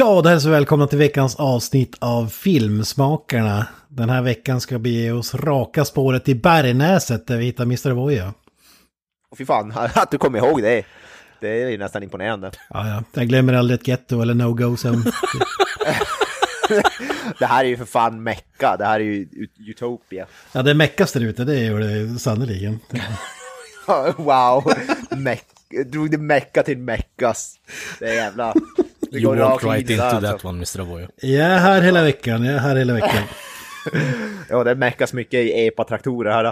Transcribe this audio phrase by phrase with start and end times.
[0.00, 3.66] Ja, då hälsar vi välkomna till veckans avsnitt av Filmsmakarna.
[3.88, 7.90] Den här veckan ska vi ge oss raka spåret till Bergnäset där vi hittar Mr.
[7.90, 8.34] Voya.
[9.30, 10.82] Och fy fan, att du kommer ihåg det.
[11.40, 12.50] Det är ju nästan imponerande.
[12.70, 13.04] Ja, ja.
[13.12, 15.04] Jag glömmer aldrig ett getto eller no-go som...
[17.38, 20.26] Det här är ju för fan Mecka, det här är ju ut- Utopia.
[20.52, 22.78] Ja, det är meckas där ute, det gör det sannerligen.
[24.16, 24.72] Wow,
[25.10, 25.44] Meck
[25.86, 27.54] drog det Mecka till Meckas.
[27.98, 28.54] Det är jävla...
[29.12, 30.48] Det You går walked rakt right in into that alltså.
[30.48, 30.80] one, Mr.
[30.80, 31.08] Avoya.
[31.22, 33.22] Jag är här hela veckan, jag är här hela veckan.
[34.48, 36.44] Ja, det meckas mycket i epa-traktorer här.
[36.44, 36.48] då.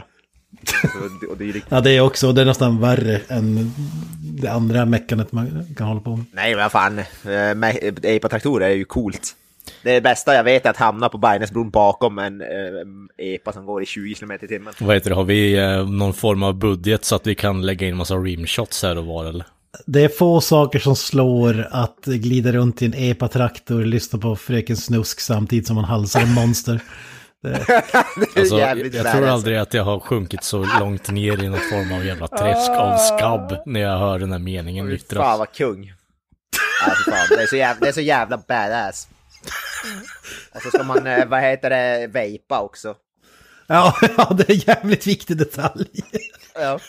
[1.30, 1.64] Och- det är riktigt...
[1.68, 3.72] Ja, det är också, det är nästan värre än
[4.20, 6.24] det andra meckanet man kan hålla på med.
[6.32, 6.98] Nej, vad fan.
[6.98, 9.34] eh, me- Epa-traktorer är ju coolt.
[9.82, 13.82] Det bästa jag vet är att hamna på Bergnäsbron bakom en eh, epa som går
[13.82, 14.74] i 20 km i timmen.
[14.80, 17.86] Vad heter det, har vi eh, någon form av budget så att vi kan lägga
[17.86, 19.46] in massa rimshots här och var eller?
[19.86, 24.76] Det är få saker som slår att glida runt i en epa-traktor, lyssna på Fröken
[24.76, 26.80] Snusk samtidigt som man halsar en monster.
[27.42, 31.48] Det är Alltså, jag, jag tror aldrig att jag har sjunkit så långt ner i
[31.48, 34.96] något form av jävla träsk av skabb när jag hör den här meningen Fy Fan
[34.96, 35.38] yttras.
[35.38, 35.84] vad kung.
[35.84, 37.26] Fy fan.
[37.28, 39.08] Det, är så jävla, det är så jävla badass.
[40.54, 42.94] Och så ska man, eh, vad heter det, vejpa också.
[43.66, 45.88] Ja, ja, det är en jävligt viktig detalj.
[46.54, 46.80] Ja.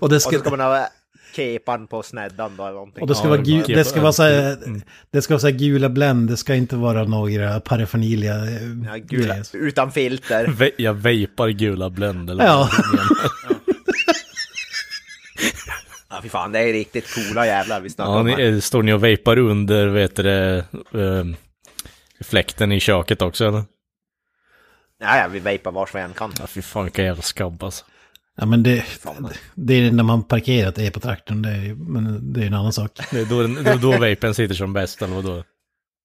[0.00, 0.88] Och det Och så ska, ska man ha
[1.36, 3.02] kepan på sneddan då eller någonting.
[3.02, 4.82] och det ska Ja, vara, gu, det ska vara så Mm.
[5.10, 8.34] det ska vara så gula Blend, det ska inte vara några parafonilia.
[8.86, 10.46] Ja, gula, utan filter.
[10.46, 12.70] Ve- jag vejpar gula Blend eller Ja.
[16.10, 18.26] Ja, fy fan, det är riktigt coola jävlar vi snackar Ja, om.
[18.26, 18.40] ni, här.
[18.52, 21.24] eh, står ni och vejpar under, vet du det, eh,
[22.24, 23.62] fläkten i köket också eller?
[25.00, 26.32] Ja, ja, vi vejpar vars vi än kan.
[26.40, 27.84] Ja, fy fan vilka jävla skabb alltså.
[28.36, 28.84] Ja, men det,
[29.54, 32.90] det är när man parkerat epa-traktorn, det är, men det är en annan sak.
[33.10, 35.44] Det är då, är då vapen sitter som bäst eller vadå?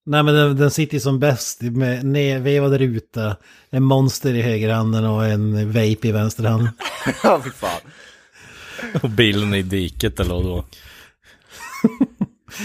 [0.05, 3.35] Nej men den, den sitter som bäst med nedvevade ruta,
[3.69, 6.69] en monster i högerhanden och en vape i vänsterhanden.
[7.23, 7.81] Ja, fy fan.
[9.01, 10.65] Och bilen i diket eller vadå?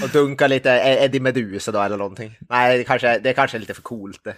[0.03, 2.39] Och dunka lite Eddie Medusa då eller någonting.
[2.49, 4.35] Nej, det kanske, det kanske är lite för coolt det.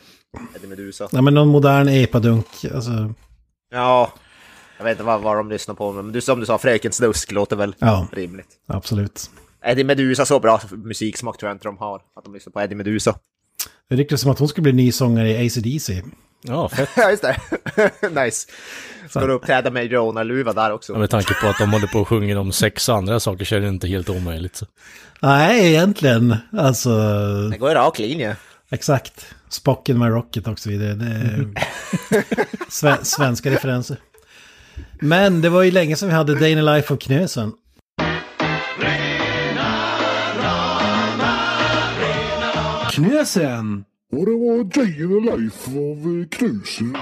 [0.57, 1.09] Eddie Medusa.
[1.13, 3.15] Nej men någon modern epa-dunk, alltså.
[3.71, 4.13] Ja,
[4.79, 7.33] jag vet inte vad, vad de lyssnar på, men du, som du sa, Fröken Snusk
[7.33, 8.09] låter väl Ja.
[8.13, 8.49] rimligt.
[8.67, 9.31] Absolut.
[9.65, 12.75] Eddie Medusa, så bra musiksmak tror jag inte de har, att de lyssnar på Eddie
[12.75, 13.15] Medusa.
[13.91, 16.03] Det ryktas som att hon skulle bli ny sångare i ACDC.
[16.43, 16.89] Ja, fett.
[16.97, 17.37] Ja, just det.
[18.25, 18.49] nice.
[19.09, 20.93] Ska du uppträda med Jonah-luva där också?
[20.93, 23.55] Ja, med tanke på att de håller på och sjunger om sex andra saker så
[23.57, 24.57] är det inte helt omöjligt.
[24.57, 24.67] Så.
[25.23, 26.37] Nej, egentligen.
[26.59, 26.91] Alltså,
[27.51, 28.37] Det går i rak linje.
[28.71, 29.27] exakt.
[29.49, 30.95] Spocken med Rocket och så vidare.
[30.95, 31.49] Det är
[32.71, 33.97] sve- svenska referenser.
[35.01, 37.53] Men det var ju länge sedan vi hade Day in the Life of Knösen.
[42.93, 43.85] Knösen!
[44.13, 46.97] Och det var Day in the Life av eh, Knusen.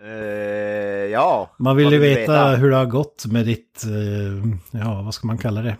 [0.00, 1.54] Eh, ja.
[1.58, 5.26] Man vill ju du veta hur det har gått med ditt, eh, ja vad ska
[5.26, 5.76] man kalla det?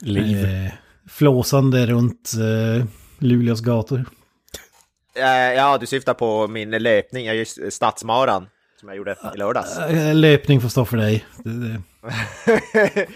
[0.00, 0.44] Liv.
[0.44, 0.72] Eh,
[1.08, 2.86] flåsande runt eh,
[3.18, 4.04] Luleås gator.
[5.14, 8.48] Eh, ja, du syftar på min löpning, ja, just Stadsmaran,
[8.80, 9.78] som jag gjorde i lördags.
[9.78, 11.24] Eh, löpning får stå för dig.
[11.44, 11.82] Det, det.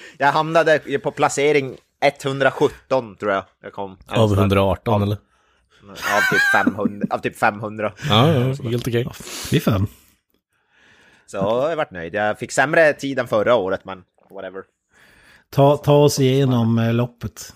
[0.18, 3.44] jag hamnade på placering 117 tror jag.
[3.62, 3.98] Jag kom.
[4.06, 5.18] Av 118 eller?
[5.90, 7.06] Av typ 500.
[7.10, 7.92] Av typ 500.
[8.08, 8.40] Ja, ja
[8.70, 9.08] helt okej.
[9.50, 9.86] Fy fan.
[11.26, 12.14] Så jag har varit nöjd.
[12.14, 14.62] Jag fick sämre tid än förra året, men whatever.
[15.50, 17.54] Ta, ta oss igenom eh, loppet.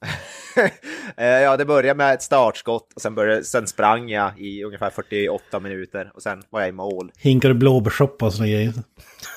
[1.16, 4.90] Eh, ja, det började med ett startskott och sen, började, sen sprang jag i ungefär
[4.90, 7.12] 48 minuter och sen var jag i mål.
[7.18, 8.72] Hinkar du blåbärssoppa och såna grejer?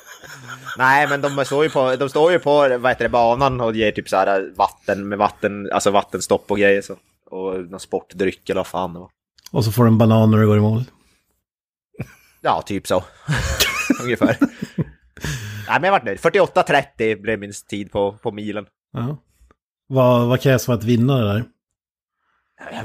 [0.78, 3.76] Nej, men de står ju på, de står ju på vad heter det, banan och
[3.76, 6.82] ger typ så här vatten med vatten, alltså vattenstopp och grejer.
[6.82, 6.96] Så.
[7.30, 9.10] Och någon sportdryck eller vad fan det var.
[9.52, 10.84] Och så får du en banan när du går i mål.
[12.42, 13.04] Ja, typ så.
[14.04, 14.38] Ungefär.
[15.68, 16.20] Nej, men jag vart nöjd.
[16.20, 18.66] 48.30 blev min tid på, på milen.
[18.94, 19.18] Ja.
[19.92, 21.44] Vad, vad krävs för att vinna det där?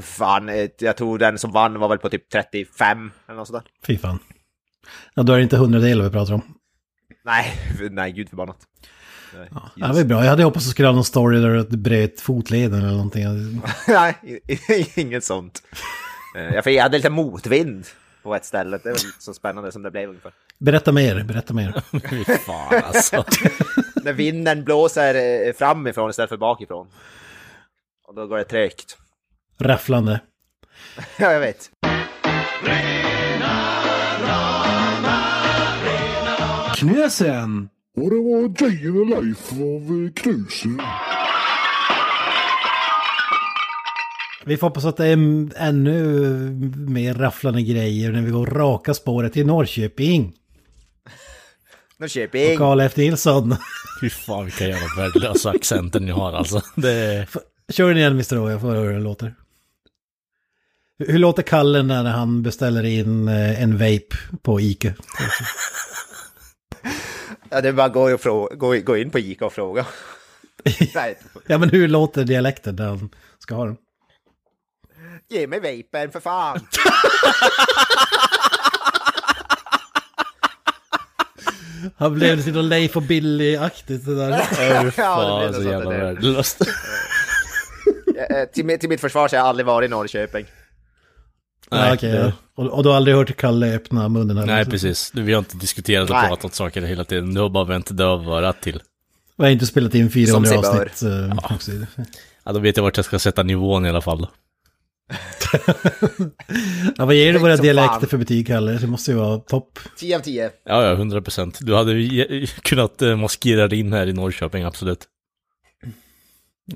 [0.01, 3.63] Fan, eh, jag tror den som vann var väl på typ 35 eller något sådär.
[3.87, 4.19] Fy fan.
[5.13, 6.41] Ja, då är det inte hundradelar vi pratar om.
[7.25, 7.59] Nej,
[7.91, 8.57] nej, gud förbannat.
[9.75, 10.23] Ja, det var bra.
[10.23, 13.23] Jag hade hoppats att du skulle ha någon story där du bröt fotleden eller någonting.
[13.87, 14.41] Nej,
[14.95, 15.63] inget sånt.
[16.37, 17.85] Eh, Jag för jag hade lite motvind
[18.23, 18.79] på ett ställe.
[18.83, 20.31] Det är väl så spännande som det blev ungefär.
[20.57, 21.81] Berätta mer, berätta mer.
[22.09, 23.25] Fy fan alltså.
[24.05, 25.15] När vinden blåser
[25.47, 26.87] eh, framifrån istället för bakifrån.
[28.07, 28.97] Och då går det trögt.
[29.59, 30.19] Rafflande.
[31.19, 31.69] Ja, jag vet.
[36.75, 37.69] Knösen!
[37.97, 40.69] Och det var Jane och Leif av eh, Knuse.
[44.45, 45.13] Vi får hoppas att det är
[45.55, 45.99] ännu
[46.87, 50.33] mer rafflande grejer när vi går raka spåret till Norrköping.
[51.97, 52.57] Norrköping.
[52.57, 52.95] Karl F.
[52.95, 53.55] Nilsson.
[54.01, 56.61] Fy fan vilka jävla värdelösa accenter ni har alltså.
[56.75, 57.27] Det.
[57.69, 58.37] Kör den igen Mr.
[58.37, 59.35] O, jag får höra hur det låter.
[60.99, 64.93] Hur låter Kalle när han beställer in eh, en vape på Ica?
[67.49, 69.85] Ja, det är bara att gå, och gå, gå in på Ica och fråga.
[70.95, 73.09] Nej, Ja men hur låter dialekten när han
[73.39, 73.77] ska ha den?
[75.29, 76.59] ge mig vapen för fan.
[81.97, 84.41] Han blev lite Leif och Billy-aktigt det där.
[84.55, 86.61] Fy Ja, fan det blir så jävla värdelöst.
[88.29, 90.45] Eh, till, mitt- till mitt försvar så har jag aldrig varit i Norrköping.
[91.71, 92.31] Ja, okej, det- ja.
[92.55, 94.45] och, och du har aldrig hört Kalle öppna munnen här?
[94.45, 95.11] Nej, precis.
[95.15, 96.27] Vi har inte diskuterat och Nej.
[96.27, 97.33] pratat saker hela tiden.
[97.33, 98.81] Du har bara vänt dövörat till.
[99.37, 100.85] Vi har inte spelat in 400 Som sig bör.
[100.85, 101.01] avsnitt.
[101.51, 101.71] eh, också.
[102.43, 104.27] Ja, då vet jag vart jag ska sätta nivån i alla fall.
[106.97, 108.09] Ja, vad ger du våra dialekter fan.
[108.09, 108.71] för betyg, Kalle?
[108.71, 109.79] Det måste ju vara topp.
[109.97, 110.51] 10 av 10.
[110.65, 111.59] Ja, ja, 100 procent.
[111.61, 114.99] Du hade kunnat eh, maskera dig in här i Norrköping, absolut.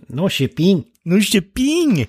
[0.08, 0.84] Norrköping.
[1.04, 2.08] Norrköping!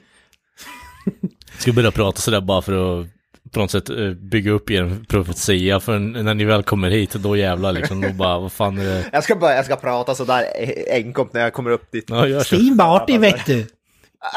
[1.59, 3.07] Ska börja prata sådär bara för att
[3.53, 5.81] på något sätt eh, bygga upp er profetia.
[5.81, 8.01] För när ni väl kommer hit, då jävlar liksom.
[8.01, 9.05] Då bara, vad fan är det?
[9.13, 12.05] Jag ska, bara, jag ska prata sådär eh, enkomt när jag kommer upp dit.
[12.09, 12.45] Ja.
[12.45, 13.67] Steve Marty vet du.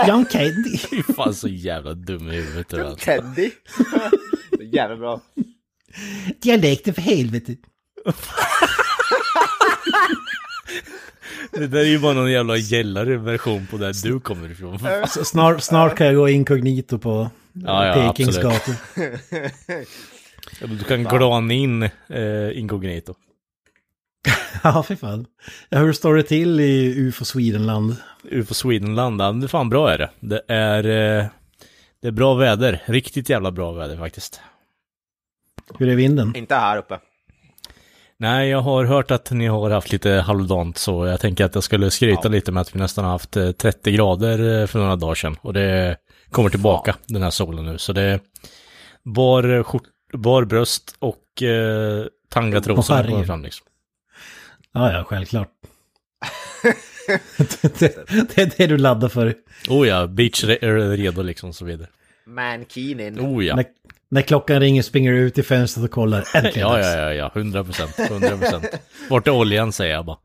[0.08, 0.78] John Candy.
[0.78, 3.12] Fy fan så jävla dum i huvudet är, alltså.
[3.12, 3.52] Är
[4.62, 5.22] Jävligt bra.
[6.42, 7.56] Dialekter för helvete.
[11.52, 14.80] Det där är ju bara någon jävla gällare version på där du kommer ifrån.
[15.10, 18.76] Så Snart, snart kan jag gå inkognito på Ja, ja, Pekings gator.
[20.68, 23.14] Du kan glana in eh, inkognito.
[24.64, 25.26] Ja, för fan.
[25.70, 27.96] Hur står det till i UFO Swedenland?
[28.24, 30.10] UFO Swedenland, ja, det är fan bra är det.
[30.20, 31.26] Det är, eh,
[32.02, 32.82] det är bra väder.
[32.86, 34.42] Riktigt jävla bra väder faktiskt.
[35.78, 36.36] Hur är vinden?
[36.36, 37.00] Inte här uppe.
[38.18, 41.64] Nej, jag har hört att ni har haft lite halvdant så jag tänker att jag
[41.64, 44.96] skulle skryta lite med att vi nästan har haft eh, 30 grader eh, för några
[44.96, 45.38] dagar sedan.
[45.42, 45.98] Och det
[46.32, 47.78] kommer tillbaka den här solen nu.
[47.78, 48.20] Så det är
[49.04, 49.84] bar, skjort,
[50.14, 53.68] bar bröst och eh, tangatrosorna kommer fram liksom.
[54.74, 55.50] Ja, ja, självklart.
[57.38, 59.34] det, det, det är det du laddar för.
[59.70, 61.88] Oh ja, beach är redo liksom så vidare.
[62.26, 63.20] Mankinin.
[63.20, 63.56] Oh ja.
[63.56, 63.66] När,
[64.12, 66.28] när klockan ringer springer du ut i fönstret och kollar.
[66.36, 68.66] Äntligen Ja, ja, ja, ja, 100 procent, 100 procent.
[69.10, 70.18] Vart är oljan säger jag bara.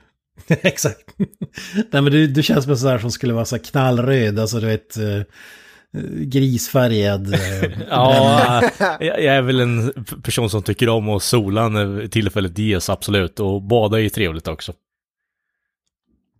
[0.48, 1.00] Exakt.
[1.74, 4.60] Nej men du, du känns som en sån där som skulle vara så knallröd, alltså
[4.60, 5.22] du vet eh,
[6.24, 7.34] grisfärgad.
[7.34, 8.62] eh, Ja,
[9.00, 13.40] jag är väl en person som tycker om att sola när tillfället ges, absolut.
[13.40, 14.72] Och bada är ju trevligt också.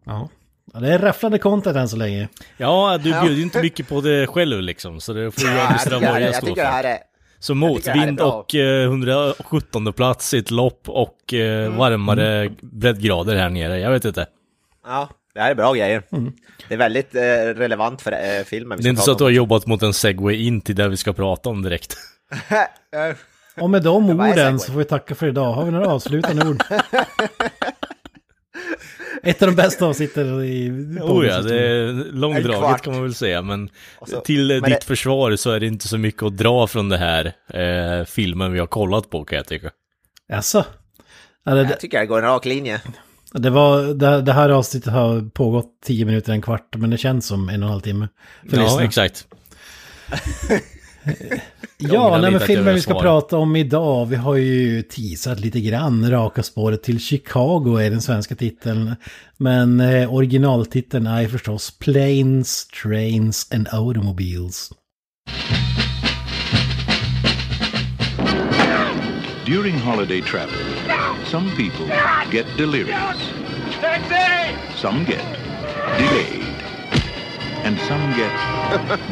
[0.04, 0.28] Ja.
[0.72, 0.80] ja.
[0.80, 2.28] Det är rafflande content än så länge.
[2.56, 5.56] Ja, du bjuder ju inte mycket på det själv liksom, så det får ju Ja,
[5.56, 6.88] jag, här, Avoya jag stå tycker det här för.
[6.88, 6.98] är...
[7.42, 11.76] Så motvind och eh, 117 plats i ett lopp och eh, Mm.
[11.78, 14.26] varmare breddgrader här nere, jag vet inte.
[14.86, 16.02] Ja, det här är bra grejer.
[16.68, 17.20] Det är väldigt eh,
[17.54, 18.78] relevant för eh, filmen.
[18.78, 20.88] vi Det är inte så att du har jobbat mot en segway in till det
[20.88, 21.96] vi ska prata om direkt.
[22.50, 22.66] om.
[23.58, 25.52] Eh, Och med de vad orden så får vi tacka för idag.
[25.52, 26.62] Har vi några avslutande ord?
[29.30, 33.42] Ett av de bästa avsnitten i Oh ja, det är långdraget kan man väl säga,
[33.42, 33.68] men
[34.06, 36.66] så- till eh, men ditt det- försvar så är det inte så mycket att dra
[36.66, 39.70] från det här eh, filmen vi har kollat på kan jag tycka.
[40.28, 40.42] Ja,
[41.44, 42.80] det, Jag tycker det går en rak linje.
[43.32, 47.26] det, var, det, det här avsnittet har pågått tio minuter, en kvart, men det känns
[47.26, 48.08] som en och en halv timme.
[48.50, 48.84] För Ja, lyssnarna.
[48.84, 49.26] exakt.
[51.82, 53.02] Ja, nej, men filmen vi ska svara.
[53.02, 58.02] prata om idag, vi har ju teasat lite grann, Raka spåret till Chicago är den
[58.02, 58.96] svenska titeln.
[59.36, 64.70] Men eh, originaltiteln är förstås Planes, Trains and Automobiles.
[69.46, 70.54] During holiday travel,
[71.24, 71.86] some people
[72.32, 73.16] get delirious.
[74.76, 75.24] Some get
[75.98, 76.44] delayed.
[77.64, 78.30] And some get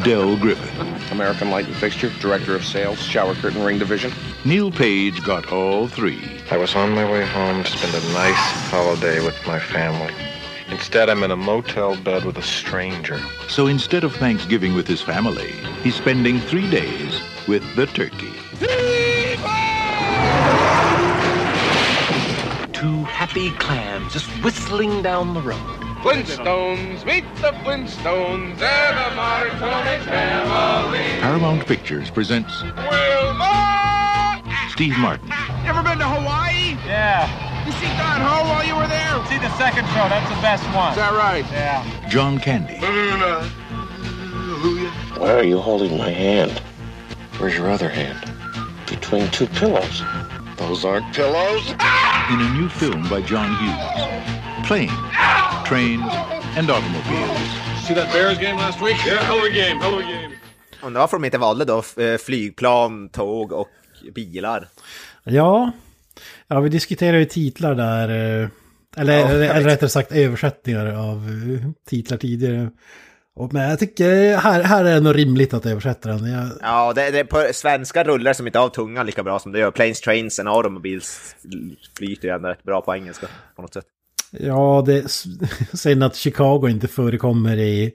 [0.05, 0.98] Del Griffin.
[1.11, 4.11] American Light and Fixture, Director of Sales, Shower Curtain Ring Division.
[4.45, 6.21] Neil Page got all three.
[6.51, 8.35] I was on my way home to spend a nice
[8.69, 10.13] holiday with my family.
[10.69, 13.19] Instead, I'm in a motel bed with a stranger.
[13.47, 15.51] So instead of Thanksgiving with his family,
[15.81, 18.33] he's spending three days with the turkey.
[22.71, 25.78] Two happy clams just whistling down the road.
[26.01, 30.99] Flintstones, meet the Flintstones, they're the Marconi family.
[31.19, 34.41] Paramount Pictures presents Wilma!
[34.69, 36.77] Steve Martin, You ever been to Hawaii?
[36.87, 37.27] Yeah.
[37.65, 39.25] You see Don Ho while you were there?
[39.27, 40.91] See the second show, that's the best one.
[40.91, 41.43] Is that right?
[41.51, 41.83] Yeah.
[42.09, 42.77] John Candy,
[45.19, 46.59] Why are you holding my hand?
[47.39, 48.17] Where's your other hand?
[48.87, 50.01] Between two pillows.
[50.55, 51.69] Those aren't pillows.
[51.71, 54.65] in a new film by John Hughes.
[54.65, 54.91] Planes,
[55.69, 56.13] trains,
[56.57, 57.37] and automobiles.
[57.87, 58.97] See that Bears game last week?
[59.07, 60.33] Yeah, hell of a game, hell of a game.
[60.83, 63.69] Undrar varför de inte valde då eh, flygplan, tåg och
[64.15, 64.67] bilar.
[65.23, 65.71] Ja,
[66.47, 68.09] ja vi diskuterar ju titlar där.
[68.43, 68.49] eh,
[68.97, 72.69] Eller, Ja, eller, rättare sagt översättningar av eh, titlar tidigare.
[73.35, 76.31] Och, men jag tycker här, här är det nog rimligt att översätta den.
[76.31, 79.59] Jag, Ja, det, det, på svenska rullar som inte av tungan lika bra som det
[79.59, 79.71] gör.
[79.71, 81.35] Planes, trains and automobiles
[81.97, 83.85] flyter ju ändå rätt bra på engelska på något sätt.
[84.31, 85.11] Ja, det,
[85.73, 87.91] sen att Chicago inte förekommer i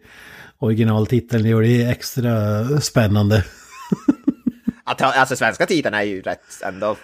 [0.58, 3.44] originaltiteln gör det extra spännande.
[4.86, 6.96] Att, alltså svenska titeln är ju rätt ändå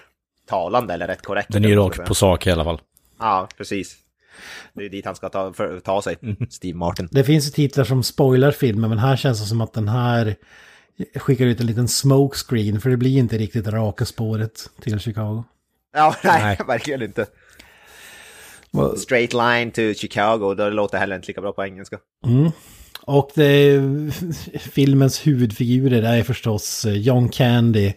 [0.49, 1.53] talande eller rätt korrekt.
[1.53, 2.81] Den är ju rakt på sak i alla fall.
[3.19, 3.97] Ja, precis.
[4.73, 6.17] Det är dit han ska ta, för, ta sig,
[6.51, 7.09] Steve Martin.
[7.11, 10.37] Det finns ju titlar som spoilar filmen, men här känns det som att den här
[11.15, 15.45] skickar ut en liten smokescreen, för det blir inte riktigt raka spåret till Chicago.
[15.93, 16.59] Ja, nej, Nej.
[16.67, 17.27] verkligen inte.
[18.71, 21.99] Vad- Straight line to Chicago, då låter det heller inte lika bra på engelska.
[23.03, 23.81] Och det,
[24.61, 27.93] filmens huvudfigurer är förstås eh, John Candy,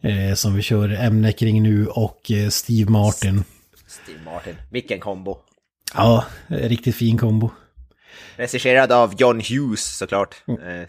[0.00, 3.44] eh, som vi kör ämne kring nu, och eh, Steve Martin.
[3.86, 4.54] Steve Martin.
[4.70, 5.38] Vilken kombo.
[5.94, 7.50] Ja, riktigt fin kombo.
[8.36, 10.34] Regisserad av John Hughes såklart.
[10.48, 10.88] Eh,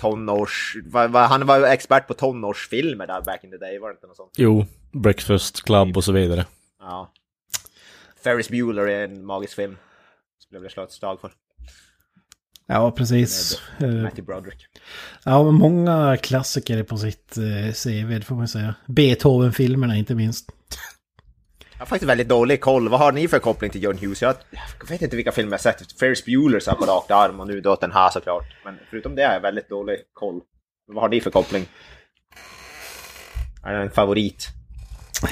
[0.00, 0.76] tonårs...
[0.84, 3.92] Va, va, han var ju expert på tonårsfilmer där back in the day, var det
[3.94, 4.32] inte något sånt?
[4.36, 6.46] Jo, Breakfast Club och så vidare.
[6.80, 7.12] Ja.
[8.24, 9.76] Ferris Bueller är en magisk film.
[10.38, 11.32] Skulle jag vilja slå ett slag för.
[12.66, 13.62] Ja, precis.
[13.80, 14.66] Eh, Matthew Broderick.
[15.24, 18.74] Ja, men många klassiker på sitt eh, CV, det får man säga.
[18.86, 20.50] Beethoven-filmerna inte minst.
[21.72, 22.88] Jag har faktiskt väldigt dålig koll.
[22.88, 24.22] Vad har ni för koppling till John Hughes?
[24.22, 24.34] Jag,
[24.80, 25.98] jag vet inte vilka filmer jag sett.
[25.98, 28.44] Ferris Bueller så här på rakt arm och nu då den här såklart.
[28.64, 30.40] Men förutom det har jag väldigt dålig koll.
[30.86, 31.66] Vad har ni för koppling?
[33.64, 34.48] Är det en favorit?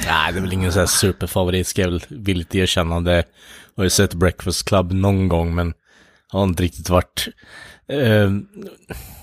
[0.06, 3.00] Nej, det är väl ingen sån här superfavorit, ska jag väl villigt erkänna.
[3.00, 3.24] Det
[3.76, 5.74] har ju sett Breakfast Club någon gång, men
[6.28, 7.28] har inte riktigt varit...
[7.88, 8.30] Eh,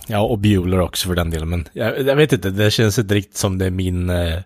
[0.07, 3.15] ja, och Bueller också för den delen, men jag, jag vet inte, det känns inte
[3.15, 4.09] riktigt som det är min...
[4.09, 4.39] Eh,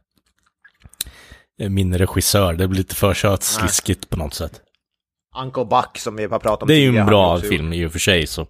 [1.69, 4.61] min regissör, det blir lite för sötsliskigt på något sätt.
[5.41, 7.91] Uncle Buck som vi har pratat om Det är ju en bra film i och
[7.91, 8.47] för sig, så.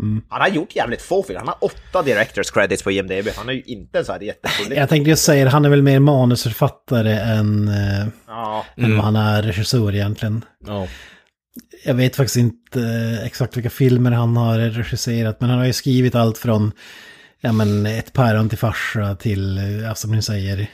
[0.00, 1.38] Gjort- Han har gjort jävligt få filmer.
[1.40, 3.28] Han har åtta directors credits på IMDB.
[3.36, 4.76] Han är ju inte så här jättefull.
[4.76, 9.16] Jag tänkte just säga han är väl mer manusförfattare än, eh, Ja, än vad han
[9.16, 10.44] är regissör egentligen.
[10.66, 10.86] Ja.
[11.84, 15.72] Jag vet faktiskt inte eh, exakt vilka filmer han har regisserat, men han har ju
[15.72, 16.72] skrivit allt från
[17.40, 20.66] ja, men, Ett päron till farsa till, eh, ja, som ni säger,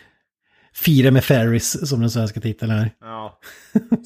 [0.75, 2.91] Fira med Ferris, som den svenska titeln är.
[3.01, 3.39] ja.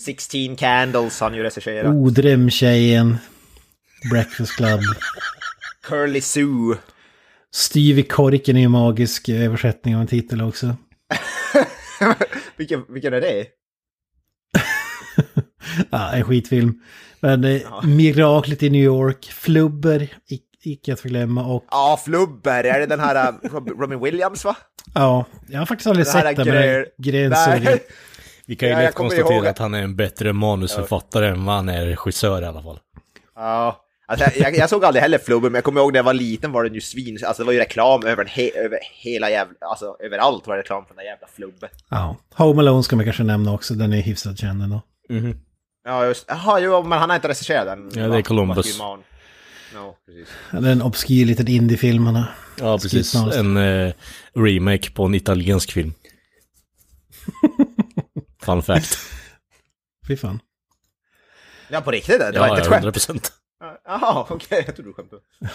[0.04, 1.86] 16 Candles har han ju regisserat.
[1.86, 3.18] Oh, Drömtjejen,
[4.10, 4.80] Breakfast Club.
[5.84, 6.76] Curly Sue.
[7.54, 10.76] Stevie Korken är ju magisk översättning av en titel också.
[12.56, 13.46] vilken, vilken är det?
[15.90, 16.80] Ja, en skitfilm.
[17.20, 22.64] Men eh, Miraklet i New York, Flubber, ic- icke att förglömma och Ja, Flubber.
[22.64, 24.56] Är det den här Rob- Robin Williams va?
[24.94, 27.60] ja, jag har faktiskt aldrig här sett den, men grö- gränser.
[27.64, 27.82] Nej.
[28.46, 31.54] Vi kan ju Ja, lätt konstatera ihåg- att han är en bättre manusförfattare än vad
[31.54, 32.78] han är regissör i alla fall.
[33.34, 33.80] Ja.
[34.10, 36.52] Alltså, jag, jag såg aldrig heller Flubber, men jag kommer ihåg när jag var liten
[36.52, 37.18] var den ju svin...
[37.26, 39.54] Alltså det var ju reklam över, he, över hela jävla...
[39.60, 41.70] Alltså överallt var det reklam för den där jävla Flubber.
[41.88, 44.82] Ja, Home Alone ska man kanske nämna också, den är hyfsat känd ändå.
[45.84, 48.02] Ja, just Jaha, jo, men han har inte regisserat den.
[48.02, 48.78] Ja, det är Columbus.
[49.74, 50.28] No, precis.
[50.50, 52.34] Är en obskyr liten indie-film han har.
[52.58, 53.14] Ja, precis.
[53.14, 53.92] En eh,
[54.34, 55.94] remake på en italiensk film.
[58.42, 58.98] Fun fact.
[60.08, 60.40] Fy fan.
[61.68, 62.18] Ja, på riktigt?
[62.18, 62.84] Det var ja, inte ett skämt?
[62.84, 63.32] 100 procent.
[63.86, 65.22] Jaha, okej, jag trodde du skämtade.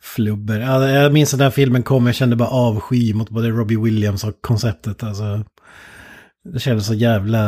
[0.00, 0.60] Flubber.
[0.60, 3.76] Ja, jag minns att den här filmen kom, jag kände bara avsky mot både Robbie
[3.76, 5.02] Williams och konceptet.
[5.02, 5.44] Alltså,
[6.52, 7.40] det kändes så jävla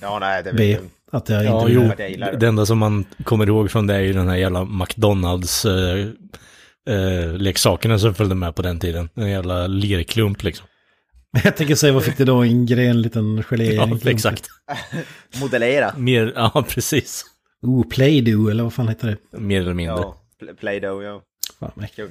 [0.00, 0.58] Ja, nej, det B.
[0.58, 0.90] vet jag.
[1.18, 1.90] Att jag Ja, inte jo.
[1.96, 2.36] det.
[2.40, 5.98] Det enda som man kommer ihåg från det är ju den här jävla McDonalds eh,
[6.88, 9.08] eh, leksakerna som följde med på den tiden.
[9.14, 10.66] En jävla lerklump liksom.
[11.44, 12.42] Jag tänker säga, vad fick du då?
[12.42, 13.74] En gren liten gelé?
[13.74, 14.46] Ja, exakt.
[15.40, 15.92] Modellera.
[15.96, 17.24] Mer, ja precis.
[17.64, 19.38] Oh, Play-Doh, eller vad fan heter det?
[19.38, 19.96] Mer eller mindre.
[19.96, 21.22] Ja, Pl- Play-Doh, ja.
[21.58, 21.92] Fan, vad.
[21.94, 22.10] Kul.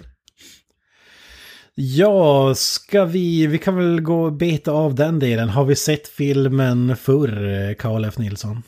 [1.76, 3.48] Ja, ska vi...
[3.48, 5.50] Vi kan väl gå och beta av den delen.
[5.50, 8.18] Har vi sett filmen förr, Karl F.
[8.18, 8.64] Nilsson?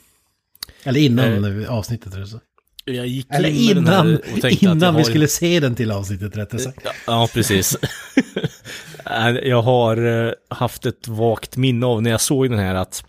[0.84, 2.39] Eller innan avsnittet, eller så.
[2.86, 5.75] Jag gick Eller in innan, och tänkte att innan jag vi har- skulle se den
[5.75, 6.80] till avsnittet, rättare sagt.
[6.84, 7.77] Ja, ja, precis.
[9.44, 13.06] Jag har eh, haft ett vagt minne av när jag såg den här att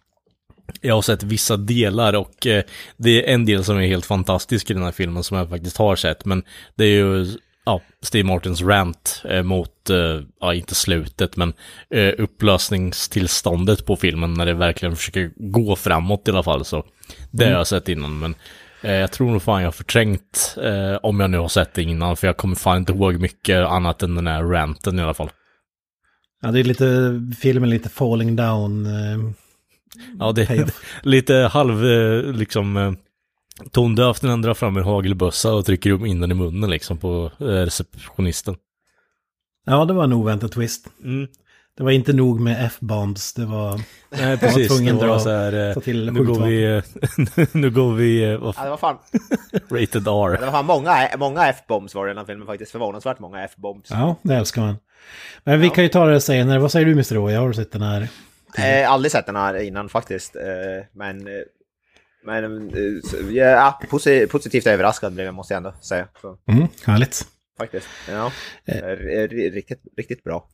[0.81, 2.63] jag har sett vissa delar och eh,
[2.97, 5.77] det är en del som är helt fantastisk i den här filmen som jag faktiskt
[5.77, 6.25] har sett.
[6.25, 6.43] Men
[6.75, 7.27] det är ju
[7.67, 11.53] ja, Steve Martins rant eh, mot, eh, ja inte slutet, men
[11.91, 16.65] eh, upplösningstillståndet på filmen när det verkligen försöker gå framåt i alla fall.
[16.65, 16.85] Så
[17.31, 18.35] det har jag sett innan, men
[18.81, 20.57] jag tror nog fan jag har förträngt
[21.03, 24.03] om jag nu har sett det innan, för jag kommer fan inte ihåg mycket annat
[24.03, 25.31] än den här ranten i alla fall.
[26.43, 27.21] Ja, det är lite...
[27.41, 28.87] Filmen lite falling down.
[30.19, 30.71] Ja, det är
[31.03, 32.93] lite halv, eh, liksom, eh,
[33.71, 36.99] tondövt när han drar fram en hagelbössa och trycker upp in den i munnen liksom
[36.99, 38.57] på eh, receptionisten.
[39.67, 40.89] Ja, det var en oväntad twist.
[41.05, 41.27] Mm.
[41.77, 43.81] Det var inte nog med F-bombs, det var...
[44.11, 44.69] Nej, precis.
[44.69, 46.83] tvungen det var så här, ta till nu går vi,
[47.53, 48.97] nu går vi, vad Ja, det var fan,
[49.53, 50.41] rated det R.
[50.41, 52.73] var fan många, många F-bombs var det i den här filmen faktiskt.
[52.73, 53.91] Förvånansvärt många F-bombs.
[53.91, 54.77] Ja, det älskar man.
[55.45, 56.59] Men vi kan ju ta det senare.
[56.59, 57.15] Vad säger du, Mr.
[57.15, 57.35] Roy?
[57.35, 58.09] Har du sett den här?
[58.59, 60.37] Eh, aldrig sett den här innan faktiskt.
[60.37, 60.43] Eh,
[60.95, 61.33] men eh,
[62.25, 66.09] men eh, ja, posi- positivt överraskad blev jag måste jag ändå säga.
[66.21, 67.27] Så, Mm, härligt.
[67.59, 67.87] faktiskt.
[68.11, 68.33] Ja,
[68.65, 70.47] eh, riktigt, riktigt bra.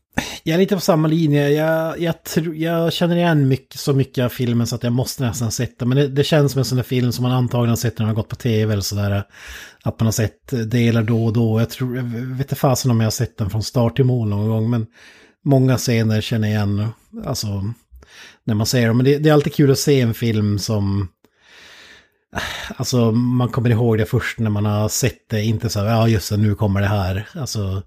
[0.43, 1.49] Jag är lite på samma linje.
[1.49, 5.23] Jag, jag, tro, jag känner igen mycket, så mycket av filmen så att jag måste
[5.23, 5.89] nästan den.
[5.89, 8.07] Men det, det känns som en sån där film som man antagligen har sett när
[8.07, 9.25] man har gått på tv eller sådär.
[9.85, 11.61] Att man har sett delar då och då.
[11.61, 14.29] Jag, tror, jag vet inte fasen om jag har sett den från start till mål
[14.29, 14.71] någon gång.
[14.71, 14.87] Men
[15.45, 16.89] många scener känner jag igen.
[17.25, 17.47] Alltså,
[18.45, 18.97] när man ser dem.
[18.97, 21.09] Men det, det är alltid kul att se en film som...
[22.77, 26.09] Alltså man kommer ihåg det först när man har sett det, inte så här, ja
[26.09, 27.29] just det, nu kommer det här.
[27.35, 27.83] Alltså,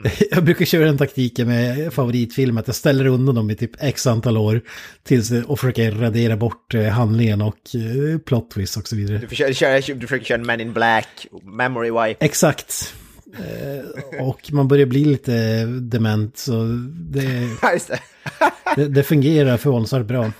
[0.30, 4.06] jag brukar köra den taktiken med favoritfilm, att jag ställer undan dem i typ x
[4.06, 4.60] antal år
[5.02, 9.18] tills, och försöker radera bort eh, handlingen och eh, plot twist och så vidare.
[9.18, 12.24] Du försöker, köra, du försöker köra Men in Black, Memory Wipe.
[12.24, 12.94] Exakt.
[13.38, 17.22] Eh, och man börjar bli lite dement, så det,
[17.62, 17.98] Ja, just det.
[18.76, 20.32] det, det fungerar förvånansvärt bra.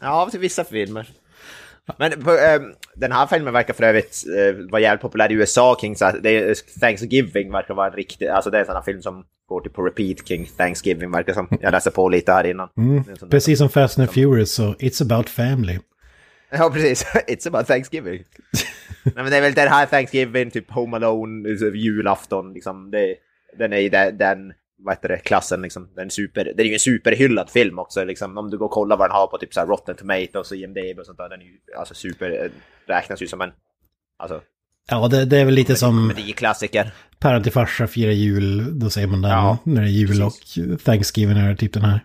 [0.00, 1.10] Ja, till vissa filmer.
[1.98, 2.62] Men eh,
[2.94, 6.22] den här filmen verkar för övrigt eh, vara jävligt populär i USA kring så att
[6.22, 9.24] det är, Thanksgiving verkar vara en riktig, alltså det är en sån här film som
[9.48, 11.48] går till på repeat kring Thanksgiving verkar som.
[11.60, 12.68] Jag läste på lite här innan.
[12.74, 15.78] Där- Precis som Fast and Furious, så it's about family.
[16.50, 17.04] Ja, precis.
[17.28, 18.24] It's about Thanksgiving.
[19.04, 22.90] Nej, men det är väl den här Thanksgiving, typ Home Alone, julafton, liksom.
[22.90, 23.14] Det,
[23.58, 24.52] den är i den, den
[24.84, 25.88] vad heter det, klassen liksom.
[25.96, 28.38] Den, super, det är ju en superhyllad film också, liksom.
[28.38, 30.56] Om du går och kollar vad den har på typ så här Rotten Tomatoes och
[30.56, 31.28] IMDB och sånt där.
[31.28, 32.50] Den är ju alltså super,
[32.86, 33.50] räknas ju som en,
[34.18, 34.40] alltså,
[34.88, 36.90] Ja, det, det är väl lite som komediklassiker.
[37.18, 40.56] päron till farsa firar jul, då säger man den Ja, när det är jul precis.
[40.72, 42.04] och Thanksgiving är typ den här.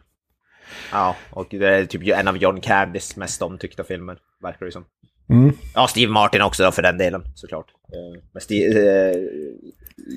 [0.91, 4.85] Ja, och det är typ en av John Candys mest omtyckta filmer, verkar det som.
[5.29, 5.53] Mm.
[5.75, 7.65] Ja, Steve Martin också då för den delen, såklart.
[7.93, 9.15] Eh, Men Steve, eh,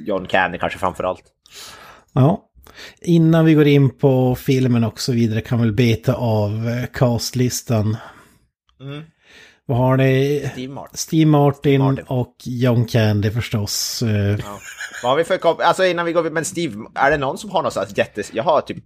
[0.06, 1.22] John Candy kanske framför allt.
[2.12, 2.49] Ja.
[3.00, 6.86] Innan vi går in på filmen och så vidare kan vi väl beta av eh,
[6.92, 7.96] castlistan.
[8.80, 9.02] Mm.
[9.66, 10.48] Vad har ni?
[10.52, 10.96] Steve Martin.
[10.96, 12.04] Steve Martin, Martin.
[12.08, 14.02] och John Candy förstås.
[14.02, 14.58] Eh, Ja.
[15.02, 15.66] Vad har vi för koppling?
[15.66, 18.30] Alltså innan vi går men Steve, är det någon som har något sånt jättes...
[18.34, 18.84] Jag har typ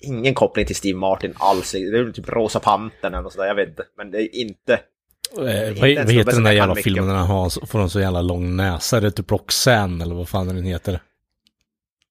[0.00, 1.72] ingen koppling till Steve Martin alls.
[1.72, 3.82] Det är väl typ Rosa Pantern eller något sådär, jag vet inte.
[3.96, 4.72] Men det är inte...
[4.72, 8.00] Eh, vad, en vad heter den där jävla filmen när han har, får en så
[8.00, 8.96] jävla lång näsa?
[8.96, 11.00] Är det typ Roxanne eller vad fan den heter?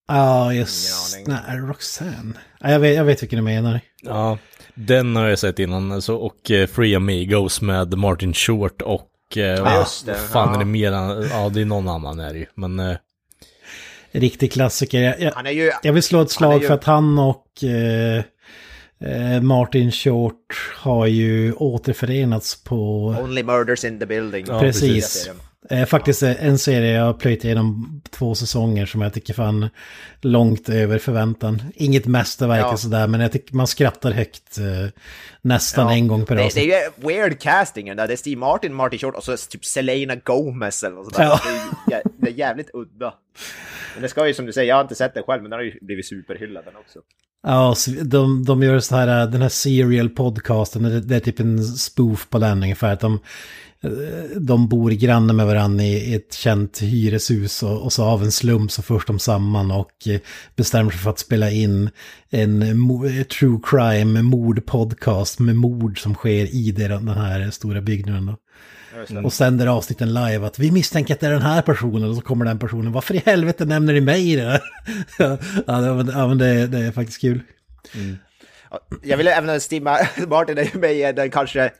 [0.08, 1.15] Ja, just...
[1.17, 1.43] Ingen aning.
[1.48, 2.34] Nej, Roxanne.
[2.60, 3.80] Ja, jag, vet, jag vet vilken du menar.
[4.02, 4.38] Ja,
[4.74, 5.91] den har jag sett innan.
[5.91, 9.38] Alltså, och eh, Free Amigos med Martin Short och...
[9.38, 10.56] Eh, vad just det, fan ja.
[10.56, 10.91] är det mer?
[11.32, 12.46] Ja, det är någon annan är det ju.
[12.56, 12.80] Men...
[12.80, 12.98] Eh,
[14.12, 15.02] Riktig klassiker.
[15.02, 15.72] Jag, jag, Han är ju...
[15.84, 18.24] jag vill slå ett slag ju- för att han och eh,
[19.12, 23.06] eh, Martin Short har ju återförenats på...
[23.22, 24.46] Only Murders in the Building.
[24.48, 25.30] Ja, Precis.
[25.70, 29.70] Eh, faktiskt eh, en serie jag har plöjt igenom två säsonger som jag tycker fan
[30.22, 31.62] långt över förväntan.
[31.76, 32.72] Inget mästerverk Ja.
[32.72, 34.66] och sådär, men jag tycker man skrattar högt eh,
[35.42, 35.94] nästan Ja.
[35.94, 38.08] en gång per det, det är ju weird castingen där.
[38.08, 41.28] Det är Steve Martin, Martin Short och så typ Selena Gomez eller något sådär.
[41.28, 41.40] Ja.
[41.88, 43.14] Det, är, det är jävligt udda.
[43.94, 45.58] Men det ska ju som du säger, jag har inte sett den själv, men den
[45.60, 47.00] har ju blivit superhyllad den också.
[47.44, 52.30] Ja, de, de gör så här, den här serial podcasten, det, är typ en spoof
[52.30, 52.94] på den ungefär.
[52.94, 53.20] Att de, eh,
[54.40, 58.72] de bor granne med varandra i ett känt hyreshus och, och så av en slump
[58.72, 60.20] så förs de samman och eh,
[60.56, 61.90] bestämmer sig för att spela in
[62.30, 68.36] en mo- true crime mordpodcast med mord som sker i den här stora byggnaden.
[69.26, 72.22] Och sänder avsnitten live att vi misstänker att det är den här personen och så
[72.22, 72.92] kommer den personen.
[72.92, 74.44] Varför i helvete nämner ni mig i det?
[74.44, 74.62] här?"
[75.68, 77.42] ja, men- det, det är faktiskt kul.
[79.04, 81.72] Jag vill även Steve Martin är ju med i den kanske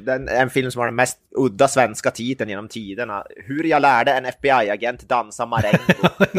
[0.00, 3.24] den, en film som har den mest udda svenska titeln genom tiderna.
[3.36, 6.08] Hur jag lärde en FBI-agent dansa marengo.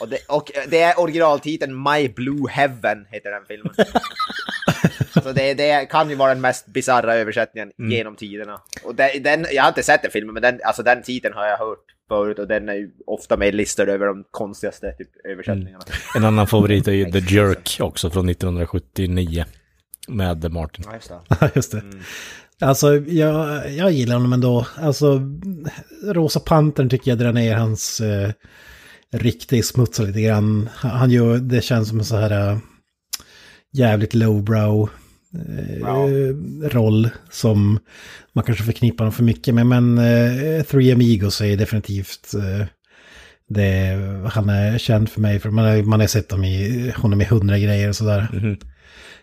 [0.00, 3.74] och, det, och det är originaltiteln My Blue Heaven, heter den filmen.
[5.22, 8.60] Så det, det kan ju vara den mest bisarra översättningen genom tiderna.
[8.84, 11.46] Och det, den, jag har inte sett den filmen, men den, alltså den titeln har
[11.46, 15.84] jag hört förut och den är ju ofta med listad över de konstigaste typ, översättningarna.
[16.16, 19.44] En annan favorit är ju The Jerk också från 1979.
[20.10, 20.84] Med Martin.
[20.88, 21.50] Ja, just det.
[21.54, 21.82] Just det.
[22.60, 24.66] Alltså, jag, jag gillar honom ändå.
[24.76, 25.20] Alltså,
[26.04, 28.30] Rosa Pantern tycker jag drar ner hans eh,
[29.12, 30.68] rykte i smutsen lite grann.
[30.74, 32.58] Han gör, det känns som en så här eh,
[33.72, 34.90] jävligt lowbrow
[35.34, 35.86] eh,
[36.68, 37.78] roll som
[38.32, 39.66] man kanske förknippar honom för mycket med.
[39.66, 42.66] Men eh, Three Amigos är definitivt eh,
[43.48, 43.98] det
[44.32, 45.38] han är känd för mig.
[45.38, 48.28] För man har, man har sett honom i, honom i hundra grejer och sådär.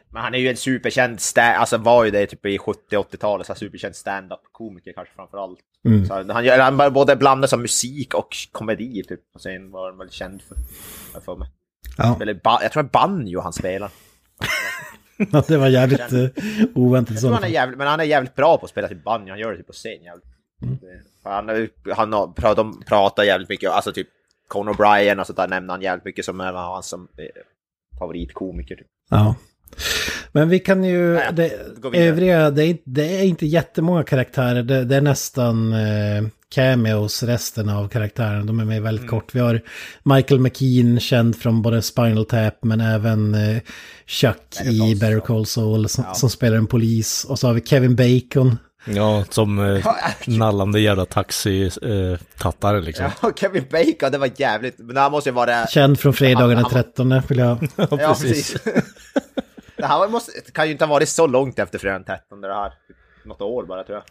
[0.09, 3.55] Men han är ju en superkänd, sta- alltså var ju det typ i 70-80-talet, så
[3.55, 5.59] superkänd stand-up-komiker kanske framför allt.
[6.07, 9.89] Så han, han, gör- han både blandar som musik och komedi typ, och sen var
[9.89, 11.49] han väl känd för, för mig.
[11.97, 12.17] Ja.
[12.21, 13.91] Eller jag tror det är banjo han spelar.
[15.31, 16.25] Ja, det var jävligt eh,
[16.75, 17.21] oväntat.
[17.23, 19.39] Jag han är jävligt, men han är jävligt bra på att spela typ banjo, han
[19.39, 20.25] gör det typ på scen jävligt.
[21.23, 21.49] För Han,
[21.95, 24.07] han har, pra- de pratar jävligt mycket, alltså typ
[24.47, 27.25] Conor O'Brien och sånt där nämner han jävligt mycket som en av hans som, eh,
[27.99, 28.75] favoritkomiker.
[28.75, 28.87] Typ.
[29.09, 29.35] Ja.
[30.31, 31.13] Men vi kan ju...
[31.13, 31.51] Ja, det,
[31.93, 34.63] övriga, det är, det är inte jättemånga karaktärer.
[34.63, 36.23] Det, det är nästan eh,
[36.55, 38.43] cameos, resten av karaktärerna.
[38.45, 39.09] De är med väldigt Mm.
[39.19, 39.35] kort.
[39.35, 39.61] Vi har
[40.03, 43.57] Michael McKean, känd från både Spinal Tap, men även eh,
[44.07, 45.19] Chuck i Better.
[45.19, 47.25] Call Saul, som, som spelar en polis.
[47.29, 48.57] Och så har vi Kevin Bacon.
[48.89, 49.85] Ja, som eh,
[50.27, 53.05] nallande jävla taxi-tattare liksom.
[53.21, 55.67] Ja, Kevin Bacon, det var jävligt, men han måste ju vara...
[55.67, 57.67] Känd från fredagen den Han- han- 13 vill jag...
[57.75, 58.55] Ja, precis.
[59.77, 62.53] det här måste, det kan ju inte ha varit så långt efter fredagen 13 det
[62.53, 62.73] här.
[63.25, 64.03] Något år bara tror jag.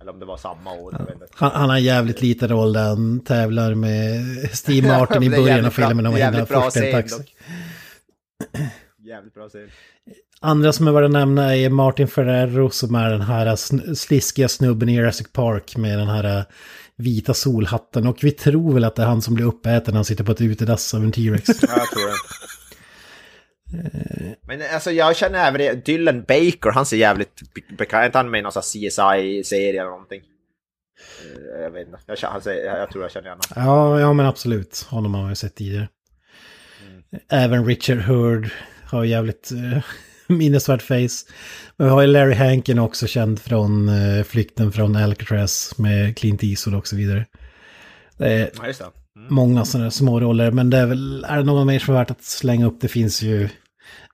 [0.00, 0.96] Eller om det var samma år.
[1.12, 1.26] Inte.
[1.34, 5.64] Han, han har en jävligt liten roll där han tävlar med Steve Martin i början
[5.64, 7.34] av filmen och jävligt bra scen dock.
[8.98, 9.68] Jävligt bra scen.
[10.40, 13.56] Andra som jag bara nämna är Martin Ferrero som är den här
[13.94, 16.44] sliskiga snubben i Jurassic Park med den här äh,
[16.96, 18.06] vita solhatten.
[18.06, 20.32] Och vi tror väl att det är han som blir uppäten när han sitter på
[20.32, 21.48] ett utedass av en T-Rex.
[21.48, 22.25] Ja, jag tror det.
[24.42, 28.30] Men alltså jag känner även Dylan Baker, han ser jävligt be- bekant, är inte han
[28.30, 30.22] med i någon CSI-serie eller någonting?
[31.56, 33.42] Eh, Jag vet inte, jag, känner, jag, jag tror jag känner honom.
[33.56, 34.86] ja, ja, men absolut.
[34.90, 35.88] Honom har man ju sett tidigare.
[37.30, 38.50] Även Richard Hurd
[38.84, 39.82] har jävligt äh,
[40.28, 41.32] minnesvärt face.
[41.76, 46.42] Men vi har ju Larry Hankin också känd från äh, flykten från Alcatraz med Clint
[46.44, 47.26] Eastwood och så vidare.
[48.18, 48.86] Det är Ja, just det.
[49.16, 49.34] Mm.
[49.34, 52.10] många sådana små roller, men det är väl, är det någon mer som är värt
[52.10, 52.80] att slänga upp?
[52.80, 53.48] Det finns ju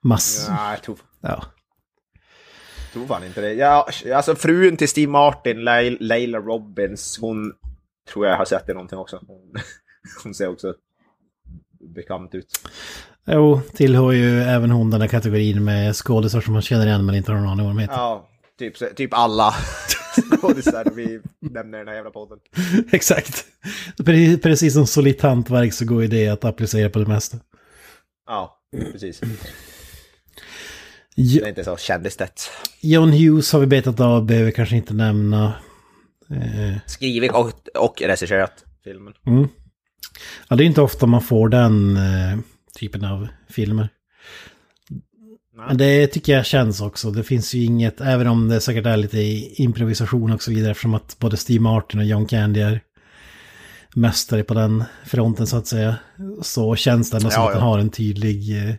[0.02, 0.54] massor.
[0.54, 1.44] Ja, jag tror, Ja.
[2.92, 3.52] tror fan inte det.
[3.52, 7.52] Ja, alltså frun till Steve Martin, Leil- Leila Robbins, hon
[8.12, 9.20] tror jag har sett det någonting också.
[9.26, 9.52] Hon,
[10.24, 10.74] hon ser också
[11.94, 12.60] bekant ut.
[13.26, 17.14] Jo, tillhör ju även hon den här kategorin med skådisar som man känner igen men
[17.14, 17.94] inte har någon aning om vad de heter.
[17.94, 19.54] Ja, typ, typ alla
[20.40, 22.38] skådisar vi nämner i den här jävla podden.
[22.92, 23.44] Exakt.
[23.98, 27.37] Pre- Precis som solitt hantverk så går ju det att applicera på det mesta.
[28.27, 28.59] Ja,
[28.92, 29.20] precis.
[31.16, 32.51] Det är inte så kändistätt.
[32.81, 35.55] John Hughes har vi betat av, behöver kanske inte nämna.
[36.31, 39.12] Eh, Skrivit och, och regisserat filmen.
[39.27, 39.48] mm.
[40.48, 42.38] Ja, det är inte ofta man får den eh,
[42.79, 43.88] typen av filmer.
[45.68, 47.11] Men det tycker jag känns också.
[47.11, 49.18] Det finns ju inget, även om det säkert är lite
[49.62, 52.81] improvisation och så vidare, eftersom att både Steve Martin och John Candy är
[53.94, 55.96] mästare på den fronten så att säga.
[56.42, 57.68] Så känns det ändå som Ja, att den ja.
[57.68, 58.75] har en tydlig eh,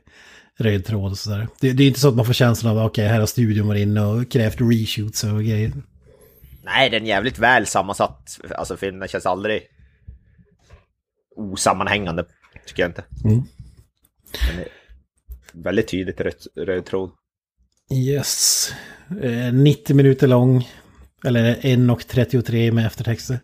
[0.59, 1.47] röd tråd och sådär.
[1.59, 3.81] Det, det är inte så att man får känslan av, okej, här har studion varit
[3.81, 5.71] inne och krävt reshoots och grejer.
[6.63, 8.39] Nej, den är jävligt väl sammansatt.
[8.55, 9.61] Alltså filmen känns aldrig
[11.35, 12.25] osammanhängande,
[12.65, 13.03] tycker jag inte.
[13.23, 13.43] Mm.
[15.53, 17.11] Väldigt tydligt röd, röd tråd.
[17.93, 18.69] Yes.
[19.21, 20.67] Eh, 90 minuter lång.
[21.25, 23.39] Eller 1.33 med eftertexter.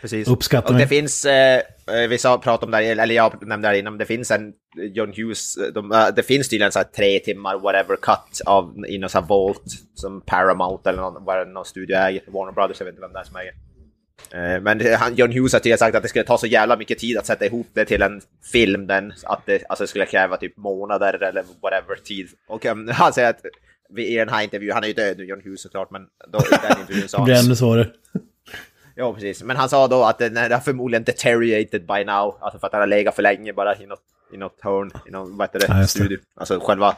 [0.00, 0.28] precis.
[0.28, 0.82] Uppskattar Och mig.
[0.82, 3.78] det finns, eh, eh, vi sa, pratade om det, här, eller jag nämnde det här
[3.78, 4.52] innan, det finns en
[4.94, 8.74] John Hughes, eh, de, eh, det finns tydligen så här tre timmar whatever cut av
[8.88, 9.62] i någon sån här Vault
[9.94, 13.18] som Paramount eller någon, vad någon studio äger, Warner Brothers, jag vet inte vem det
[13.20, 13.54] är som äger.
[14.30, 16.76] Eh, Men det- han, John Hughes har tidigare sagt att det skulle ta så jävla
[16.76, 18.20] mycket tid att sätta ihop det till en
[18.52, 22.28] film, den, att det alltså, skulle kräva typ månader eller whatever tid.
[22.48, 23.40] Och um, han säger att
[23.90, 26.38] vi- i den här intervjun, han är ju död nu, John Hughes såklart, men då,
[26.38, 27.24] i den intervjun sa Det han...
[27.24, 27.88] blir ännu svårare.
[28.94, 29.42] Ja, precis.
[29.42, 32.36] Men han sa då att den är förmodligen deteriorated by now.
[32.40, 34.02] Alltså för att den har legat för länge bara i något,
[34.34, 35.86] i något hörn, i någon, vad heter det, Ja, det.
[35.86, 36.18] studio.
[36.36, 36.96] Alltså själva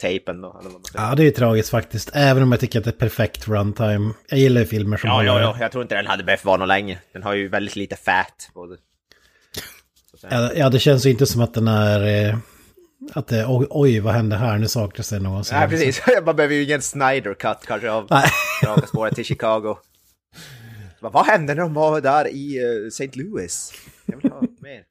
[0.00, 1.04] tejpen då, eller vad man säger.
[1.04, 2.10] Ja, det är ju tragiskt faktiskt.
[2.14, 4.12] Även om jag tycker att det är perfekt runtime.
[4.28, 5.56] Jag gillar ju filmer som Ja, ja, ja.
[5.60, 6.98] Jag tror inte den hade behövt vara någon länge.
[7.12, 8.50] Den har ju väldigt lite fat.
[8.54, 8.76] Både.
[10.54, 12.28] Ja, det känns ju inte som att den är...
[12.28, 12.38] Eh,
[13.12, 14.58] att det, oj, oj, vad hände här?
[14.58, 15.44] Nu saknas det någon.
[15.52, 16.02] Nej, precis.
[16.24, 18.08] Man behöver ju ingen Snyder cut kanske av.
[18.64, 19.76] Raka spåret till Chicago.
[21.00, 23.10] Vad, vad hände när de var där i uh, St.
[23.12, 23.72] Louis?
[24.06, 24.82] Jag vill ha mer.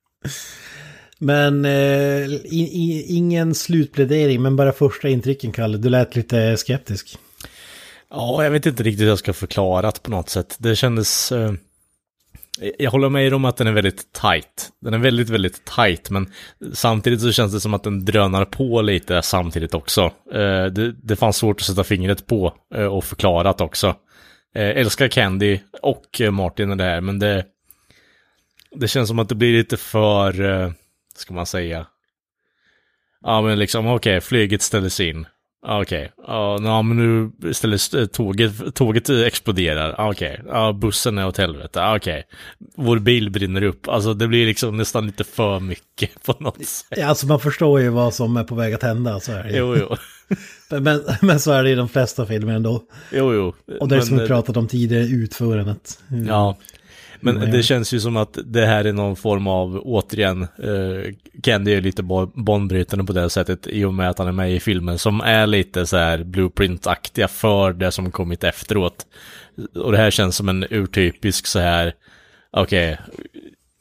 [1.19, 5.77] Men eh, in, in, ingen slutplädering, men bara första intrycken, Kalle.
[5.77, 7.17] Du lät lite skeptisk.
[8.09, 10.55] Ja, jag vet inte riktigt hur jag ska förklara det på något sätt.
[10.59, 11.31] Det kändes...
[11.31, 11.53] Eh,
[12.77, 14.69] jag håller med om att den är väldigt tight.
[14.81, 16.31] Den är väldigt, väldigt tight, men
[16.73, 20.01] samtidigt så känns det som att den drönar på lite samtidigt också.
[20.33, 23.87] Eh, det, det fanns svårt att sätta fingret på eh, och förklara det också.
[24.55, 27.45] Eh, älskar Candy och eh, Martin är det här, men det...
[28.77, 30.41] Det känns som att det blir lite för...
[30.41, 30.71] Eh,
[31.17, 31.87] Ska man säga?
[33.21, 35.27] Ja, men liksom okej, flyget ställdes in.
[35.67, 40.09] Okej, ja, ja, men nu istället eh, tåget, tåget exploderar.
[40.09, 41.93] Okej, ja, bussen är åt helvete.
[41.95, 42.23] Okej,
[42.75, 43.87] vår bil brinner upp.
[43.87, 46.97] Alltså det blir liksom nästan lite för mycket på något sätt.
[46.97, 49.19] Ja, alltså man förstår ju vad som är på väg att hända.
[49.19, 49.57] Så är det.
[49.57, 49.95] Jo, jo.
[50.79, 52.81] Men, men så är det i de flesta filmer ändå.
[53.11, 53.53] Jo, jo.
[53.79, 55.99] Och det är som vi eh, pratat om tidigare, utförandet.
[56.27, 56.57] Ja,
[57.19, 57.63] men Mm, det ja.
[57.63, 62.03] känns ju som att det här är någon form av, återigen, eh, Candy är lite
[62.33, 65.47] banbrytande på det sättet i och med att han är med i filmen som är
[65.47, 69.05] lite så här blueprint-aktiga för det som kommit efteråt.
[69.75, 71.93] Och det här känns som en urtypisk så här,
[72.51, 72.97] okej,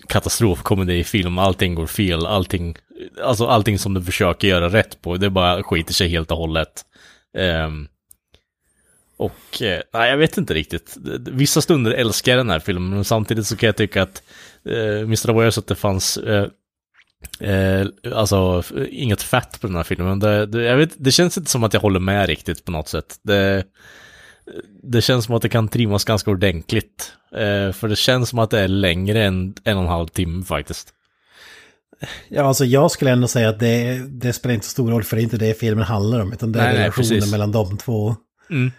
[0.08, 2.76] katastrofkomedi i film, allting går fel, allting,
[3.24, 6.82] alltså allting som du försöker göra rätt på, det bara skiter sig helt och hållet.
[7.38, 7.88] Ehm,
[9.16, 10.96] och eh, nej, jag vet inte riktigt.
[11.20, 14.22] Vissa stunder älskar jag den här filmen, men samtidigt så kan jag tycka att
[14.68, 15.30] eh, Mr.
[15.30, 16.48] Aware att det fanns eh,
[17.40, 20.18] eh, alltså inget fett på den här filmen.
[20.18, 22.88] Det, det, jag vet, det känns inte som att jag håller med riktigt på något
[22.88, 23.18] sätt.
[23.22, 23.64] Det,
[24.82, 27.12] det känns som att det kan trimmas ganska ordentligt.
[27.32, 30.44] Eh, för det känns som att det är längre än en och en halv timme
[30.44, 30.88] faktiskt.
[32.28, 35.16] Ja, alltså jag skulle ändå säga att det, det spelar inte så stor roll för
[35.16, 37.32] det är inte det filmen handlar om, utan det är Nej, nej, relationen precis.
[37.32, 38.16] mellan de två
[38.50, 38.72] Mm.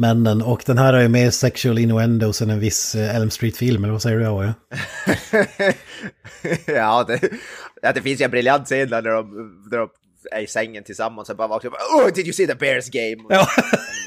[0.00, 0.42] männen.
[0.42, 3.92] Och den här har ju mer sexual innuendos än en viss eh, Elm Street-film, eller
[3.92, 4.24] vad säger du?
[4.24, 4.54] Ja,
[6.66, 7.20] ja, det,
[7.82, 9.88] ja, det finns ju en briljant scen där de, där de
[10.32, 13.24] är i sängen tillsammans och bara vaknar och Oh, did you see the Bears game?
[13.28, 13.48] ja.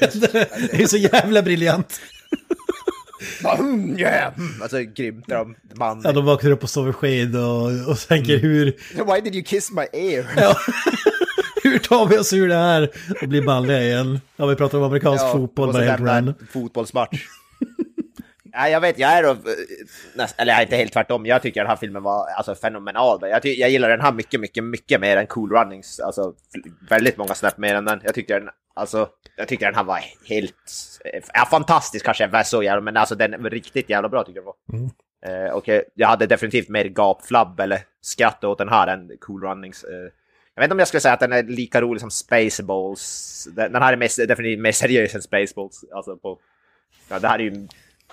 [0.70, 2.00] det är så jävla briljant.
[3.58, 4.38] Mm, yeah.
[4.38, 4.62] mm.
[4.62, 6.00] Alltså grymt när de man.
[6.04, 8.64] Ja, de vaknar upp och sover sked och, och tänker hur,
[9.14, 10.26] Why did you kiss my ear?
[10.36, 10.56] ja,
[11.64, 12.90] hur tar vi oss ur det här
[13.22, 14.20] och blir manliga igen?
[14.36, 16.34] Ja, vi pratar om amerikansk fotboll, och så bara helt random.
[16.52, 17.26] fotbollsmatch.
[18.56, 21.60] Nej, jag vet, jag är då, eh, eller jag är inte helt tvärtom, jag tycker
[21.60, 23.18] den här filmen var alltså, fenomenal.
[23.22, 26.00] Jag, ty, jag gillar den här mycket, mycket, mycket mer än Cool Runnings.
[26.00, 26.34] Alltså
[26.88, 28.00] väldigt många snäpp mer än den.
[28.04, 30.72] Jag tyckte den, alltså, jag tyckte den här var helt,
[31.04, 34.40] eh, ja, fantastisk kanske inte så jävla, men alltså den var riktigt jävla bra tycker
[34.40, 34.54] jag var.
[35.26, 39.84] Eh, och jag hade definitivt mer gapflabb eller skratt åt den här än Cool Runnings.
[39.84, 40.10] Eh,
[40.54, 43.48] jag vet inte om jag skulle säga att den är lika rolig som Spaceballs.
[43.56, 45.84] Den, den här är mer, definitivt mer seriös än Spaceballs.
[45.94, 46.38] Alltså på,
[47.08, 47.68] ja, det här är ju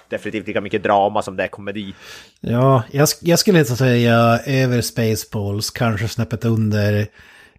[0.09, 1.93] definitivt lika mycket drama som det är komedi.
[2.39, 7.07] Ja, jag, jag skulle inte säga över Spaceballs, kanske snäppet under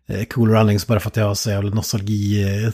[0.09, 2.71] eh, Cool Runnings bara för att jag har så jävla nostalgi eh,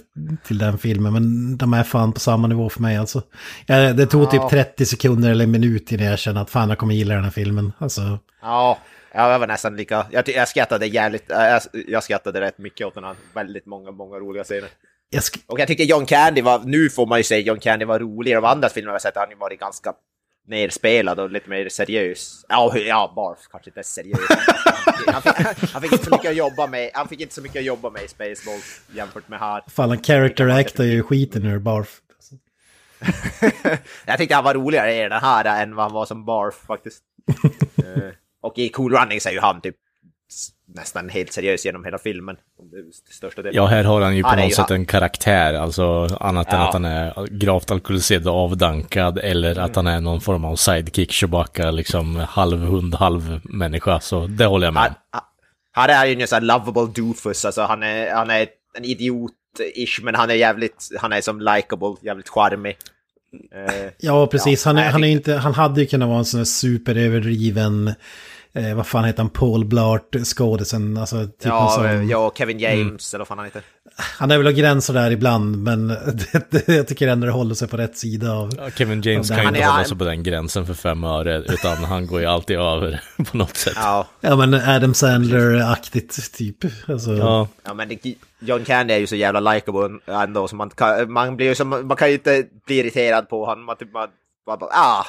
[0.47, 1.13] till den filmen.
[1.13, 3.23] Men de är fan på samma nivå för mig alltså.
[3.67, 4.31] Ja, det tog Ja.
[4.31, 7.25] typ 30 sekunder eller en minut innan jag kände att fan jag kommer gilla den
[7.25, 7.73] här filmen.
[7.79, 8.79] Alltså, Ja,
[9.13, 10.07] ja, jag var nästan lika...
[10.11, 11.25] Jag, jag skrattade jävligt...
[11.29, 13.17] Jag, jag skrattade rätt mycket åt den här.
[13.35, 14.69] Väldigt många, många roliga scener.
[15.11, 16.59] jag Och jag tyckte John Candy var...
[16.65, 18.35] Nu får man ju säga John Candy var rolig.
[18.35, 19.93] De andra filmerna jag har sett har han varit ganska
[20.49, 22.45] nerspelad och lite mer seriös.
[22.49, 24.19] Ja, ja Barf kanske inte är seriös.
[25.07, 26.91] Han fick, han fick inte så mycket att jobba med.
[26.95, 29.63] Han fick inte så mycket att jobba med i Spaceballs jämfört med här.
[29.67, 32.01] fan, han character actar ju skiten ur Barf.
[34.07, 37.03] Jag tyckte han var roligare i den här än vad han var som Barf faktiskt.
[38.49, 39.75] Och i Cool Runnings är ju han typ
[40.75, 42.37] nästan helt seriös genom hela filmen.
[43.11, 43.57] Största delen.
[43.57, 46.59] Ja, här har han ju på Han något sätt han- en karaktär, alltså annat än
[46.61, 46.67] Ja.
[46.69, 51.13] att han är gravt alkoholiserad och avdankad eller att han är någon form av sidekick,
[51.13, 54.01] Chewbacca, liksom halv hund, halv människa.
[54.01, 54.97] Så det håller jag med Han, om.
[55.11, 55.23] han-
[55.73, 58.47] han är ju en sån här lovable doofus, alltså han är, han är
[58.79, 62.77] en idiot-ish, men han är jävligt, han är som likable, jävligt charmig.
[63.55, 64.65] Eh, Ja, precis.
[64.67, 67.95] Ja, han, är, han, är inte, han hade ju kunnat vara en sån här superöverdriven,
[68.53, 70.97] eh, vad fan heter han, Paul Blart, skådisen.
[70.97, 73.63] Alltså, typ ja, sån, eh, ja, Kevin James, eller vad fan han heter.
[74.19, 75.89] Han är väl av gränser där ibland, men
[76.33, 78.51] det, det, jag tycker ändå det håller sig på rätt sida av...
[78.57, 81.05] Ja, Kevin James Ja, kan ju inte är- hålla sig på den gränsen för fem
[81.05, 83.73] öre, utan han går ju alltid över på något sätt.
[83.77, 86.57] Ja, Ja, men Adam Sandler-aktigt typ.
[86.89, 90.71] Alltså, Ja, ja men det, John Candy är ju så jävla likable ändå, så man
[90.71, 93.93] kan, man blir ju som, man kan ju inte bli irriterad på honom, man typ
[93.93, 94.09] man,
[94.47, 95.07] man bara, ah,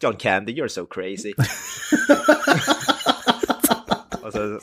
[0.00, 1.34] John Candy, you're so crazy.
[4.22, 4.60] och så,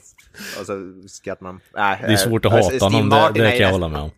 [0.60, 1.56] och så skrattar man.
[1.56, 1.62] Äh,
[2.08, 4.02] det är svårt att äh, hata Steve honom, det, Martin det kan jag hålla med
[4.02, 4.12] om.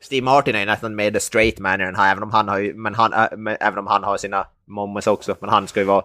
[0.00, 2.48] Steve Martin är ju nästan mer the straight man i den här, även om han
[2.48, 5.68] har ju, men han, äh, men, även om han har sina moments också, men han
[5.68, 6.04] ska ju vara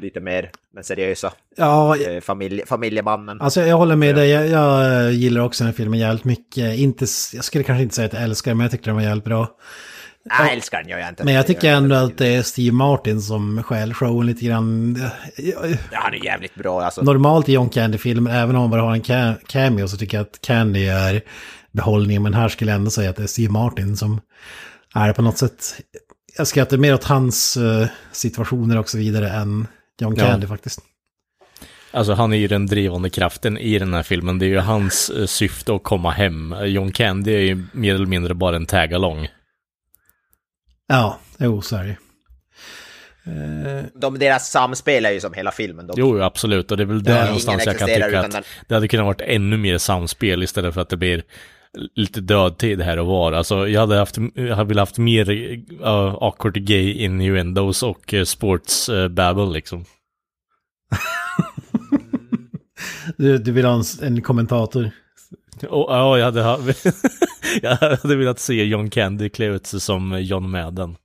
[0.00, 3.40] lite mer den seriösa ja, eh, familje, familjemannen.
[3.40, 6.78] Alltså jag håller med dig, jag, jag gillar också den här filmen jävligt mycket.
[6.78, 9.02] Inte, jag skulle kanske inte säga att jag älskar den, men jag tyckte den var
[9.02, 9.48] jävligt bra.
[10.38, 11.24] Jag älskar den, gör jag inte.
[11.24, 14.96] Men jag tycker ändå att det är Steve Martin som stjäl showen lite grann.
[15.36, 15.56] Ja,
[15.92, 17.02] han är jävligt bra alltså.
[17.02, 20.22] Normalt i John Candy-filmer, även om man bara har en ca- cameo, så tycker jag
[20.24, 21.22] att Candy är
[21.72, 22.22] behållningen.
[22.22, 24.20] Men här skulle jag ändå säga att det är Steve Martin som
[24.94, 25.80] är på något sätt...
[26.36, 29.66] Jag skrattar mer åt hans eh, situationer och så vidare än
[30.00, 30.24] John Ja.
[30.26, 30.80] Candy faktiskt.
[31.90, 34.38] Alltså han är ju den drivande kraften i den här filmen.
[34.38, 36.54] Det är ju hans eh, syfte att komma hem.
[36.64, 39.28] John Candy är ju mer eller mindre bara en tag-along.
[40.88, 41.96] Ja, jo, så är det.
[43.30, 45.86] Eh, De, deras samspel är ju som hela filmen.
[45.86, 46.70] De, Jo, absolut.
[46.70, 49.20] Och det är väl där ingen någonstans jag kan tycka att det hade kunnat varit
[49.20, 51.22] ännu mer samspel istället för att det blir
[51.94, 53.32] lite dödtid här och var.
[53.32, 58.24] Alltså jag hade, haft, jag hade velat haft mer uh, awkward gay innuendos och uh,
[58.24, 59.84] sports uh, babble liksom.
[63.16, 64.90] du, du vill ha en, en kommentator?
[65.62, 66.60] Ja, jag hade, ha-
[67.62, 70.96] jag hade velat se John Candy klä ut sig som John Madden.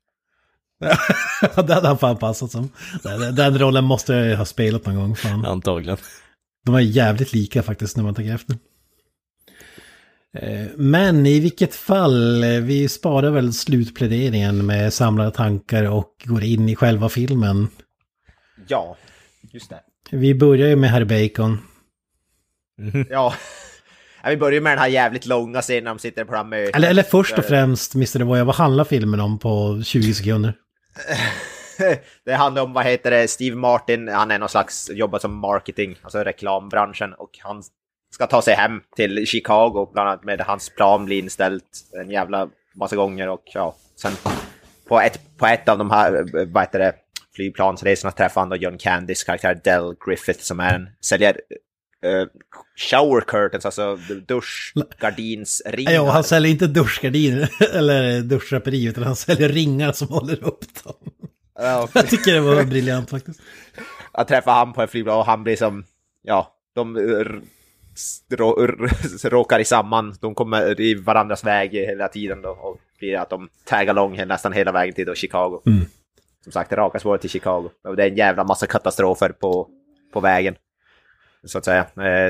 [1.56, 2.70] det hade han fan passat som.
[3.04, 5.16] Den, den rollen måste jag ha spelat någon gång.
[5.16, 5.46] Fan.
[5.46, 5.98] Antagligen.
[6.66, 8.56] De är jävligt lika faktiskt när man tänker efter.
[10.38, 16.44] Eh, Men i vilket fall, eh, vi sparar väl slutpläderingen med samlade tankar och går
[16.44, 17.68] in i själva filmen.
[18.68, 18.98] Ja,
[19.52, 19.82] just det.
[20.12, 21.58] Vi börjar ju med herr Bacon.
[23.10, 23.34] Ja.
[24.24, 26.76] Ja, vi börjar med den här jävligt långa scenen när de sitter på det här.
[26.76, 28.20] Eller, eller först och främst, Mr.
[28.20, 30.54] Devoya, vad handlar filmen om på 20 sekunder?
[32.26, 35.96] det handlar om, vad heter det, Steve Martin, han är någon slags, jobbar som marketing,
[36.02, 37.64] alltså reklambranschen, och han
[38.14, 41.64] ska ta sig hem till Chicago, bland annat med hans plan blir inställt
[42.02, 44.12] en jävla massa gånger och ja, sen
[44.88, 46.94] på ett, på ett av de här, vad heter det,
[47.36, 51.38] flygplansresorna träffar han då John Candys karaktär Del Griffith som är en, säljer
[52.04, 52.28] eh,
[52.76, 55.92] shower curtains, alltså duschgardinsringar.
[55.92, 60.94] Ja, han säljer inte duschgardiner eller duschdraperi, utan han säljer ringar som håller upp dem.
[61.60, 63.42] Ja, Jag tycker det var briljant faktiskt.
[64.14, 65.84] Jag träffar han på en flygplan och han blir som,
[66.22, 67.42] ja, de r-
[69.24, 70.16] råkar i samman.
[70.22, 74.54] De kommer i varandras väg hela tiden då och blir att de taggar along nästan
[74.54, 75.62] hela vägen till då Chicago.
[75.66, 75.86] Mm.
[76.44, 77.70] Som sagt, det raka spåret till Chicago.
[77.88, 79.70] Och det är en jävla massa katastrofer på,
[80.14, 80.56] på vägen.
[81.46, 81.86] Så att säga.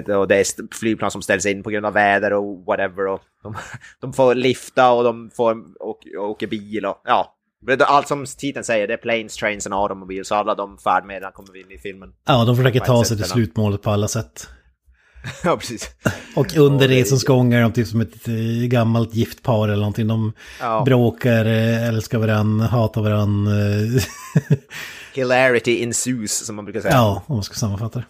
[0.07, 3.07] Eh, Och det är flygplan som ställs in på grund av väder och whatever.
[3.07, 3.55] Och de,
[4.01, 7.35] de får lifta och de får åka, åka bil och ja.
[7.79, 10.27] Allt som titeln säger, det är planes, trains and automobiles.
[10.27, 12.09] Så alla de färdmedlen kommer vi in i filmen.
[12.27, 14.47] Ja, de försöker ta sig till slutmålet på alla sätt.
[15.43, 15.89] ja, precis.
[16.35, 18.33] Och under Och resans gång är de typ som ett eh,
[18.67, 20.07] gammalt gift par eller någonting.
[20.07, 20.83] De Ja.
[20.85, 23.51] bråkar, eh, älskar varandra, hatar varandra.
[25.13, 26.93] Hilarity ensues, som man brukar säga.
[26.93, 28.05] ja, om man ska sammanfatta det.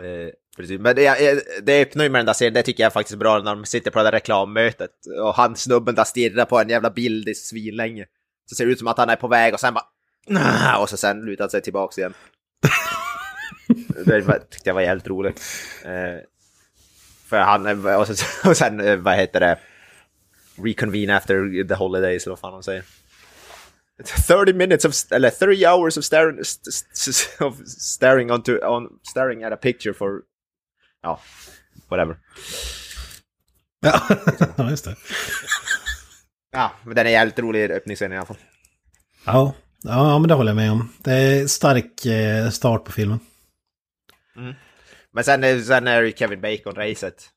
[0.00, 0.80] Eh, precis.
[0.80, 3.18] Men det, eh, det öppnar ju med den där scenen, det tycker jag är faktiskt
[3.18, 4.90] bra när de sitter på det där reklammötet.
[5.22, 8.06] Och han snubben där stirrar på en jävla bild i svinlänge.
[8.46, 9.86] Så ser det ut som att han är på väg och sen bara...
[10.78, 12.14] Och så sen lutar han sig tillbaks igen.
[14.06, 15.42] det tyckte jag var jävligt roligt.
[15.84, 16.24] Eh,
[17.26, 19.58] för han, och, så, och sen, vad heter det?
[20.64, 22.84] Reconvene after the holidays, eller vad fan de säger.
[24.04, 29.44] 30 minutes of, eller 30 hours of staring, st- st- of staring onto, on, staring
[29.44, 30.20] at a picture for,
[31.02, 31.20] ja,
[31.90, 32.16] whatever.
[33.80, 34.00] Ja,
[34.56, 34.96] ja just det.
[36.52, 38.36] Ja, men den är jävligt rolig öppningsscenen i alla fall.
[39.26, 40.92] Ja, ja, men det håller jag med om.
[40.98, 43.20] Det är stark eh, start på filmen.
[44.36, 44.54] Mm.
[45.12, 47.28] Men sen, är- sen är det ju Kevin Bacon-racet.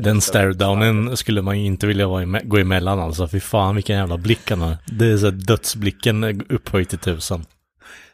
[0.00, 3.28] Den stare-downen skulle man ju inte vilja vara eme- gå emellan alltså.
[3.28, 4.76] Fy fan vilken jävla blick han har.
[4.86, 7.44] Det är så dödsblicken upphöjt till tusen.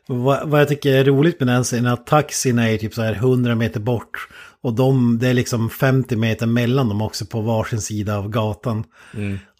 [0.06, 3.02] Vad, vad jag tycker är roligt med den scenen är att taxin är typ så
[3.02, 4.28] här 100 meter bort.
[4.64, 8.84] Och de, det är liksom 50 meter mellan dem också på varsin sida av gatan.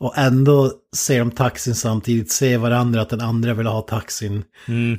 [0.00, 4.44] Och ändå ser de taxin samtidigt, ser varandra att den andra vill ha taxin.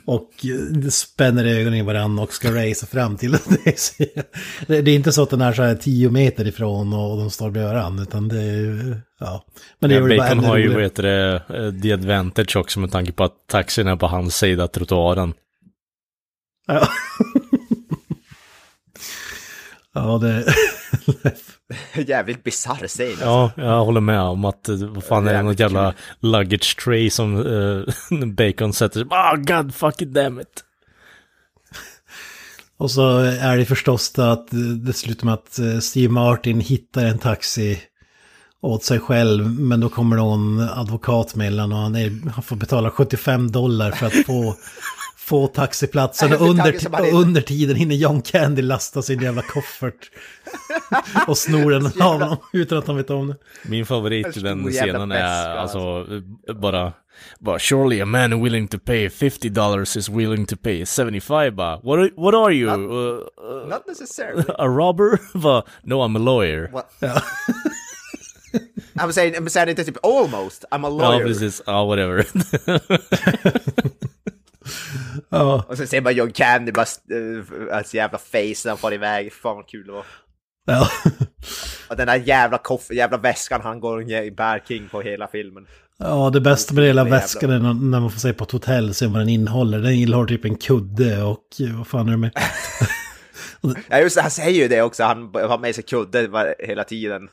[0.06, 3.40] Och eh, spänner ögonen i varandra och ska racea fram till det.
[4.68, 4.78] det.
[4.78, 7.74] Är inte så att den är så här 10 meter ifrån och de står bredvid
[7.74, 9.02] varandra, utan det är...
[9.20, 9.46] Ja.
[9.80, 12.56] Men det Ja, gör det bara Bacon har ju, vad heter det, eh, the advantage
[12.56, 15.34] också med tanke på att taxin är på hans sida trottoaren.
[16.68, 16.88] Ja.
[19.96, 20.46] ja, det...
[22.08, 23.08] Jävligt bisarr scen.
[23.08, 23.26] alltså.
[23.26, 27.10] Ja, jag håller med om att, eh, vad fan är det, något jävla luggage tray
[27.10, 30.64] som eh, Bacon sätter sig Ah, god fucking damn it.
[32.78, 34.48] Och så är det förstås det att
[34.86, 37.82] det slutar med att eh, Steve Martin hittar en taxi
[38.62, 39.60] åt sig själv.
[39.60, 44.06] Men då kommer någon advokat mellan och han, är, han får betala 75 dollar för
[44.06, 44.56] att få,
[45.26, 46.34] få taxiplatsen.
[46.34, 50.12] Och under, och under tiden hinner John Candy lasta sin jävla koffert.
[51.28, 53.36] och snor den av honom utan att han vet om det.
[53.64, 56.06] Min favorit i den scenen är alltså
[56.62, 56.94] bara,
[57.40, 61.78] bara surely a man willing to pay 50 dollars is willing to pay 75 bara.
[61.84, 62.70] What are, what are you?
[62.70, 64.44] Uh, uh, Not necessarily.
[64.58, 65.20] a robber?
[65.84, 66.72] No I'm a lawyer.
[69.00, 71.26] I'm saying, I'm saying inte typ almost, I'm a Ja, lawyer.
[71.26, 71.62] precis.
[71.66, 72.26] Ja, whatever.
[75.30, 78.94] Ja, och så ser man John Candy bara, uh, hans jävla face när han far
[78.94, 79.34] iväg.
[79.34, 80.06] Fan vad kul det var.
[80.68, 80.90] ja.
[81.90, 85.66] Och den där jävla koff, jävla väskan han går och bär King på hela filmen.
[86.00, 89.08] ja, det bästa med hela väskan är när- man får se på ett hotell, se
[89.08, 89.80] vad den innehåller.
[89.80, 92.32] Den innehåller typ en kudde och eh, vad fan är det med?
[93.90, 96.84] Ja just det, han säger ju det också, han har med sig kudde var- hela
[96.84, 97.28] tiden.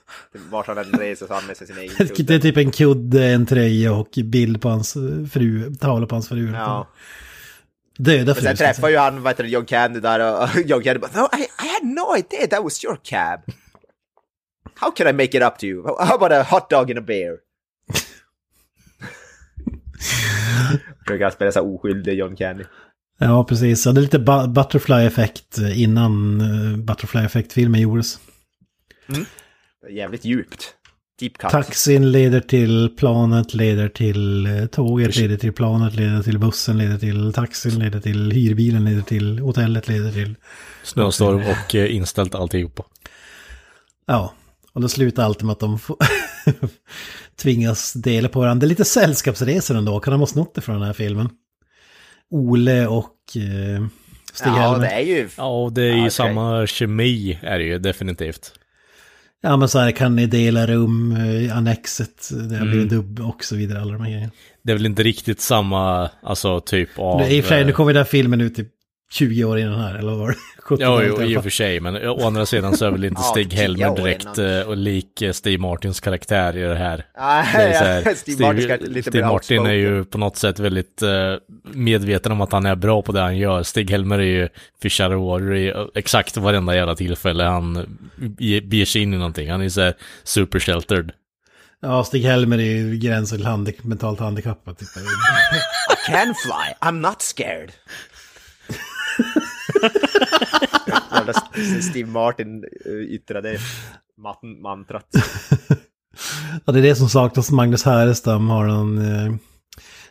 [0.51, 2.35] Vart han än reser så har han med sig sin egen Det kudde.
[2.35, 6.29] är typ en kudde, en tröja och bild på hans eh, fru, tavla på hans
[6.29, 6.53] fru.
[6.53, 6.89] Ja.
[8.05, 8.43] Döda Men fru.
[8.43, 11.29] sen träffar ju han, vad heter det, John Candy där och John Candy bara no,
[11.39, 13.41] I, I had no idea that was your cab.
[14.75, 15.83] How can I make it up to you?
[15.83, 17.33] How about a hot dog and a beer?
[21.07, 22.65] Försöker han spela så oskyldig John Candy.
[23.19, 23.87] Ja, precis.
[23.87, 28.21] Ja, det är lite bu- butterfly-effekt eh, innan uh, butterfly-effekt-filmen gjordes.
[29.91, 30.75] Jävligt djupt.
[31.23, 31.51] Deep cut.
[31.51, 36.99] Taxin leder till planet, leder till eh, tåget, leder till planet, leder till bussen, leder
[36.99, 40.35] till taxin, leder till hyrbilen, leder till hotellet, leder till...
[40.83, 42.85] Snöstorm och eh, inställt alltihopa.
[44.07, 44.35] Ja,
[44.73, 45.97] och då slutar alltid med att de får
[47.43, 48.61] tvingas dela på varandra.
[48.61, 51.29] Det är lite sällskapsresor ändå, kan de ha snott det från den här filmen?
[52.31, 53.87] Ole och eh,
[54.33, 54.79] Stig Ja, Helmer.
[54.81, 55.29] det är ju...
[55.37, 56.11] Ja, och det är ju okej.
[56.11, 58.53] samma kemi är det ju definitivt.
[59.45, 62.71] Ja men så här kan ni dela rum eh, annexet, det Mm.
[62.71, 64.33] blir en dubb och så vidare, alla de här grejerna.
[64.63, 67.21] Det är väl inte riktigt samma, alltså typ av...
[67.21, 68.69] Nu, I och för sig, eh, nu kommer den här filmen ut typ
[69.13, 70.37] 20 år innan här, eller vad var det?
[70.63, 73.23] 70 Ja, jo, i och för sig, men å andra sidan så är väl inte
[73.23, 76.97] Stig Helmer direkt eh, och lik eh, Steve Martins karaktär i det här.
[76.97, 82.33] Det ja, Steve Martin Steve mer Martin är ju på något sätt väldigt eh, medveten
[82.33, 83.63] om att han är bra på det han gör.
[83.63, 87.99] Stig Helmer är ju of water i exakt varenda jävla tillfälle han
[88.39, 89.51] ge- beger sig in i någonting.
[89.51, 89.95] Han är så här
[90.25, 91.13] super sheltered.
[91.81, 94.79] Ja, Stig Helmer är ju gränsen till handik mentalt handikappad.
[94.79, 94.89] Typ.
[95.93, 97.73] I can fly, I'm not scared.
[101.91, 103.59] Steve Martin eh, yttrade
[104.63, 105.07] mantrat.
[106.65, 107.51] ja, det är det som saknas.
[107.51, 109.35] Magnus Härenstam har någon eh,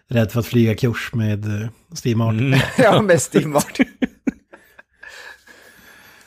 [0.07, 2.55] rädd för att flyga kurs med eh, Steve Martin.
[2.77, 3.85] ja, med Steve Martin.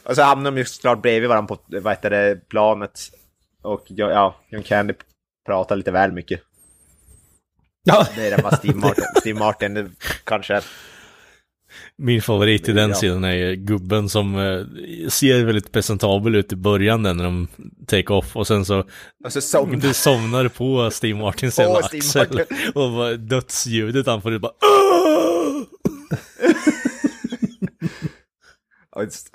[0.05, 3.01] Och så hamnar de ju såklart bredvid varandra på vad heter det, planet.
[3.63, 4.95] Och ja, John Candy
[5.47, 6.41] pratar lite väl mycket.
[7.85, 10.61] Ja, Det är det vad Steve Martin, Steve Martin kanske...
[11.97, 12.97] Min favorit i den Ja.
[12.97, 14.65] sidan är gubben som eh,
[15.09, 17.49] ser väldigt presentabel ut i början när de
[17.87, 18.85] take off och sen så
[19.25, 22.47] Och så somnar du somnar på Steve Martins jävla axel Martin.
[22.75, 24.53] och bara dödsljudet han får det bara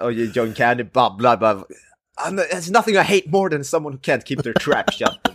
[0.01, 1.53] och John Candy babblar bara...
[1.53, 5.09] "I'm- There's nothing I hate more than someone who can't keep their trap shut.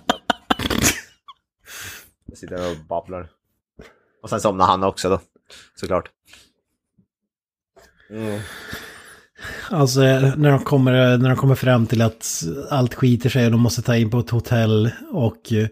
[2.28, 3.28] Jag sitter och babblar.
[4.22, 5.20] Och sen somnar han också då,
[5.74, 6.10] såklart.
[8.14, 8.40] Mm.
[9.70, 13.60] Alltså när de, kommer, när de kommer fram till att allt skiter sig och de
[13.60, 14.90] måste ta in på ett hotell.
[15.10, 15.66] Och eh,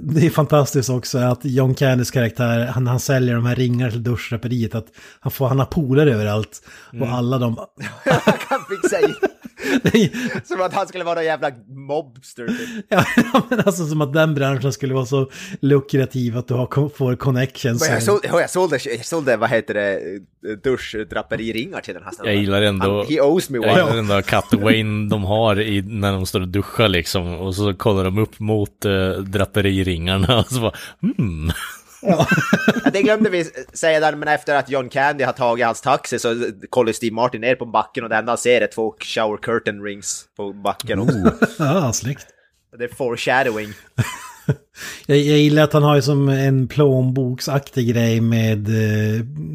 [0.00, 4.02] det är fantastiskt också att John Candys karaktär, han, han säljer de här ringarna till
[4.02, 4.74] duschdraperiet.
[4.74, 4.86] Att
[5.20, 6.62] han, får, han har polare överallt.
[7.00, 7.56] Och alla de...
[8.48, 8.60] Han
[9.82, 12.46] det är- Som att han skulle vara en jävla mobster.
[12.46, 12.84] Typ.
[12.88, 13.04] ja,
[13.50, 17.80] men alltså som att den branschen skulle vara så lukrativ att du har, får connections.
[17.80, 20.00] Men jag, såld, ja, jag, sålde, jag sålde, vad heter det,
[20.64, 22.32] duschdraperiringar till den här snubben.
[22.32, 22.98] Jag gillar ändå...
[22.98, 23.68] Han, he owes me one.
[23.68, 27.34] gillar den där cutwayn de har i, när de står och duschar liksom.
[27.34, 31.50] Och så kollar de upp mot eh, draperiringarna och så bara hmm.
[32.02, 32.26] Ja,
[32.92, 36.50] det glömde vi säga där, men efter att John Candy har tagit hans taxi så
[36.70, 39.82] kollar Steve Martin ner på backen och det enda han ser är två shower curtain
[39.82, 41.32] rings på backen också.
[41.58, 42.26] Ja, snyggt.
[42.78, 43.72] Det är foreshadowing.
[45.06, 49.14] Jag, jag gillar att han har ju som en plånboksaktig grej med eh,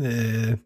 [0.10, 0.58] eh,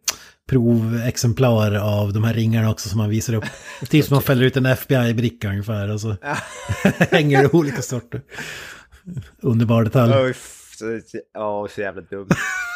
[0.47, 3.43] provexemplar av de här ringarna också som han visar upp.
[3.89, 6.15] Typ som man fäller ut en FBI-bricka ungefär och så
[7.11, 8.21] hänger det olika sorter.
[9.41, 10.13] Underbar detalj.
[10.15, 10.99] Oj, f- så,
[11.33, 12.27] ja, jävla dumt.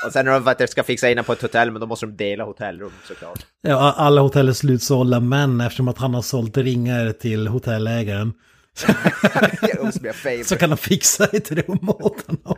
[0.06, 2.06] Och sen när de de ska fixa in honom på ett hotell, men då måste
[2.06, 3.46] de dela hotellrum såklart.
[3.62, 8.34] Ja, alla hotell är slutsålda men eftersom att han har sålt ringar till hotellägaren
[10.46, 12.58] så kan han fixa ett rum åt honom.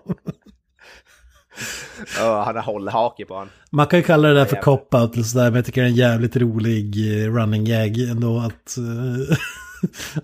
[2.17, 3.49] Ja, han har hållhake på honom.
[3.71, 5.89] Man kan ju kalla det där för cop-out eller sådär, men jag tycker det är
[5.89, 9.37] en jävligt rolig eh, running gag ändå att, eh,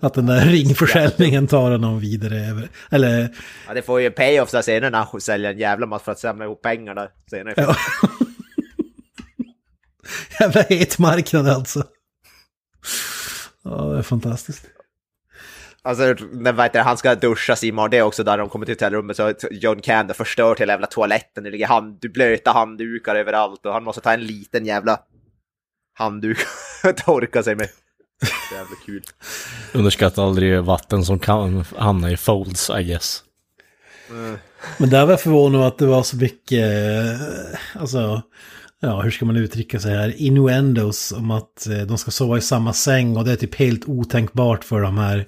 [0.00, 2.68] att den där ringförsäljningen tar honom vidare.
[2.90, 3.28] Eller,
[3.68, 6.18] Ja, det får ju payoff där senare när han säljer en jävla massa för att
[6.18, 7.54] samla ihop pengar där senare.
[7.56, 7.76] ja.
[10.40, 11.84] jävla het marknad alltså.
[13.64, 14.66] Ja, det är fantastiskt.
[15.82, 18.74] Alltså, när vet jag, han ska duscha Simon, det är också där de kommer till
[18.74, 21.44] hotellrummet så John Candy förstört hela jävla toaletten.
[21.44, 25.00] Det ligger hand, blöta handdukar överallt och han måste ta en liten jävla
[25.94, 26.38] handduk
[26.84, 27.68] och torka sig med.
[28.52, 29.02] Jävla kul.
[29.72, 33.24] Underskatta aldrig vatten som kan hamna i folds, I guess.
[34.78, 38.22] Men där var jag förvånad att det var så mycket, eh, alltså,
[38.80, 42.40] ja hur ska man uttrycka sig här, innuendos om att eh, de ska sova i
[42.40, 45.26] samma säng och det är typ helt otänkbart för de här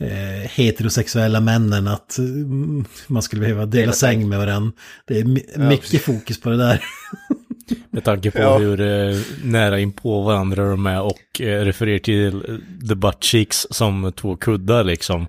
[0.00, 4.72] eh, heterosexuella männen att mm, man skulle behöva dela säng med varandra.
[5.06, 6.84] Det är my- mycket fokus på det där.
[7.90, 8.58] Med tanke på Ja.
[8.58, 13.66] hur eh, nära in på varandra de är och eh, refererar till the butt cheeks
[13.70, 15.22] som två kuddar liksom.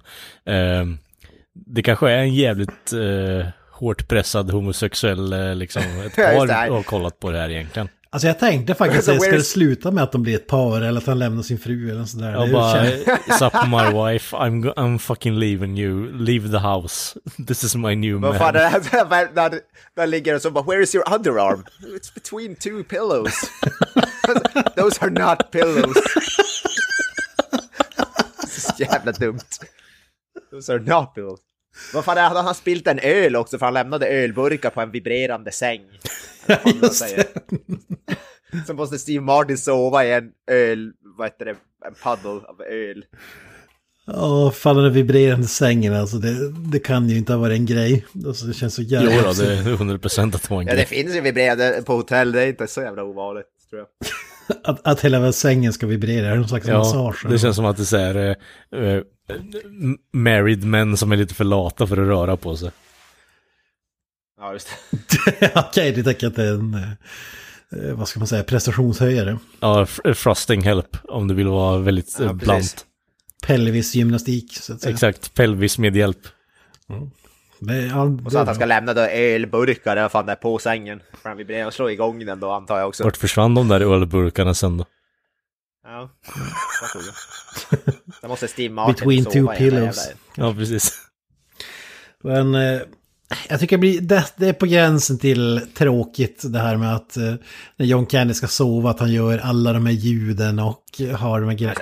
[0.46, 0.86] Eh,
[1.66, 7.20] det kanske är en jävligt eh, hårt pressad homosexuell, eh, liksom, ett par har kollat
[7.20, 7.88] på det här egentligen.
[8.10, 10.98] Alltså jag tänkte faktiskt att det skulle sluta med att de blir ett par eller
[11.02, 12.32] att han lämnar sin fru eller sådär.
[12.32, 17.64] Jag Det bara, sup my wife, I'm, I'm fucking leaving you, leave the house, this
[17.64, 18.56] is my new Vad fan man.
[18.56, 19.34] är det här?
[19.36, 19.60] Där,
[19.96, 21.64] där ligger det så bara, where is your underarm?
[21.82, 23.34] It's between two pillows.
[24.76, 25.98] Those are not pillows.
[28.48, 29.40] så jävla dumt.
[30.52, 31.40] Those are not pillows.
[31.94, 32.40] Vad fan är det?
[32.42, 35.82] Han spilt en öl också för han lämnade ölburkar på en vibrerande säng.
[36.82, 37.26] Just säger.
[38.68, 41.52] Så måste Steve Martin sova i en öl, vad heter det,
[41.88, 43.06] en paddle av öl.
[44.06, 48.06] Ja, fan den vibrerande sängen alltså, det, det kan ju inte ha varit en grej.
[48.26, 49.12] Alltså, det känns så jävla...
[49.16, 50.86] Jo då, det är 100% att det var en Ja, det grej.
[50.86, 53.88] finns ju vibrerande på hotell, det är inte så jävla ovanligt tror jag.
[54.64, 57.26] Att, att hela sängen ska vibrera, någon slags Ja, massage.
[57.30, 59.02] det känns som att det är så här, eh, eh,
[60.14, 62.72] married män som är lite för lata för att röra på sig.
[64.40, 64.70] Ja, just
[65.40, 65.52] det.
[65.56, 69.38] Okej, du tänker att det är en, eh, vad ska man säga, prestationshöjare.
[69.60, 72.40] Ja, fr- frosting help om du vill vara väldigt Ja, precis.
[72.44, 72.86] blant.
[73.48, 74.94] Pelvisgymnastik, så att säga.
[74.94, 76.28] Exakt, pelvis med hjälp.
[77.60, 80.60] Men, ja, Och så att han ska lämna då ölburkar, vad fan det är, på
[80.60, 81.00] sängen.
[81.22, 83.04] För han och slår igång den då antar jag också.
[83.04, 84.86] Vart försvann de där ölburkarna sen då?
[85.88, 86.10] Ja,
[87.72, 87.82] jag.
[88.22, 90.10] Då måste Martin Between two pillows.
[90.36, 90.94] Ja, precis.
[92.24, 92.80] Men eh,
[93.50, 97.18] jag tycker det, blir, det, det är på gränsen till tråkigt det här med att
[97.18, 97.34] eh,
[97.78, 100.84] när John Candy ska sova att han gör alla de här ljuden och
[101.18, 101.80] har de här grejerna.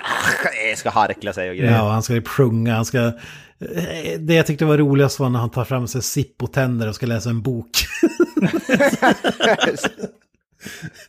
[0.69, 1.73] Jag ska harkla sig och grejer.
[1.73, 2.99] Ja, han ska ju sjunga, han ska...
[3.07, 3.13] eh,
[4.19, 7.29] Det jag tyckte var roligast var när han tar fram sig Zippo-tänder och ska läsa
[7.29, 7.71] en bok.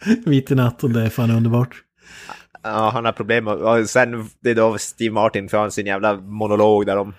[0.26, 1.82] Mitt i natten, det är fan underbart.
[2.62, 6.14] Ja, han har problem och, sen det är då Steve Martin för han sin jävla
[6.14, 7.14] monolog där om,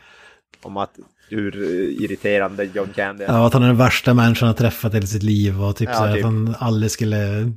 [0.63, 0.91] om att
[1.29, 1.63] hur
[2.03, 3.33] irriterande John Candy är.
[3.33, 5.95] Ja, att han är den värsta människan han träffat i sitt liv och typ Ja,
[5.95, 6.25] så här typ.
[6.25, 7.51] att han aldrig skulle...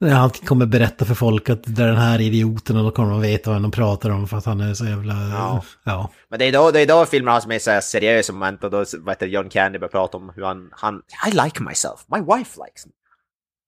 [0.00, 3.20] Han kommer berätta för folk att det är den här idioten och då kommer de
[3.20, 5.14] veta vad de pratar om för att han är så jävla...
[5.14, 5.64] Ja.
[5.84, 6.10] ja.
[6.30, 8.64] Men det är då, det är då filmen har som är så här seriös moment
[8.64, 12.00] och då vet du, John Candy börjar prata om hur han, han I like myself,
[12.06, 12.92] my wife likes me.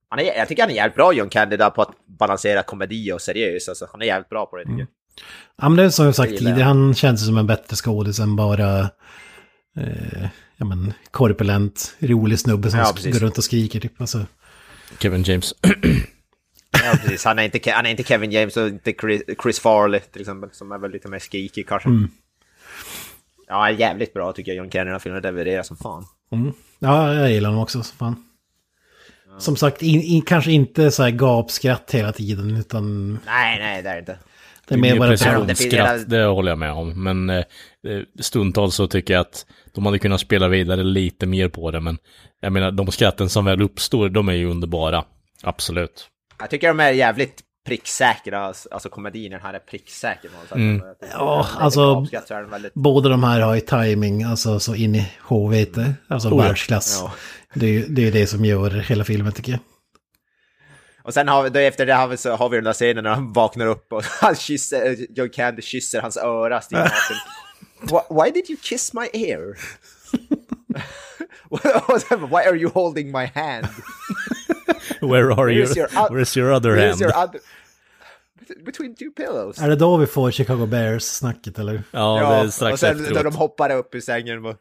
[0.09, 3.12] Han är, jag tycker han är jävligt bra John Candy där på att balansera komedi
[3.12, 3.68] och seriös.
[3.68, 4.88] Alltså, han är jävligt bra på det tycker jag.
[5.62, 8.36] Ja, men det är som jag sagt tidigare, han känns som en bättre skådis än
[8.36, 8.80] bara
[9.76, 14.00] eh, ja, men, korpulent, rolig snubbe som Ja, går runt och skriker typ.
[14.00, 14.26] Alltså,
[14.98, 15.54] Kevin James.
[16.84, 17.24] Ja, precis.
[17.24, 20.20] Han är, inte, Ke- han är inte Kevin James och inte Chris, Chris Farley till
[20.20, 21.88] exempel, som är väl lite mer skrikig kanske.
[23.48, 25.22] Ja, han är jävligt bra tycker jag, John Candy i den här filmen.
[25.22, 26.04] Levererar som fan.
[26.78, 27.82] ja, jag gillar honom också.
[27.82, 28.24] så Fan.
[29.39, 33.89] Som sagt, in, in, kanske inte så här gapskratt hela tiden, utan Nej, nej, det
[33.89, 34.18] är det inte.
[34.68, 37.03] det är mer bara Precisionsskratt, det håller jag med om.
[37.03, 37.45] Men eh,
[38.20, 41.80] stundtals så tycker jag att de hade kunnat spela vidare lite mer på det.
[41.80, 41.99] Men
[42.41, 45.05] jag menar, de skratten som väl uppstår, de är ju underbara.
[45.43, 46.09] Absolut.
[46.39, 50.30] Jag tycker de är jävligt pricksäkra, alltså alltså komedin den här är pricksäker.
[50.54, 50.82] Mm.
[51.12, 52.06] Ja, alltså-
[52.50, 52.74] väldigt...
[52.74, 56.98] båda de här har ju timing, alltså så in i HVT, alltså Oh världsklass.
[57.00, 57.12] Ja.
[57.54, 59.60] Det är ju det, är det som gör hela filmen tycker jag.
[61.02, 63.04] Och sen har vi, då efter det har vi, så har vi den där scenen
[63.04, 66.62] när han vaknar upp och han kysser, John Candy kysser hans öra.
[67.80, 69.58] Why, why did you kiss my ear?
[72.30, 73.68] why are you holding my hand?
[75.00, 75.62] Where are you?
[75.62, 77.00] Where's your oth- Where's your other hand?
[77.00, 77.40] your other...
[78.64, 79.59] Between two pillows.
[79.59, 81.82] Är det då vi får Chicago Bears-snacket eller?
[81.90, 83.14] Ja, det är strax och sen efteråt.
[83.14, 84.57] när de hoppar upp ur sängen och...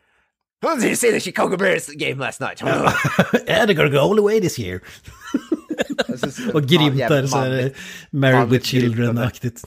[0.66, 2.62] Oh, did you see the Chicago Bears game last night?
[2.64, 4.82] Yeah, they're gonna go all the way this year.
[6.54, 7.72] Och grimtar så är det
[8.10, 9.64] Married with Children-aktigt.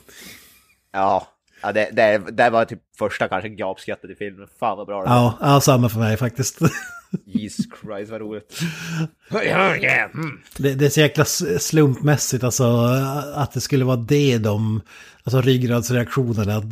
[0.93, 1.27] Ja,
[1.63, 4.49] ja det, det, det var typ första kanske gapskrattet i filmen.
[4.61, 5.17] Fan vad bra det var.
[5.17, 6.59] Ja, ja, samma för mig faktiskt.
[7.25, 8.61] Jesus Christ vad roligt.
[9.31, 10.09] Ja.
[10.57, 11.25] Det, det är så jäkla
[11.59, 12.65] slumpmässigt alltså
[13.35, 14.83] att det skulle vara det de,
[15.25, 16.63] alltså ryggradsreaktionerna.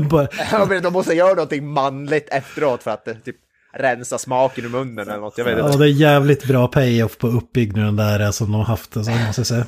[0.10, 3.36] bara, Ja, men de måste göra någonting manligt efteråt för att eh, typ
[3.72, 5.38] rensa smaken ur munnen eller något.
[5.38, 5.78] Jag vet ja, inte.
[5.78, 9.46] det är jävligt bra payoff på uppbyggnaden där som de har haft, alltså, måste jag
[9.46, 9.66] säga.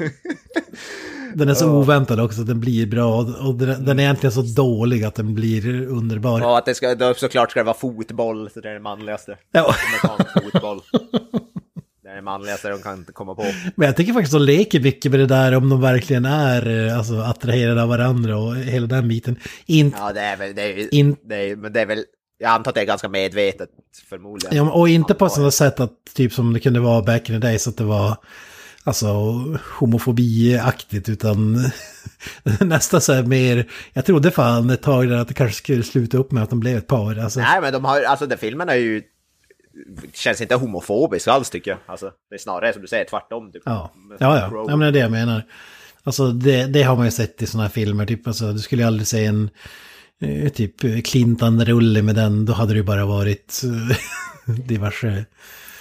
[1.34, 4.42] Den är så oväntad också, att den blir bra och den den är egentligen så
[4.42, 6.40] dålig att den blir underbar.
[6.42, 9.36] Och att det ska, då såklart ska det vara fotboll, så det är det manligaste.
[9.52, 9.74] Ja.
[10.52, 10.80] Fotboll.
[12.02, 13.44] Det är det manligaste de kan komma på.
[13.74, 16.98] Men jag tycker faktiskt de leker mycket med det där om de verkligen är eh,
[16.98, 19.36] alltså, attraherade av varandra och hela den biten.
[19.66, 22.04] Inte Ja, det är väl, det är, In- det är, men det är väl,
[22.38, 23.68] jag antar att det är ganska medvetet
[24.10, 24.56] förmodligen.
[24.56, 27.46] Ja, och inte på sådant sätt att typ som det kunde vara back in the
[27.46, 28.16] days att det var
[28.84, 29.06] alltså
[29.78, 31.70] homofobiaktigt utan
[32.60, 36.18] nästan så här mer, jag trodde fan ett tag där att det kanske skulle sluta
[36.18, 37.18] upp med att de blev ett par.
[37.18, 39.02] Alltså, Nej, men de har alltså den filmen är ju,
[40.12, 41.80] känns inte homofobisk alls tycker jag.
[41.86, 43.52] Alltså, det är snarare som du säger tvärtom.
[43.52, 43.62] Typ.
[43.64, 44.64] ja, ja, ja.
[44.68, 45.42] ja men det är det jag menar.
[46.04, 48.82] Alltså det, det har man ju sett i sådana här filmer, typ alltså du skulle
[48.82, 49.50] ju aldrig se en
[50.20, 55.24] eh, typ Clintan-rulle med den, då hade det ju bara varit eh, diverse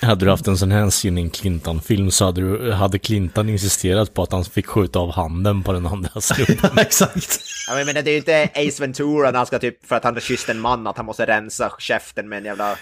[0.02, 3.50] Hade du haft en sån här scen i en Clintan-film så hade, du, hade Clintan
[3.50, 6.78] insisterat på att han fick skjuta av handen på den andra snubben.
[6.78, 7.42] Exakt.
[7.70, 10.14] Ja, men det är ju inte Ace Ventura när han ska typ, för att han
[10.14, 12.76] har kysst en man, att han måste rensa käften med en jävla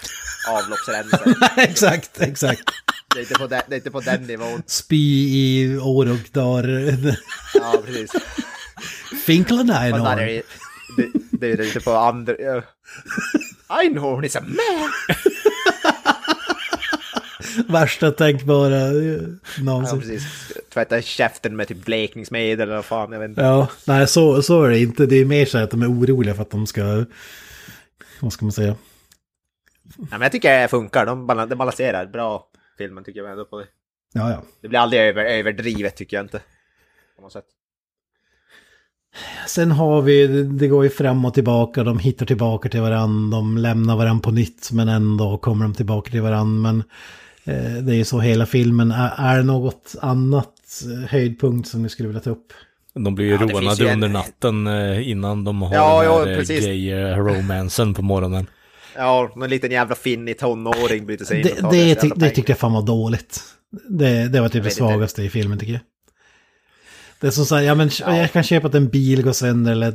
[0.48, 1.34] avloppsrensare.
[1.62, 2.62] exakt, exakt.
[3.14, 4.62] Det är inte på den, det är inte på den nivån.
[4.66, 7.16] Spy i år och dagar.
[7.54, 8.12] Ja, precis.
[9.26, 10.42] Finkel and Men där är Einhorn.
[10.96, 12.34] det, det, det är inte på andra...
[13.68, 14.90] Einhorn is a man!
[17.68, 19.22] Värsta tänkbara eh,
[19.58, 20.00] Ja, någonsin.
[20.00, 20.52] precis.
[20.72, 23.40] Tvätta käften med typ blekningsmedel eller fan, jag vet inte.
[23.42, 25.06] Ja, nej så, så är det inte.
[25.06, 27.04] Det är mer så att de är oroliga för att de ska...
[28.20, 28.76] Vad ska man säga?
[29.96, 31.26] Ja, men jag tycker det funkar, de
[31.58, 32.48] balanserar bra
[32.78, 33.66] filmen tycker jag ändå på det.
[34.12, 34.42] Ja, ja.
[34.60, 36.40] Det blir aldrig över, överdrivet tycker jag inte.
[37.16, 37.44] På något sätt.
[39.46, 43.58] Sen har vi, det går ju fram och tillbaka, de hittar tillbaka till varandra, de
[43.58, 46.72] lämnar varandra på nytt men ändå kommer de tillbaka till varandra.
[46.72, 46.82] Men
[47.82, 48.90] det är ju så hela filmen.
[48.90, 52.52] Är, är det något annat eh, höjdpunkt som ni skulle vilja ta upp?
[52.94, 56.10] De blir ju Ja, rånade ju en- under natten eh, innan de har Ja, den
[56.12, 56.64] ja, här eh, precis.
[56.66, 58.46] gay-romansen på morgonen.
[58.96, 62.52] Ja, någon liten jävla finnig tonåring bryter sig in och Det, tar det, det tyckte
[62.52, 63.40] jag fan var dåligt.
[63.88, 65.82] Det, det var typ det svagaste i filmen tycker jag.
[67.20, 68.16] Det är som så här, ja men Ja.
[68.16, 69.94] jag kan köpa att en bil går sönder eller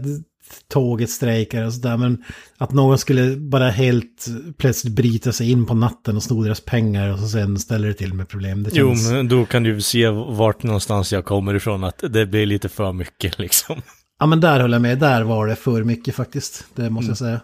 [0.57, 1.97] att tåget strejkar och sådär.
[1.97, 2.23] Men
[2.57, 4.25] att någon skulle bara helt
[4.57, 7.93] plötsligt bryta sig in på natten och sno deras pengar och så sen ställer det
[7.93, 8.63] till med problem.
[8.63, 9.11] Det Jo, känns...
[9.11, 12.93] men då kan du se vart någonstans jag kommer ifrån att det blir lite för
[12.93, 13.81] mycket liksom.
[14.19, 16.65] Ja men där håller jag med, där var det för mycket faktiskt.
[16.75, 17.09] Det måste Mm.
[17.09, 17.39] jag säga.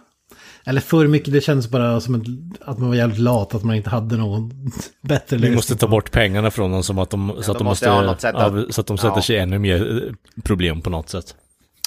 [0.64, 2.14] Eller för mycket, det känns bara som
[2.60, 4.50] att man var jävligt lat, att man inte hade någon
[5.02, 5.54] bättre Vi lösning.
[5.54, 7.90] måste ta bort pengarna från dem som att de, så, att de de måste måste,
[7.90, 9.22] ha något sätt att- ja, så att de sätter Ja.
[9.22, 10.04] sig ännu mer
[10.44, 11.34] problem på något sätt.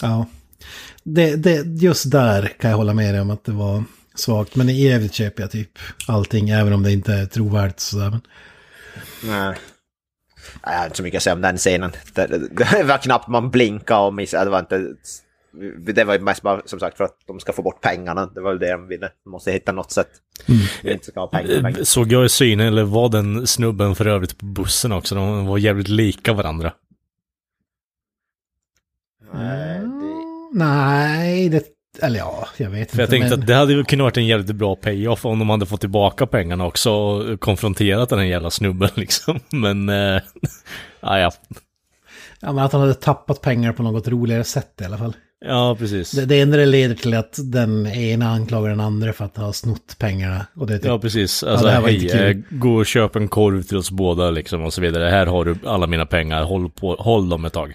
[0.01, 0.25] Ja.
[1.03, 3.83] Det, det, just där kan jag hålla med dig om att det var
[4.15, 4.55] svagt.
[4.55, 7.79] Men i övrigt köper jag typ allting, även om det inte är trovärdigt.
[7.79, 8.09] Sådär.
[8.09, 8.21] Men
[9.23, 9.57] Nej.
[10.63, 11.91] Jag har inte så mycket att säga om den scenen.
[12.13, 14.45] Det, det, det var knappt man blinkade och missade.
[14.45, 14.87] Det var inte...
[15.93, 18.25] Det var mest bara som sagt för att de ska få bort pengarna.
[18.25, 19.09] Det var väl det de ville.
[19.23, 20.09] De måste hitta något sätt.
[20.83, 21.61] Vi inte ska ha pengar.
[21.61, 21.79] pengar.
[21.79, 25.15] Eh, Såg jag i synen, eller var den snubben för övrigt på bussen också?
[25.15, 26.73] De var jävligt lika varandra.
[29.33, 29.72] Nej, det...
[30.53, 31.63] Nej, det...
[32.01, 33.11] Eller ja, jag vet För jag inte.
[33.11, 33.39] tänkte men...
[33.39, 36.65] att det hade kunnat varit en jävligt bra payoff om de hade fått tillbaka pengarna
[36.65, 39.39] också och konfronterat den här jävla snubben liksom.
[39.49, 40.21] Men, eh,
[40.99, 41.31] ah, ja.
[42.39, 45.13] Ja, men att han hade tappat pengar på något roligare sätt i alla fall.
[45.45, 46.11] Ja, precis.
[46.11, 49.53] Det, det enda det leder till att den ena anklagar den andra för att ha
[49.53, 50.45] snott pengarna.
[50.55, 50.85] Och det typ...
[50.85, 51.43] Ja, precis.
[51.43, 54.63] Alltså, det här var hej, eh, gå och köp en korv till oss båda liksom
[54.63, 55.09] och så vidare.
[55.09, 57.73] Här har du alla mina pengar, håll, på, håll dem ett tag.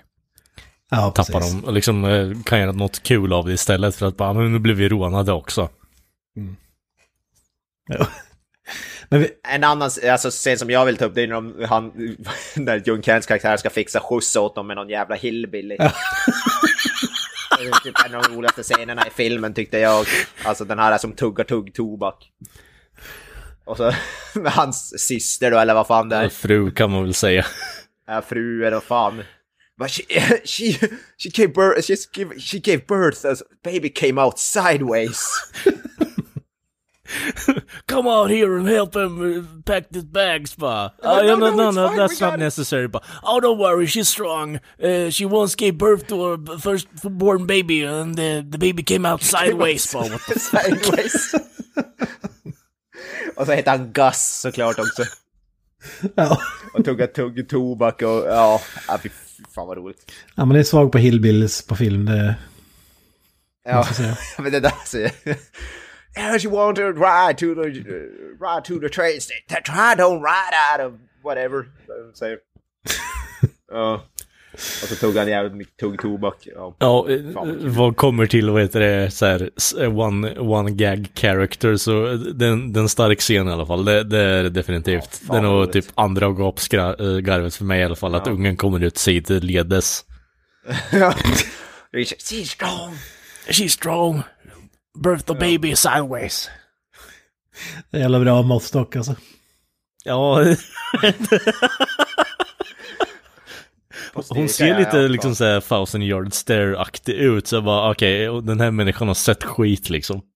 [0.91, 1.53] Ja, Tappa precis.
[1.53, 4.53] dem och liksom eh, kan göra något kul av det istället för att bara, men
[4.53, 5.69] nu blir vi rånade också.
[7.89, 8.07] Ja.
[9.09, 9.31] Men vi...
[9.49, 12.17] En annan alltså, scen som jag vill ta upp det är när, de, han,
[12.57, 15.77] när John Kents karaktär ska fixa skjuts åt dem med någon jävla hillbilly.
[17.59, 20.07] Det är typ en av de roligaste scenerna i filmen tyckte jag.
[20.45, 22.31] Alltså den här som tuggar tugg tobak.
[23.65, 23.93] Och så
[24.35, 26.29] med hans syster då, eller vad fan det är.
[26.29, 27.47] Fru kan man väl säga.
[28.07, 29.23] Ja, fru eller vad fan.
[29.79, 30.05] But she,
[30.45, 30.77] she,
[31.17, 35.25] she gave birth, she gave, she gave birth as baby came out sideways.
[37.87, 40.93] Come out here and help him uh, pack his bags, ba.
[41.03, 44.61] no, Oh, no, no, no, no, we not necessary, but oh, don't worry, she's strong.
[44.83, 49.07] Uh, she once gave birth to her first born baby, and the, the baby came
[49.07, 51.35] out sideways, the sideways.
[53.37, 55.05] och så heter han Gus såklart också.
[56.15, 56.39] Ja.
[56.75, 58.61] Och tugga tugg tobak och ja
[59.03, 59.09] fy
[59.55, 60.13] fan vad roligt.
[60.35, 62.05] ja, men det är svag på hillbillies på film.
[62.05, 62.37] Det...
[63.65, 63.87] Ja,
[64.39, 64.99] men det där så...
[66.17, 67.69] Yeah, she wanted to ride to the,
[68.41, 69.63] ride to the train station.
[69.65, 71.65] Try don't ride out of whatever.
[72.15, 72.39] säger.
[73.71, 74.05] Ja.
[74.83, 76.37] Och så tog han jävligt mycket tugg tobak.
[76.55, 76.77] Ja.
[76.79, 79.51] Ja, eh, Fan, vad kommer till, vad heter det, så här,
[79.81, 84.05] eh, one, one gag character, så eh, den, den stark scen i alla fall, det,
[84.05, 85.23] det är definitivt.
[85.29, 88.85] Ja, det är nog typ andra gapsgarvet för mig i alla fall, att ungen kommer
[88.85, 90.05] ut sidledes.
[91.93, 92.99] She's strong.
[93.49, 94.23] She's strong.
[95.03, 96.51] Birth the baby sideways.
[97.91, 99.15] det är jävla bra måttstock alltså.
[100.05, 100.41] Ja,
[104.15, 105.37] hon ser ja, lite ja, liksom fan.
[105.37, 109.45] såhär thousand yard stare-aktig ut, så jag bara okej, och den här människan har sett
[109.45, 110.21] skit liksom.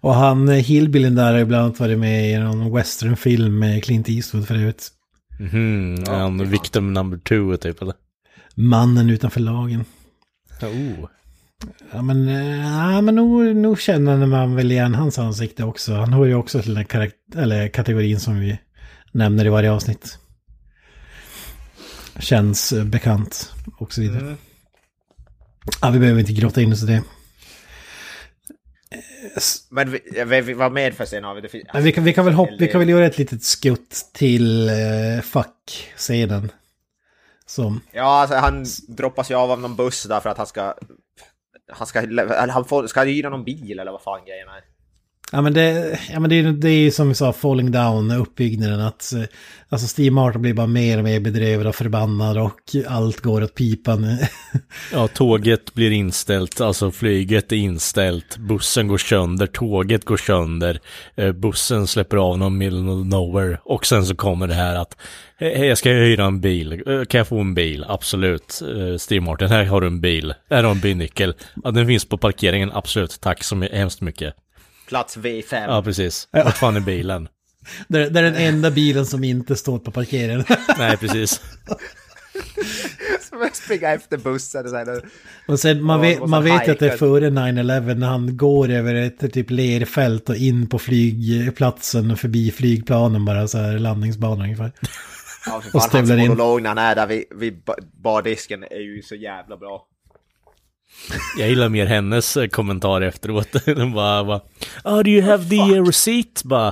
[0.00, 4.08] Och han, eh, hillbillen där har ibland annat varit med i någon westernfilm med Clint
[4.08, 4.88] Eastwood förut.
[5.38, 7.94] Mhm, är han victim number two typ eller?
[8.54, 9.84] Mannen utanför lagen.
[10.62, 11.08] Oh.
[11.92, 15.94] Ja men, eh, ja, men nog, nog känner man väl igen hans ansikte också.
[15.94, 18.58] Han hör ju också till den karak- eller kategorin som vi
[19.16, 20.18] nämner i varje avsnitt.
[22.18, 24.20] Känns eh, bekant och så vidare.
[24.20, 24.36] Mm.
[25.82, 27.02] Ja, vi behöver inte grotta in oss i det.
[29.70, 31.40] Men vi, vi, vi, vad mer för scen har vi?
[31.40, 34.06] Det Men vi, kan, vi, kan väl hoppa, vi kan väl göra ett litet skutt
[34.12, 36.52] till eh, fuck-scenen.
[37.46, 40.74] Som, Ja, alltså, han droppas ju av av någon buss där för att han ska...
[41.72, 42.00] Han ska,
[42.50, 44.75] han får, ska hyra någon bil eller vad fan grejen är
[45.32, 48.10] ja men det, ja, men det, är- det är ju som vi sa, falling down,
[48.10, 48.80] uppbyggnaden.
[48.80, 49.22] Att, eh,
[49.68, 53.54] alltså Steve Martin blir bara mer och mer bedrövad och förbannad och allt går åt
[53.54, 54.06] pipan.
[54.92, 60.80] Ja, tåget blir inställt, alltså flyget är inställt, bussen går sönder, tåget går sönder,
[61.16, 64.96] eh, bussen släpper av någon middle of nowhere och sen så kommer det här att
[65.38, 67.84] hej, jag ska hyra en bil, eh, kan jag få en bil?
[67.88, 71.70] Absolut, Eh, Steve Martin, här har du en bil, här har du en bilnyckel, ja,
[71.70, 74.34] den finns på parkeringen, absolut, tack så hemskt mycket.
[74.88, 75.64] Plats V5.
[75.68, 77.28] Ja, precis, vart fan är bilen?
[77.88, 80.44] det, det är den enda bilen som inte står på parkeringen.
[80.78, 81.40] Nej, precis.
[83.28, 85.02] Som springa efter bussen och så här.
[85.48, 87.94] Och sen, man Ja, vet, och man sen vet ju att det är före 9-11
[87.94, 93.48] när han går över ett typ lerfält och in på flygplatsen och förbi flygplanen bara
[93.48, 94.72] så här landningsbanan ungefär.
[95.46, 96.28] Ja, för Och fan, hans stövlar in.
[96.28, 99.82] monolog när han är där vid, vid ba- bardisken är ju så jävla bra.
[101.38, 103.48] Jag gillar mer hennes eh, kommentar efteråt.
[103.64, 104.40] Den bara, bara
[104.84, 106.42] oh, do you have the uh, receipt?
[106.44, 106.68] Bara,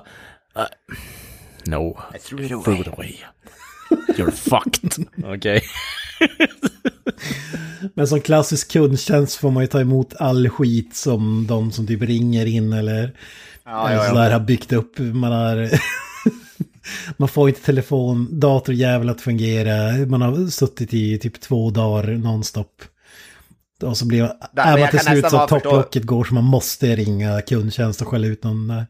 [0.56, 0.64] uh,
[1.66, 2.80] no, I threw it away.
[2.80, 3.18] it away.
[4.16, 5.06] You're fucked.
[5.24, 5.62] Okej.
[7.94, 12.02] Men som klassisk kundtjänst får man ju ta emot all skit som de som typ
[12.02, 13.12] ringer in eller
[13.64, 14.32] Ja, eller ja, sådär ja.
[14.32, 14.98] har byggt upp.
[14.98, 15.70] Man har...
[17.16, 20.06] man får inte telefon, datorjävel att fungera.
[20.06, 22.82] Man har suttit i typ två dagar nonstop.
[23.82, 26.44] Och så blir man, men är man till slut så förstå- topplocket går så man
[26.44, 28.86] måste ringa kundtjänst och skälla ut någon där.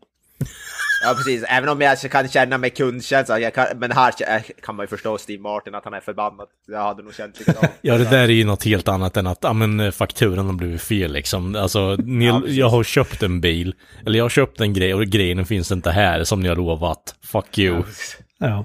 [1.05, 4.13] Ja precis, även om jag kan känna mig kundkänsla, jag kan, men här
[4.63, 6.47] kan man ju förstå Steve Martin att han är förbannad.
[6.67, 7.73] Jag hade nog känt likadant.
[7.81, 10.83] Ja, det där är ju något helt annat än att, ja men fakturan har blivit
[10.83, 11.57] fel liksom.
[11.57, 13.75] Alltså, ni, Ja, jag har köpt en bil,
[14.07, 17.15] eller jag har köpt en grej och grejen finns inte här som ni har lovat.
[17.25, 17.83] Fuck you.
[18.39, 18.65] Ja.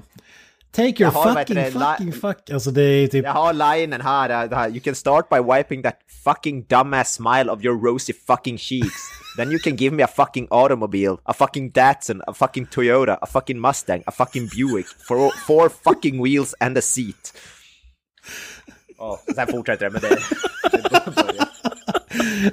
[0.72, 2.50] Take your har, fucking, det, fucking fuck.
[2.50, 3.24] Alltså det är typ...
[3.24, 7.64] Jag har linen här, här, you can start by wiping that fucking dumbass smile of
[7.64, 8.94] your rosy fucking cheeks.
[9.36, 13.26] Then you can give me a fucking automobile, a fucking Datsun, a fucking Toyota, a
[13.26, 17.32] fucking Mustang, a fucking Buick, four, four fucking wheels and a seat.
[18.98, 20.18] Oh, sen fortsätter det med det.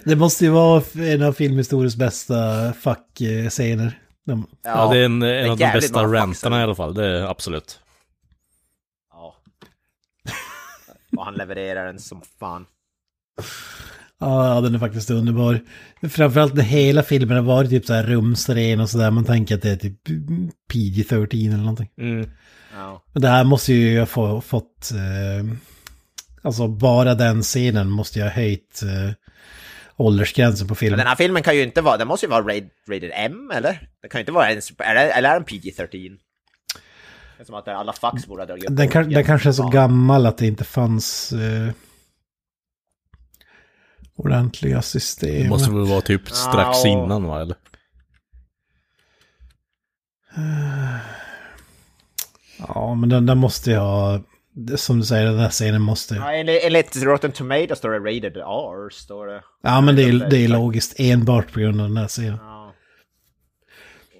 [0.03, 2.35] Det måste ju vara en av filmhistoriens bästa
[2.73, 3.99] fuck-scener.
[4.25, 7.21] De- Ja, det är en, en av de bästa rantarna i alla fall, det är
[7.23, 7.79] absolut.
[9.11, 9.35] Ja.
[11.17, 12.65] Och han levererar den som fan.
[14.19, 15.59] Ja, den är faktiskt underbar.
[16.09, 19.11] Framförallt när hela filmen har varit typ så här rumsren och sådär.
[19.11, 20.07] Man tänker att det är typ
[20.73, 21.89] PG-13 eller någonting.
[21.97, 22.29] Mm.
[22.75, 23.03] Ja.
[23.13, 24.91] Men det här måste ju ha få, fått...
[24.91, 25.53] Eh,
[26.41, 29.13] alltså bara den scenen måste ju ha höjt eh,
[29.97, 30.97] åldersgränsen på Men filmen.
[30.97, 33.89] den här filmen kan ju inte vara, den måste ju vara rated, M eller?
[34.01, 36.17] Den kan ju inte vara ens, är det, eller är den PG-13?
[37.37, 39.53] Det är som att alla fax borde ha dragit Den, bort kan, den kanske är
[39.53, 41.69] så gammal att det inte fanns eh,
[44.15, 45.43] ordentliga system.
[45.43, 46.89] Det måste väl vara typ strax Ja.
[46.89, 47.55] innan va, eller?
[52.67, 54.21] Ja, men den, den måste ju ha...
[54.75, 56.15] Som du säger, den här scenen måste...
[56.15, 59.43] Ja, enligt, Rotten Tomatoes står det rated R, står det.
[59.63, 62.37] Ja, men det är, det är logiskt enbart på grund av den här scenen.
[62.41, 62.73] Ja.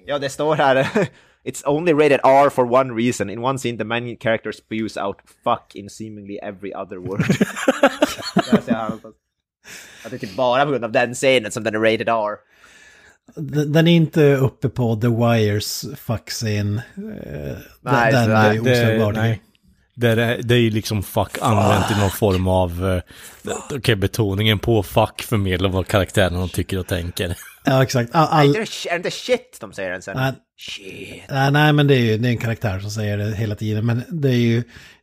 [0.06, 0.88] Ja, det står här.
[1.48, 3.30] It's only rated R for one reason.
[3.30, 7.24] In one scene the main character spews out fuck in seemingly every other word.
[10.10, 12.36] Det är typ bara på grund av den scenen som den är rated R.
[13.66, 16.76] Den, är inte uppe på The Wires fuck-scen.
[16.76, 19.14] Eh, Nej, den är nej, Det, oslagbart.
[19.14, 19.42] nej.
[19.94, 23.02] Det är, det är ju liksom fuck använt i någon form av,
[23.44, 27.36] eh, okej betoningen på fuck förmedlar vad karaktärerna tycker och tänker.
[27.64, 28.14] Ja, exakt.
[28.14, 30.16] All, Är all, inte det- är det inte shit de säger den sen?
[30.16, 30.32] Nej.
[30.60, 31.22] Shit.
[31.30, 33.86] nej, nej, men det är ju det är en karaktär som säger det hela tiden.
[33.86, 34.62] Men det är ju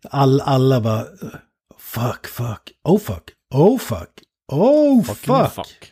[0.09, 1.05] all, alla bara...
[1.79, 4.09] Fuck, fuck, oh fuck, oh fuck,
[4.47, 5.53] oh fuck.
[5.55, 5.91] fuck.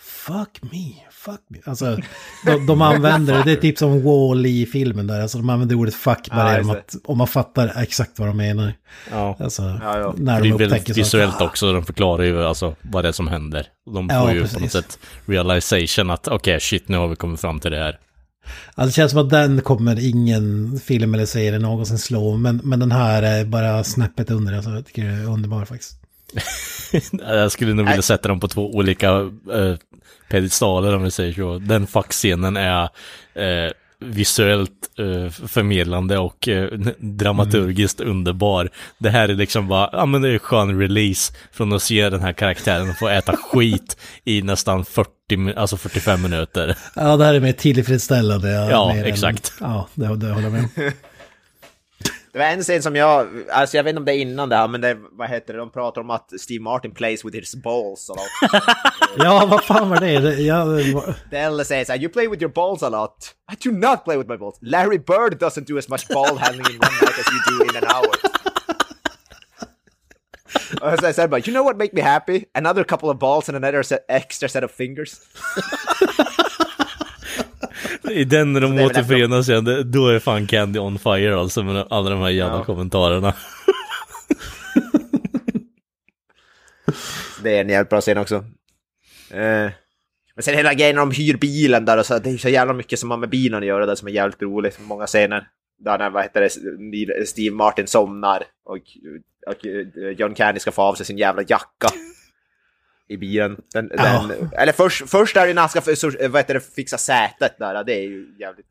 [0.00, 1.58] Fuck me, fuck me.
[1.66, 1.96] Alltså,
[2.46, 5.20] de, de använder det, det är typ som wall i filmen där.
[5.20, 8.36] Alltså de använder ordet fuck bara Ja, just att, om man fattar exakt vad de
[8.36, 8.72] menar.
[9.10, 9.36] Ja.
[9.40, 10.14] Alltså, Ja, ja.
[10.16, 13.28] när Det de är väldigt visuellt också, de förklarar ju alltså vad det är som
[13.28, 13.66] händer.
[13.94, 14.60] De får Ja, ju på precis.
[14.60, 17.98] något sätt realization att okej shit nu har vi kommit fram till det här.
[18.76, 22.36] Ja, det känns som att den kommer ingen film eller serie någonsin slå.
[22.36, 24.52] Men, men den här är bara snäppet under.
[24.54, 25.97] Alltså, jag tycker det är underbar faktiskt.
[27.28, 29.08] Jag skulle nog vilja sätta dem på två olika
[29.52, 29.74] eh,
[30.30, 31.58] pedestaler om vi säger så.
[31.58, 32.82] Den fuck-scenen är
[33.34, 36.68] eh, visuellt eh, förmedlande och eh,
[36.98, 38.70] dramaturgiskt underbar.
[38.98, 42.20] Det här är liksom bara, ja men det är skön release från att se den
[42.20, 46.76] här karaktären få äta skit i nästan 40, min- alltså 45 minuter.
[46.96, 48.48] Ja, det här är mer tillfredsställande.
[48.50, 49.52] Ja, mer än- exakt.
[49.60, 50.90] ja, det, det håller jag med om.
[52.38, 54.56] Det var en scen som jag, alltså jag vet inte om det är innan det
[54.56, 57.54] här, men det, vad heter det, de pratar om att Steve Martin plays with his
[57.54, 58.50] balls a lot.
[59.18, 60.18] Ja, vad fan var det?
[60.20, 63.34] det ja, det var- Dell says, you play with your balls a lot.
[63.52, 64.58] I do not play with my balls.
[64.62, 67.76] Larry Bird doesn't do as much ball handling in one night as you do in
[67.76, 68.12] an hour.
[70.92, 72.46] As I said, but you know what make me happy?
[72.54, 75.20] Another couple of balls and another set, extra set of fingers.
[78.10, 82.10] I den när de återförenas igen, då är fan Candy on fire alltså med alla
[82.10, 82.64] de här jävla Ja.
[82.64, 83.34] kommentarerna.
[87.42, 88.34] Det är en jävligt bra scen också.
[89.30, 89.70] Eh,
[90.34, 92.72] men sen hela grejen när de hyr bilen där och så, det är så jävla
[92.72, 94.78] mycket som har med bilen att göra där som är jävligt roligt.
[94.80, 95.48] Många scener.
[95.78, 98.76] Där när, vad heter det, Steve Martin somnar och,
[99.46, 99.64] och
[100.16, 101.88] John Candy ska få av sig sin jävla jacka.
[103.08, 103.56] I bilen.
[103.72, 104.24] Den, Ja.
[104.28, 107.58] den, eller först, först är det när han ska så, vad heter det, fixa sätet
[107.58, 108.66] där, det är ju jävligt...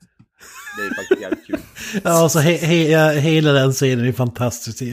[0.78, 1.60] Det är faktiskt jävligt kul.
[2.04, 4.84] Ja, alltså he, he, ja, hela den scenen är fantastisk.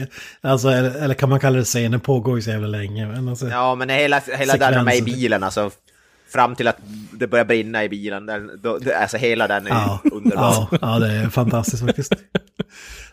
[0.41, 3.07] Alltså, eller, eller kan man kalla det scenen, pågår ju så jävla länge.
[3.07, 5.71] Men alltså, Ja, men hela, hela där de är i bilen, alltså
[6.33, 6.77] fram till att
[7.11, 10.67] det börjar brinna i bilen, den, då, alltså hela den är Ja, underbar.
[10.71, 12.13] ja, ja, det är fantastiskt faktiskt.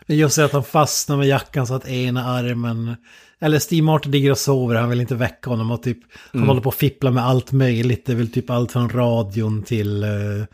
[0.05, 2.95] Men Just det att han fastnar med jackan så att ena armen
[3.43, 5.97] Eller Steve Martin ligger och sover, han vill inte väcka honom och typ,
[6.31, 8.05] han håller på att fippla med allt möjligt.
[8.05, 10.45] Det är väl typ allt från radion till uh,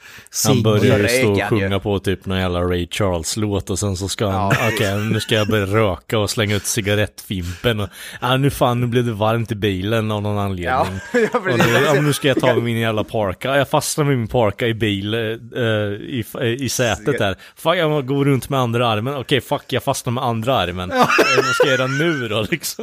[0.48, 1.80] Han börjar ju stå och sjunga ju.
[1.80, 5.48] på typ någon jävla Ray Charles-låt och sen så ska han, okej nu ska jag
[5.48, 7.90] börja röka och slänga ut cigarettfimpen och,
[8.22, 11.00] ja nu fan nu blev det varmt i bilen av någon anledning.
[11.14, 14.18] Ja, ja, och nu, ja, nu ska jag ta min jävla parka, jag fastnar med
[14.18, 16.24] min parka i bil, eh, i,
[16.60, 17.36] i sätet där.
[17.56, 20.90] Fuck, jag går runt med andra armen, okej fuck jag fastnar med andra armen.
[21.36, 22.79] Vad ska jag göra nu då liksom?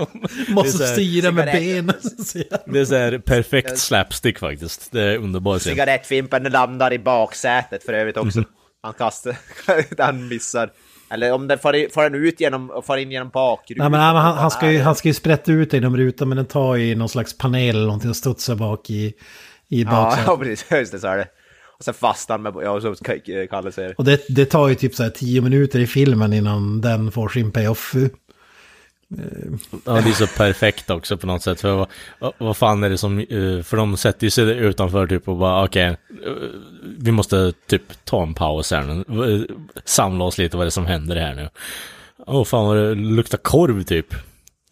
[0.49, 1.95] Måste är så här- styra med benen.
[2.67, 4.93] Det är så här perfekt slapstick faktiskt.
[4.93, 5.63] Det är underbart.
[5.63, 8.45] Cigarettfimpen landar i baksätet för övrigt också.
[8.83, 9.37] Han kastar,
[10.03, 10.71] han missar.
[11.11, 13.83] Eller om den far, i- far den ut genom, far in genom bakrutan.
[13.85, 16.37] Nej men han, han, ska ju, han ska ju sprätta ut det genom rutan men
[16.37, 19.15] den tar ju någon slags panel eller någonting och studsar bak i,
[19.69, 20.25] i Ja, baksätet.
[20.27, 20.67] ja, precis.
[20.71, 21.29] Just det, så är det.
[21.79, 23.13] Och sen fastnar han med, ja, så ska
[23.51, 23.95] Kalle säger.
[23.99, 27.29] Och det, det tar ju typ så här tio minuter i filmen innan den får
[27.29, 27.95] sin payoff.
[29.85, 31.61] Ja, det är så perfekt också på något sätt.
[31.61, 31.87] För
[32.19, 35.37] vad, vad- fan är det som, eh, för de sätter ju sig utanför typ och
[35.37, 36.39] bara okej, okay,
[36.99, 39.35] vi måste typ ta en paus här nu.
[39.35, 41.49] Eh, samla oss lite vad det är som händer här nu.
[42.27, 44.15] Åh fan vad det luktar korv typ.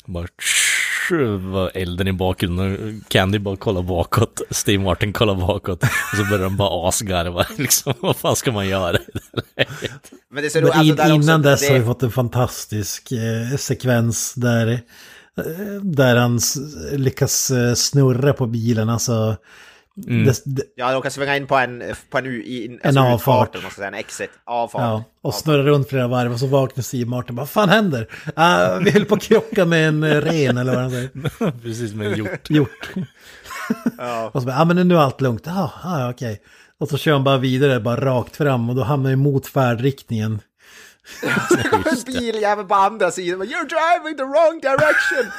[0.07, 0.64] Bara tsch,
[1.37, 3.05] var elden i bakgrunden.
[3.09, 4.41] Candy bara kollar bakåt.
[4.51, 5.83] Steve Martin kollar bakåt.
[5.83, 7.95] Och så börjar de bara asgarva liksom.
[8.01, 8.99] Vad fan ska man göra?
[10.31, 13.13] Men det Men alltså, in, där också, innan dess det, har vi fått en fantastisk
[13.13, 14.73] eh, sekvens där,
[15.39, 16.41] eh, där han
[16.93, 18.89] lyckas eh, snurra på bilen.
[18.89, 19.37] Alltså,
[20.07, 20.25] Mm.
[20.25, 23.01] det, det, Ja, de kan svänga in på en, på en, i, en, En alltså
[23.01, 23.57] avfart.
[23.57, 24.31] ska säga, en exit.
[24.45, 24.81] Avfart.
[24.83, 27.37] ja, och snurrar runt flera varv och så vaknar Steve Martin.
[27.37, 28.09] Vad fan händer?
[28.37, 31.61] Ah, vi höll på att krocka med en eh, ren eller vad han säger.
[31.63, 32.51] Precis med en hjort.
[32.51, 32.91] Gjort.
[33.99, 34.31] Ja.
[34.35, 35.43] Och så bara, ja men nu är allt lugnt.
[35.47, 36.43] Ja, ah, okej.
[36.81, 40.41] Och så kör han bara vidare, bara rakt fram och då hamnar han emot färdriktningen.
[41.85, 43.43] en biljävel på andra sidan.
[43.43, 45.33] You're driving the wrong direction!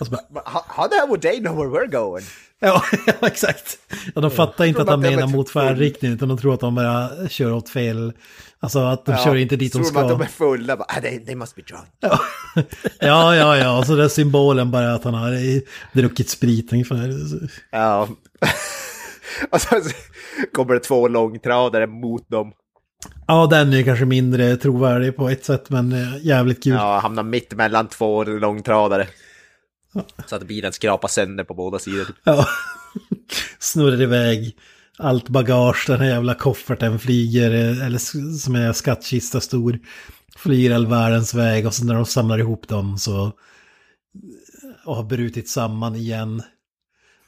[0.00, 2.24] Och så bara, how, how the hell would they know where we're going?
[2.62, 3.78] Ja, ja, exakt.
[4.14, 6.74] Ja, de fattar inte att han menar är mot färdriktningen utan de tror att de
[6.74, 8.12] bara kör åt fel.
[8.60, 10.16] Alltså att de Ja, kör inte dit de tror de att ska.
[10.18, 10.76] de är fulla?
[10.76, 11.84] Bara, ah, they, they must be drunk.
[12.00, 12.18] Ja,
[13.00, 13.78] ja, ja, ja.
[13.78, 15.32] Och så den symbolen bara att han har
[15.92, 17.14] druckit sprit ungefär.
[17.70, 18.08] Ja.
[19.50, 19.80] och så
[20.52, 22.52] kommer det två långtradare mot dem.
[23.26, 26.72] Ja, den är ju kanske mindre trovärdig på ett sätt, men eh, jävligt kul.
[26.72, 29.06] Ja, hamnar mitt mellan två långtradare.
[30.26, 32.06] Så att bilen skrapar sönder på båda sidor.
[32.24, 32.46] Ja.
[33.58, 34.56] Snurrar iväg.
[34.98, 37.98] Allt bagage, den här jävla kofferten flyger, eller
[38.38, 39.78] som är skattkista stor.
[40.36, 43.32] Flyger all världens väg och så när de samlar ihop dem så...
[44.84, 46.42] Och har brutit samman igen.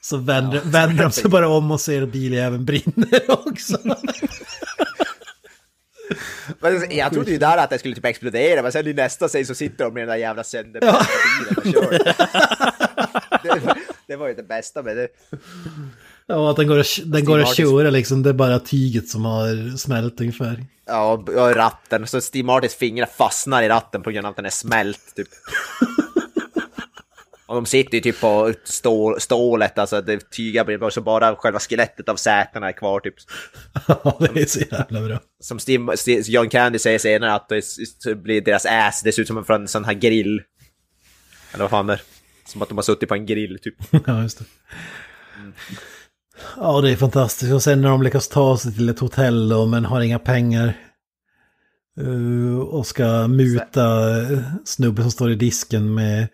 [0.01, 3.79] Så vänder, vänder de sig bara om och ser biljäveln brinner också.
[6.91, 9.55] Jag trodde ju där att det skulle typ explodera, men sen i nästa scen så
[9.55, 11.07] sitter de med den där jävla sönderbrända
[11.39, 11.99] bilen och kör.
[13.43, 15.09] det, var- det var ju det bästa med det.
[16.27, 19.09] Ja, att den går, att, den går att Martins- köra liksom, det är bara tyget
[19.09, 20.65] som har smält ungefär.
[20.87, 22.07] Ja, och ratten.
[22.07, 25.29] Så Steve Martins fingrar fastnar i ratten på grund av att den är smält, typ.
[27.47, 31.59] Och de sitter ju typ på stål, stålet, alltså det tygar blir så bara själva
[31.59, 33.15] skelettet av sätena är kvar, typ.
[33.89, 35.21] Ja, det är så jävla bra.
[35.41, 37.49] Som Steve, Steve, John Candy säger senare att
[38.05, 40.43] det blir deras ass, det ser ut som från en sån här grill.
[41.53, 42.01] Eller vad fan det är.
[42.47, 43.75] Som att de har suttit på en grill, typ.
[44.07, 44.45] Ja, just det.
[46.57, 47.53] Ja, det är fantastiskt.
[47.53, 50.77] Och sen när de lyckas ta sig till ett hotell då, men har inga pengar.
[52.01, 56.29] eh, och ska muta eh, snubben som står i disken med,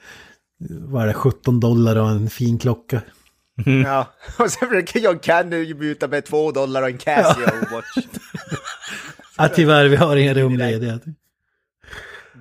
[0.68, 3.02] vad är det, 17 dollar och en fin klocka.
[3.84, 7.96] Ja, och sen försöker John Candy muta med två dollar och en Casio-watch.
[9.38, 11.00] Ja, tyvärr, vi har inga rum lediga.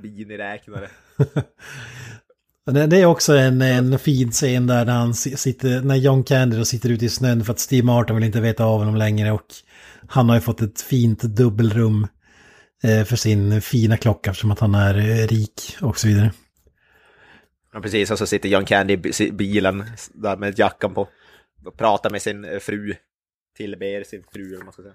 [0.04, 0.90] Miniräknare.
[2.72, 6.24] Det- Det är också en, en fin scen där när, han si- sitter, när John
[6.24, 9.32] Candy sitter ute i snön för att Steve Martin vill inte veta av honom längre
[9.32, 9.46] och
[10.08, 12.08] han har ju fått ett fint dubbelrum
[12.84, 16.32] eh, för sin fina klocka eftersom att han är eh, rik och så vidare.
[17.80, 18.12] Ja, precis.
[18.12, 21.08] Och så sitter John Candy i bi- bilen där med jackan på.
[21.66, 22.94] Och pratar med sin eh, fru.
[23.58, 24.94] Tillber sin fru, eller vad man ska säga.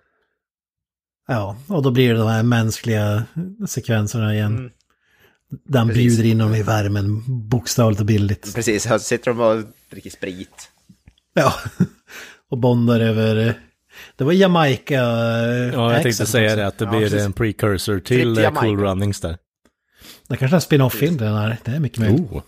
[1.28, 3.24] Ja, och då blir det de här mänskliga
[3.68, 4.56] sekvenserna igen.
[4.58, 4.70] Mm.
[5.64, 6.02] Där han Precis.
[6.16, 8.54] bjuder in dem i värmen, bokstavligt och bildligt.
[8.54, 10.70] Precis, så sitter de och dricker sprit.
[11.34, 11.52] Ja,
[12.50, 13.36] och bondar över...
[13.48, 13.52] eh,
[14.16, 14.94] Det var Jamaica...
[14.94, 17.22] eh, Ja, jag tänkte säga det, att det Ja, blir precis.
[17.22, 18.50] en precursor Trip till.
[18.54, 19.38] Cool Runnings där.
[20.28, 21.56] Det kanske är en spin-off-film den här.
[21.64, 22.20] Det är mycket möjligt.
[22.32, 22.42] Oh.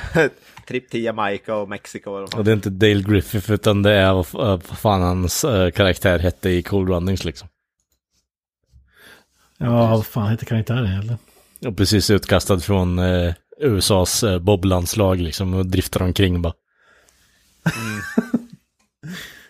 [0.66, 2.10] Tripp till Jamaica och Mexiko.
[2.10, 6.50] och det är inte Dale Griffith utan det är vad, fan hans eh, karaktär hette
[6.50, 7.48] i Cool Runnings liksom.
[9.58, 11.18] Ja, vad fan heter karaktären egentligen?
[11.66, 16.54] Och precis utkastad från eh, USAs eh, boblandslag liksom och driftar omkring bara.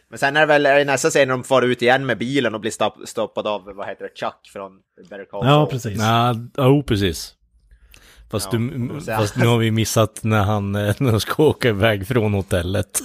[0.08, 2.18] Men sen är det väl är det nästa scen när de far ut igen med
[2.18, 4.72] bilen och blir stopp, stoppad av, vad heter det, Chuck från
[5.10, 5.98] Better Call Ja, precis.
[5.98, 7.34] Ja, oh, precis.
[8.32, 11.68] Fast, Ja, du, fast nu har vi missat när han eh, när de ska åka
[11.68, 13.00] iväg från hotellet.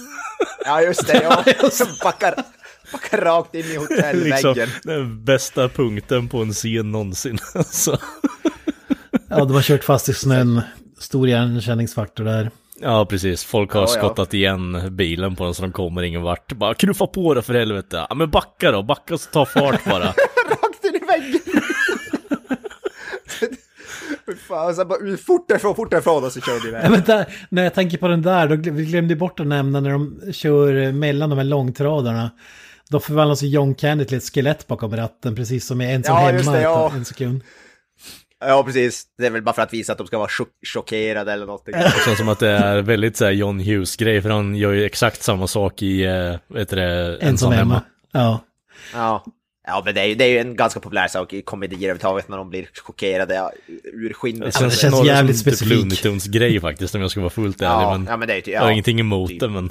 [0.64, 1.44] Ja, just det, ja.
[2.04, 2.34] backar,
[2.92, 4.54] backar rakt in i hotellväggen.
[4.54, 4.54] liksom,
[4.84, 7.38] den bästa punkten på en scen någonsin.
[7.54, 7.98] Alltså.
[9.28, 10.60] Ja, de har kört fast i snön.
[10.98, 12.50] Stor igenkänningsfaktor där.
[12.80, 13.44] Ja, precis.
[13.44, 13.98] Folk har Ja, ja.
[14.00, 16.52] skottat igen bilen på den så de kommer ingen vart.
[16.52, 18.06] Bara knuffa på det för helvete.
[18.08, 18.82] Ja, men backa då.
[18.82, 20.04] Backa så ta fart bara.
[20.06, 21.40] rakt in i väggen!
[23.28, 23.46] Fy
[24.48, 26.90] Fan, bara fort därifrån, fort därifrån och så kör de Ja, iväg.
[26.90, 29.80] men där, när jag tänker på den där, då glöm- vi glömde bort att nämna
[29.80, 32.30] när de kör mellan de här långtradarna.
[32.90, 36.14] Då förvandlas ju John Candy till ett skelett bakom ratten, precis som i En som
[36.14, 36.52] Ja, hemma.
[36.52, 36.92] det, ja.
[36.94, 37.42] En sekund.
[38.40, 39.04] Ja, precis.
[39.18, 41.74] Det är väl bara för att visa att de ska vara chock chockerade eller någonting.
[41.74, 44.22] Det känns som att det är väldigt så här John Hughes-grej.
[44.22, 47.82] För han gör ju exakt samma sak i, eh, vad heter det, En som hemma.
[48.12, 48.40] Ja.
[48.94, 49.24] Ja.
[49.70, 52.28] Ja, men det är, ju, det är ju en ganska populär sak i komedier överhuvudtaget
[52.28, 53.52] när de blir chockerade ja,
[53.84, 54.40] ur skinnet.
[54.44, 55.78] Det känns, det känns snarare jävligt som typ specifik.
[55.78, 57.70] Looney Tunes-grej faktiskt om jag ska vara fullt ärlig.
[57.72, 59.40] ja, men ja, men det är ju ty- jag har ja, ingenting emot typ.
[59.40, 59.70] det, men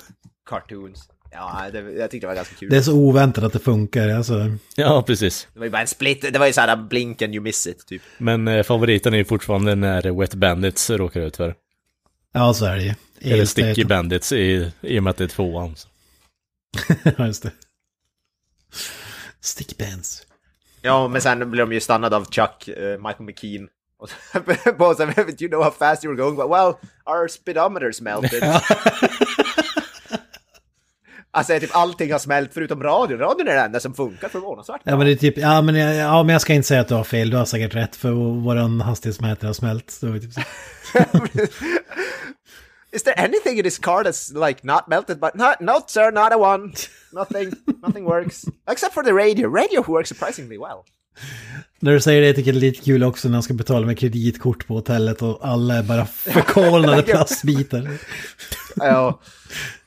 [0.50, 1.10] Cartoons.
[1.32, 2.70] Ja, det, jag tyckte det var ganska kul.
[2.70, 4.10] Det är så oväntat att det funkar.
[4.10, 4.52] Alltså.
[4.76, 5.48] ja, precis.
[5.54, 7.88] Det var ju bara en split, det var ju såhär blink and you miss it,
[7.88, 8.02] typ.
[8.18, 11.56] Men eh, favoriten är ju fortfarande när Wet Bandits råkar ut för.
[12.34, 12.94] Ja, så är det ju.
[13.22, 13.84] Eller Helt Sticky.
[13.84, 15.76] Bandits i, i och med att det är tvåan.
[17.18, 17.52] Ja, just det.
[19.48, 20.22] Stick bands.
[20.82, 23.68] Ja, men sen blev de ju stannade av Chuck, eh, Michael McKean.
[24.00, 24.16] Och så
[24.96, 26.50] så här, do you know how fast you were going?
[26.50, 26.74] Well,
[27.06, 28.44] our speedometers melted.
[31.32, 33.20] alltså typ allting har smält förutom radion.
[33.20, 35.96] Radion är det enda som funkar förvånansvärt Ja men det är typ, ja men, jag,
[35.96, 38.12] ja men jag ska inte säga att du har fel, du har säkert rätt för
[38.42, 40.00] våran hastighetsmätare har smält.
[40.02, 40.42] Ju typ så.
[42.98, 45.20] Is there anything in this car that's like not melted?
[45.20, 46.74] But not, no, sir, not a one.
[47.14, 48.46] Nothing, nothing works.
[48.68, 49.48] Except for the radio.
[49.50, 50.84] Radio works surprisingly well.
[51.80, 53.86] När du säger det, jag tycker det är lite kul också när han ska betala
[53.86, 57.98] med kreditkort på hotellet och alla är bara förkolnade plastbitar.
[58.76, 59.20] Ja.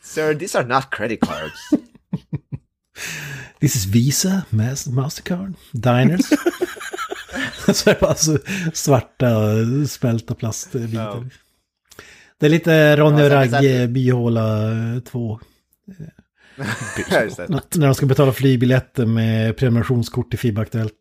[0.03, 1.71] sir, these are not credit cards.
[3.61, 6.21] This is Visa, Mas- Mastercard, Diners.
[7.75, 8.39] så är det bara så
[8.73, 9.29] svarta
[9.89, 10.89] smälta plastbitar.
[10.95, 11.25] Ja.
[12.41, 14.71] Det är lite Ronny Ja, och Ragge byhåla
[15.11, 15.41] 2.
[17.11, 17.49] Ja, just det.
[17.49, 20.93] När de ska betala flygbiljetter med prenumerationskort i FIB-aktuellt.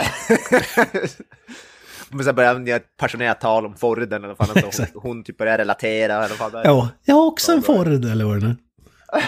[2.10, 5.02] Men sen börjar han göra ett passionerat tal om Forden eller vad fan alltså, hon,
[5.02, 6.62] hon typ börjar relatera eller vad fan.
[6.64, 8.56] Ja, jag har också en Ford eller vad det nu.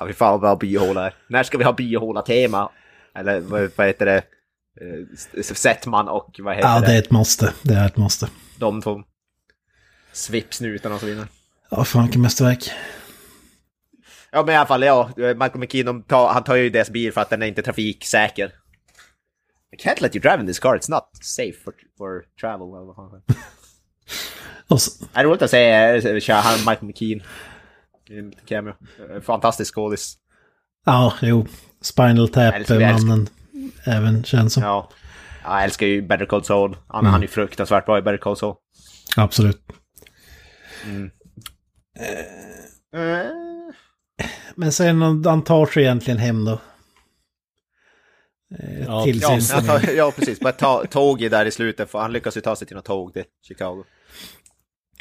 [0.00, 1.14] Ja, vi fan vad biohåla är.
[1.28, 2.70] När ska vi ha biohåla-tema?
[3.14, 4.22] Eller vad, vad heter det?
[4.80, 6.86] Eh, Settman och vad heter Ja, det?
[6.86, 7.52] det är ett måste.
[7.62, 8.28] Det är ett måste.
[8.58, 9.02] De två.
[10.12, 11.26] Svipsnutarna och så vidare.
[11.70, 12.70] Ja, fan vilket mästerverk.
[14.30, 15.10] Ja men i alla fall, ja.
[15.16, 18.52] Michael McKean, de tar, han tar ju deras bil för att den är inte trafiksäker.
[19.72, 22.68] I can't let you drive in this car, it's not safe for, for travel.
[22.68, 25.22] eller vad fan det är.
[25.22, 27.22] Det roligt att eh, kör han Michael McKean.
[28.48, 28.74] cameo.
[29.14, 30.16] Eh, Fantastisk skådis.
[30.84, 31.46] ja, jo.
[31.80, 33.28] Spinal Tap-mannen
[33.84, 34.62] även känns som.
[34.62, 34.90] Ja.
[35.44, 35.54] Ja.
[35.54, 36.76] Jag älskar ju Better Call Saul.
[36.88, 38.54] Han, han är ju fruktansvärt bra i Better Call Saul.
[39.16, 39.60] Absolut.
[42.94, 43.30] Eh,
[44.54, 46.60] Men sen han tar sig egentligen hem då.
[48.58, 49.54] Eh, Ja, till Ja, sin...
[49.56, 50.40] han tar, ja precis.
[50.40, 53.12] Bara ta, tåget där i slutet, för han lyckas ju ta sig till något tåg
[53.12, 53.84] till Chicago.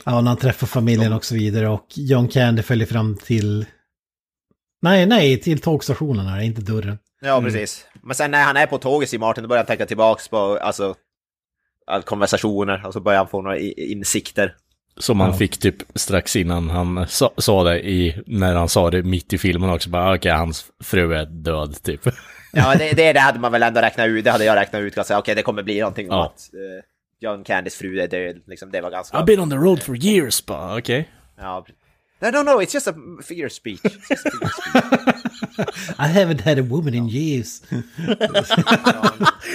[0.06, 1.70] Ja, när han träffar familjen och så vidare.
[1.70, 3.66] Och John Candy följer fram till...
[4.82, 6.98] Nej, nej, till tågstationen här, inte dörren.
[7.22, 7.86] Ja, precis.
[8.04, 10.38] Men sen när han är på tåget i Martin, då börjar han tänka tillbaks på
[10.38, 10.96] alltså,
[11.88, 14.56] all konversationer och så börjar han få några insikter.
[15.00, 15.38] Som han Ja.
[15.38, 19.38] fick typ strax innan han sa, sa det i, när han sa det mitt i
[19.38, 19.90] filmen också.
[19.90, 22.02] Bara okej, hans fru är död typ.
[22.54, 24.24] Ja, det, det, det hade man väl ändå räknat ut.
[24.26, 25.20] Det hade jag räknat ut ganska.
[25.20, 26.26] Okej, det kommer bli någonting om Ja.
[26.26, 26.84] att eh,
[27.20, 28.42] John Candys fru är död.
[28.48, 29.18] Liksom, det var ganska...
[29.18, 31.10] I've been on the road for years, bara okej.
[31.38, 31.66] Ja.
[32.22, 33.80] No, no, no, it's just a figure of speech.
[33.84, 35.96] It's just a figure of speech.
[36.00, 37.62] I haven't had a woman in years.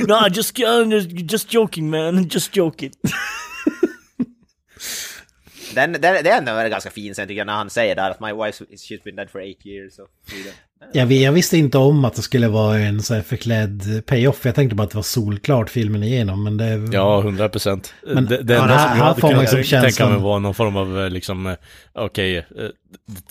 [0.08, 2.92] No, i just, uh, just just joking man, just joking.
[5.74, 8.10] Den, den, det är ändå en ganska fin sen tycker jag när han säger där
[8.10, 10.54] att my wife she's been dead for eight years och så vidare.
[10.93, 14.45] Jag, jag visste inte om att det skulle vara en så här förklädd payoff.
[14.45, 16.45] Jag tänkte bara att det var solklart filmen igenom.
[16.45, 16.88] Men det...
[16.92, 17.95] Ja, hundra procent.
[18.07, 20.38] Men- Det, det Ja, enda här- som här jag hade kunnat liksom tänka mig var
[20.38, 21.54] någon form av eh, liksom, eh,
[21.92, 22.45] okej, eh,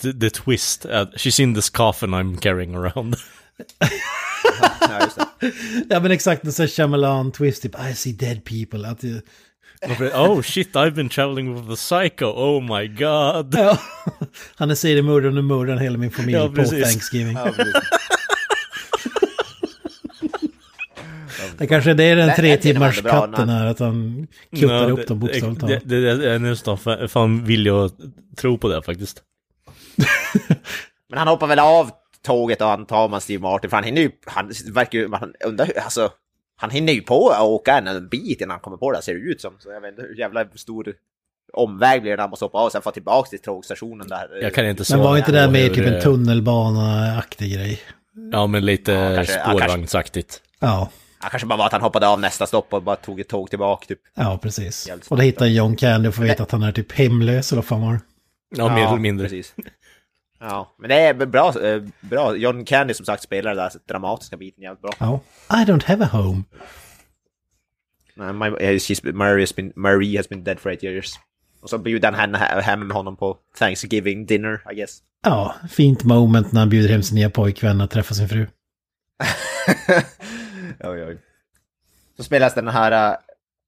[0.02, 0.86] the, the twist.
[0.86, 3.16] Uh, she's in this coffin I'm carrying around.
[5.90, 8.88] Ja, men exakt, det är så här Shyamalan twist, typ I see dead people.
[8.88, 9.00] Att,
[10.14, 13.54] Oh shit, I've been traveling with the psycho, oh my god.
[13.54, 13.78] Ja.
[14.54, 16.64] Han är seriemördaren och mördaren hela min familj Ja, på.
[16.64, 17.34] Thanksgiving.
[17.36, 17.52] Ja.
[21.58, 24.26] Det kanske är det är den tre timmars katten här, att han
[24.56, 25.82] kuttar upp dem bokstavligt talat.
[25.84, 26.78] det, det, det är nästan
[27.08, 27.90] fan- vill jag
[28.36, 29.22] tro på det faktiskt.
[31.10, 31.90] Men han hoppar väl av
[32.26, 35.66] tåget och antar man Steve Martin, för han hinner ju, han verkar ju, han undrar,
[35.66, 36.10] hur- alltså,
[36.62, 39.14] han hinner ju på att åka en, en bit innan han kommer på det, ser
[39.14, 39.54] det ut som.
[39.58, 40.94] Så jag vet inte hur jävla stor
[41.52, 44.38] omväg blir det när han måste hoppa av och sen få tillbaka till tågstationen där.
[44.42, 47.80] Jag kan inte svara Men var inte det mer typ en tunnelbana-aktig grej?
[48.32, 49.60] Ja, men lite Ja, kanske- ja, kanske.
[49.64, 50.42] spårvagnsaktigt.
[50.60, 50.90] Ja,
[51.22, 53.50] Ja, kanske bara var att han hoppade av nästa stopp och bara tog ett tåg
[53.50, 53.98] tillbaka typ.
[54.14, 54.88] ja precis.
[55.08, 57.66] Och då hittar John Candy och får veta att han är typ hemlös eller vad
[57.68, 58.00] fan var?
[58.56, 59.28] Ja, mer eller mindre.
[59.28, 59.54] Precis.
[60.42, 62.36] Ja, men det är bra, eh, bra.
[62.36, 64.92] John Candy som sagt spelar den där dramatiska biten jävligt bra.
[64.98, 65.20] Ja.
[65.50, 66.42] I don't have a home.
[68.14, 71.14] Nej, My, eh, she's, Marie, has been, Marie has been dead for eight years.
[71.60, 74.98] Och så bjuder han henne hem med honom på Thanksgiving dinner, I guess.
[75.24, 78.46] Ja, fint moment när han bjuder hem sin nya pojkvän att träffa sin fru.
[80.80, 81.18] oj, oj.
[82.16, 83.16] Så spelas den här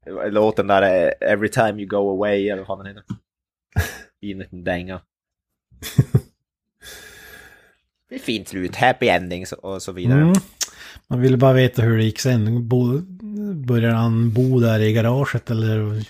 [0.06, 3.04] äh, låten där, Every time you go away, eller vad den heter.
[4.20, 5.00] I en liten dänga.
[8.22, 10.20] Fint slut, happy endings och så vidare.
[10.20, 10.34] Mm.
[11.08, 12.68] Man ville bara veta hur det gick sen.
[12.68, 12.98] Bo,
[13.66, 16.04] började han bo där i garaget eller?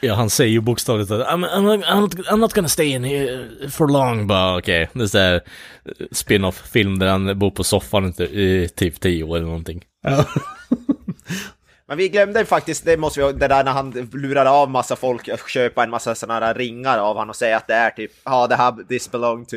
[0.00, 3.04] Ja, han säger ju bokstavligt att I'm, I'm, I'm, not, I'm not gonna stay in
[3.04, 4.88] here for long, bara okej.
[4.92, 9.00] Det är så här eh, spin-off film där han bor på soffan i- i typ
[9.00, 9.84] tio år eller någonting.
[10.02, 10.24] Ja.
[11.88, 15.28] Men vi glömde faktiskt, det måste vi det där när han lurar av massa folk
[15.28, 18.10] att köpa en massa sådana här ringar av han och säga att det är typ,
[18.24, 19.56] ja det här, this belong to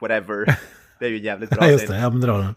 [0.00, 0.56] whatever.
[0.98, 1.98] Det är ju jävligt bra Ja, just det.
[1.98, 2.54] Ja, men dra den.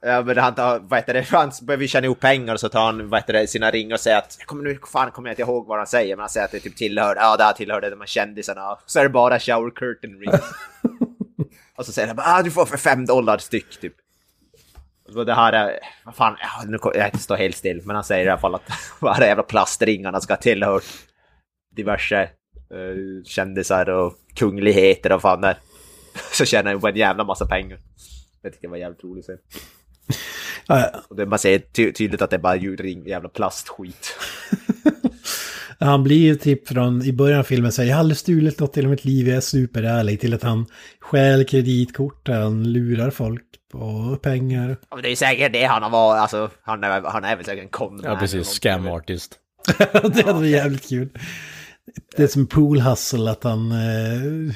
[0.00, 2.84] Ja, men han tar, vad heter det, han behöver tjäna ihop pengar och så tar
[2.84, 5.32] han, vad heter det, sina ringar och säger att, jag kommer nu, fan kommer jag
[5.32, 7.52] inte ihåg vad han säger, men han säger att det typ tillhör, ja det här
[7.52, 10.40] tillhörde de här kändisarna, så är det bara shower curtain rings.
[11.76, 13.94] och så säger han bara, ah, du får för fem dollar styck typ.
[15.16, 18.26] Och det här är, vad fan, ja, nu jag står helt still, men han säger
[18.26, 18.66] i alla fall att
[19.00, 20.84] de här jävla plastringarna ska tillhört
[21.76, 22.30] diverse
[22.74, 25.56] uh, kändisar och kungligheter och fan där.
[26.32, 27.78] Så tjänar han på en jävla massa pengar.
[28.42, 29.62] Jag tycker det var jävligt roligt att se.
[30.66, 34.16] Ja, Och det, man ser ty tydligt att det är bara ljudring, jävla plastskit.
[35.78, 38.76] Han blir ju typ från, i början av filmen säger jag har aldrig stulit något
[38.76, 40.66] i hela mitt liv, jag är superärlig, till att han
[41.00, 44.76] stjäl kreditkort, han lurar folk på pengar.
[44.90, 47.44] Ja, men det är säkert det han har varit, alltså han är, han är väl
[47.44, 48.48] säkert en con Ja, precis.
[48.48, 49.38] Scam artist.
[49.92, 51.08] det hade varit jävligt kul.
[52.16, 53.72] Det är som pool hustle att han...
[53.72, 54.54] Eh,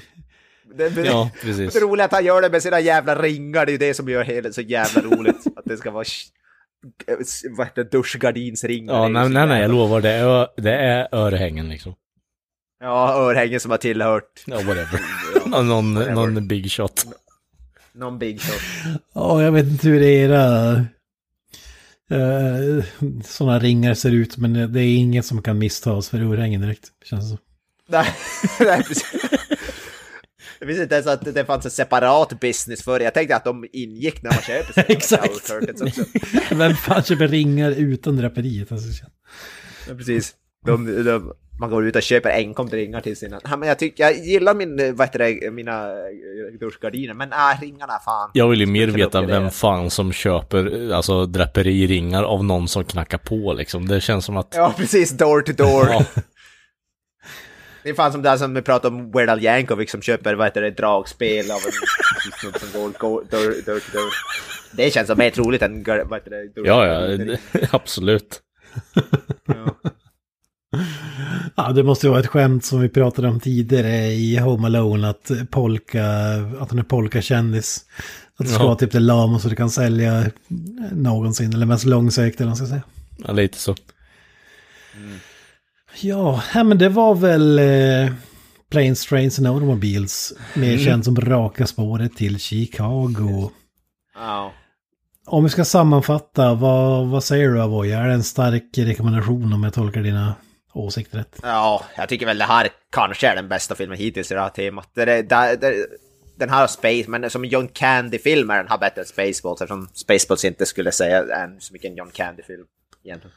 [0.76, 1.76] Det, det, Ja, det precis.
[1.76, 4.08] är roligt att han gör det med sina jävla ringar, det är ju det som
[4.08, 5.36] gör hela så jävla roligt.
[5.56, 6.04] att det ska vara
[7.56, 8.94] vad heter det, duschgardinsringar.
[8.94, 10.00] Ja, nej, nej, nej, jag lovar.
[10.00, 11.94] Det är, det är örhängen liksom.
[12.80, 15.00] Ja, örhängen som har tillhört Ja, whatever.
[15.64, 17.06] någon, någon big shot.
[17.92, 18.60] någon big shot.
[19.14, 20.72] Ja, jag vet inte hur era
[22.10, 22.84] eh,
[23.24, 26.88] sådana ringar ser ut, men det är inget som kan misstas för örhängen direkt.
[27.04, 27.38] Känns det som.
[27.88, 28.06] Nej,
[28.60, 29.14] nej, precis.
[30.58, 33.04] Jag visste inte ens att det fanns en separat business för det.
[33.04, 34.72] Jag tänkte att de ingick när man köper
[35.06, 36.50] sina Exakt.
[36.50, 38.72] Vem fan köper ringar utan draperiet?
[38.72, 39.04] Alltså,
[39.88, 40.34] Ja, precis.
[40.66, 43.40] De, de, man går ut och köper enkom ringar till sina...
[43.44, 47.60] Ja, men jag, tycker, jag gillar min, vad heter det, mina eh, duschgardiner, men äh,
[47.60, 48.30] ringarna fan.
[48.32, 53.18] Jag vill ju mer veta vem fan som köper alltså draperiringar av någon som knackar
[53.18, 53.88] på liksom.
[53.88, 54.52] Det känns som att...
[54.56, 55.10] Ja, precis.
[55.10, 55.86] Door to door.
[55.90, 56.04] Ja.
[57.86, 60.46] Det är fan som det som vi pratade om Weird Al Yankovic som köper, vad
[60.46, 64.12] heter det, dragspel av en som går door to door.
[64.76, 67.36] Det känns som mer troligt än, vad heter det, door- Ja, ja,
[67.70, 68.40] absolut.
[71.56, 75.08] Ja, det måste ju vara ett skämt som vi pratade om tidigare i Home Alone,
[75.08, 76.04] att polka,
[76.60, 77.84] att han är polka-kändis.
[78.36, 78.66] Att det ska Ja.
[78.66, 80.24] vara typ det lamaste du kan sälja
[80.92, 82.82] någonsin, eller mest långsökt eller vad man ska säga.
[83.26, 83.74] Ja, lite så.
[84.94, 84.98] Ja,
[86.01, 88.12] ja, men det var väl eh,
[88.70, 93.51] Planes, Trains and Automobiles, mer känt som Raka spåret till Chicago.
[94.14, 94.52] Ja.
[95.27, 97.98] Om vi ska sammanfatta, vad, vad säger du Avoya?
[97.98, 100.35] Är det en stark rekommendation om jag tolkar dina
[100.73, 101.40] åsikter rätt?
[101.43, 104.48] Ja, jag tycker väl det här kanske är den bästa filmen hittills i det här
[104.48, 104.90] temat.
[104.94, 105.23] Det, det,
[105.60, 105.86] det,
[106.36, 109.89] den här har Space, men som John Candy-film är den här bättre än Spaceballs, eftersom
[109.93, 112.64] Spaceballs inte skulle säga är så mycket en John Candy-film
[113.05, 113.36] egentligen.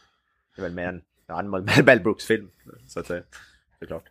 [0.55, 1.49] Det är väl mer en, ja, en
[1.85, 2.49] Mel Brooks-film,
[2.87, 3.23] så att säga.
[3.79, 4.03] Såklart.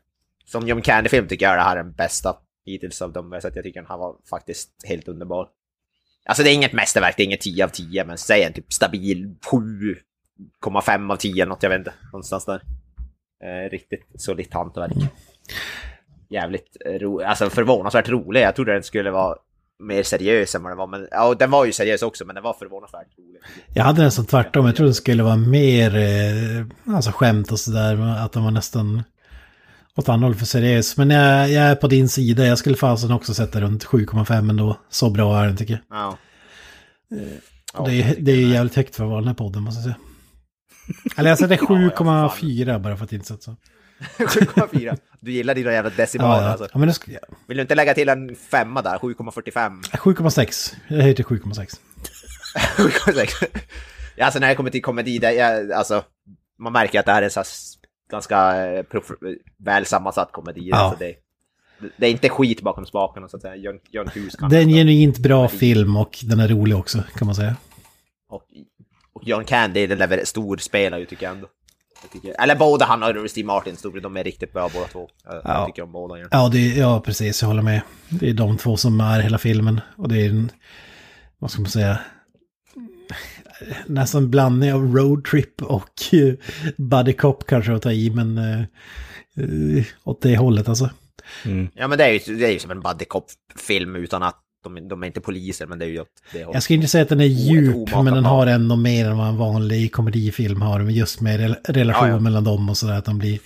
[0.45, 2.37] Som John Candy-film tycker jag det här är den bästa
[2.67, 5.49] hittills av dem, så att jag tycker den här var faktiskt helt underbar.
[6.27, 8.73] Alltså det är inget mästerverk, det är inget 10 av 10, men säg en typ
[8.73, 9.35] stabil
[10.65, 11.95] 7,5 av 10 något, jag vet inte.
[12.13, 12.63] Någonstans där.
[13.45, 14.93] Eh, riktigt solitt hantverk.
[16.29, 18.41] Jävligt roligt, alltså förvånansvärt rolig.
[18.41, 19.39] Jag trodde den skulle vara
[19.79, 20.87] mer seriös än vad den var.
[20.87, 23.41] Men, ja, den var ju seriös också, men den var förvånansvärt rolig.
[23.75, 24.67] Jag hade nästan tvärtom.
[24.67, 28.17] Jag trodde det skulle vara mer eh, alltså skämt och sådär.
[28.25, 29.03] Att den var nästan
[29.97, 30.97] åt andra hållet för seriös.
[30.97, 32.47] Men jag, jag är på din sida.
[32.47, 34.77] Jag skulle fasen också sätta runt 7,5 ändå.
[34.89, 35.99] Så bra är den tycker jag.
[35.99, 36.19] Ja.
[37.73, 39.79] Och det, är, det är ju jävligt högt för att vara den här podden måste
[39.79, 39.97] jag säga.
[41.17, 43.57] Eller jag sätter 7,4 bara för att inte sätta så.
[44.19, 44.99] 7,4.
[45.21, 46.51] Du gillar dina jävla decimaler Ja, ja.
[46.51, 46.69] alltså.
[46.73, 47.13] ja men ska.
[47.47, 48.99] Vill du inte lägga till en femma där?
[48.99, 49.83] 7,45?
[49.83, 50.75] 7,6.
[50.89, 51.81] Jag till 7,6.
[52.77, 53.47] 7,6.
[54.17, 56.05] ja, alltså när det kommer till komedi, det, jag, alltså,
[56.59, 57.47] man märker att det här är en så här
[58.11, 58.85] ganska eh,
[59.59, 60.69] väl sammansatt komedi.
[60.69, 60.77] Ja.
[60.77, 61.15] Alltså det,
[61.97, 63.57] det är inte skit bakom spakarna så att säga.
[63.57, 67.03] John, John Hughes kan Det är en genuint bra film och den är rolig också
[67.17, 67.57] kan man säga.
[68.29, 68.43] och,
[69.13, 71.49] och John Candy lever, stor spelar ju tycker jag ändå.
[72.03, 75.09] Jag tycker, eller båda han och Steve Martin, de är riktigt bra båda två.
[75.25, 75.67] Jag, Ja.
[75.67, 76.19] tycker om båda.
[76.19, 76.29] Ja.
[76.31, 77.43] Ja, det, ja, precis.
[77.43, 77.81] Jag håller med.
[78.09, 79.81] Det är de två som är hela filmen.
[79.97, 80.51] Och det är en,
[81.39, 81.99] vad ska man säga,
[83.87, 85.91] nästan blandning av roadtrip och
[86.77, 90.91] buddy cop kanske att ta i, men uh, åt det hållet alltså.
[91.75, 94.89] ja men det är ju, det är ju som en buddy cop-film utan att de,
[94.89, 96.39] de är inte poliser, men det är ju åt det.
[96.39, 99.29] Jag ska inte säga att den är djup, men den har ändå mer än vad
[99.29, 100.81] en vanlig komedifilm har.
[100.81, 102.21] Men just med rel- relation Ja, ja.
[102.21, 103.39] mellan dem och sådär, att de blir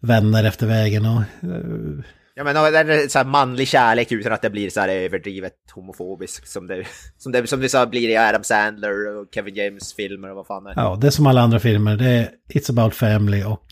[0.00, 1.20] vänner efter vägen och...
[1.48, 2.04] uh,
[2.36, 5.52] Ja men det är så här manlig kärlek utan att det blir så här överdrivet
[5.74, 6.84] homofobiskt som det,
[7.18, 10.46] som det, som det så blir i Adam Sandler och Kevin James filmer och vad
[10.46, 10.74] fan det är.
[10.76, 11.96] ja, det är som alla andra filmer.
[11.96, 13.66] Det är It's about family och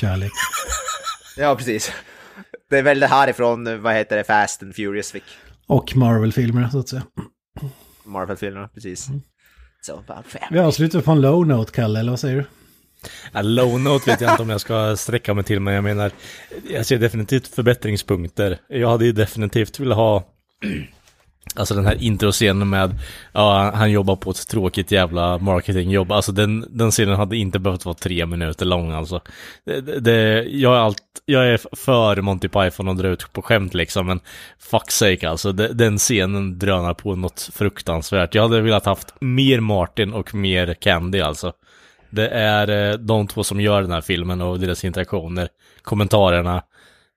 [0.00, 0.32] kärlek.
[1.36, 1.92] Ja precis.
[2.70, 5.24] Det är väl det härifrån, vad heter det, Fast and Furious fick.
[5.68, 7.02] Och Marvel-filmer, så att säga.
[8.04, 9.08] Marvel-filmerna, precis.
[9.80, 10.48] So about family.
[10.50, 12.44] Vi avslutar på en low note, Kalle, eller vad säger du?
[13.32, 16.10] Ja, low note vet jag inte om jag ska sträcka mig till, men jag menar,
[16.70, 18.58] jag ser definitivt förbättringspunkter.
[18.68, 20.24] Jag hade ju definitivt velat ha,
[21.54, 22.94] alltså den här introscenen med,
[23.32, 26.12] ja, han jobbar på ett tråkigt jävla marketingjobb.
[26.12, 29.20] Alltså den, den scenen hade inte behövt vara tre minuter lång alltså.
[29.66, 33.74] Det, det- jag, är allt, jag är för Monty Python och dra ut på skämt
[33.74, 34.20] liksom, men
[34.70, 38.34] fuck sake alltså, det, den scenen drönar på något fruktansvärt.
[38.34, 41.52] Jag hade velat haft mer Martin och mer Candy alltså.
[42.10, 45.48] Det är eh, de två som gör den här filmen och deras interaktioner,
[45.82, 46.62] kommentarerna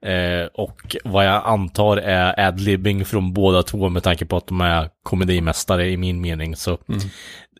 [0.05, 4.61] eh, och vad jag antar är adlibbing från båda två med tanke på att de
[4.61, 6.55] är komedimästare i min mening.
[6.55, 6.77] Så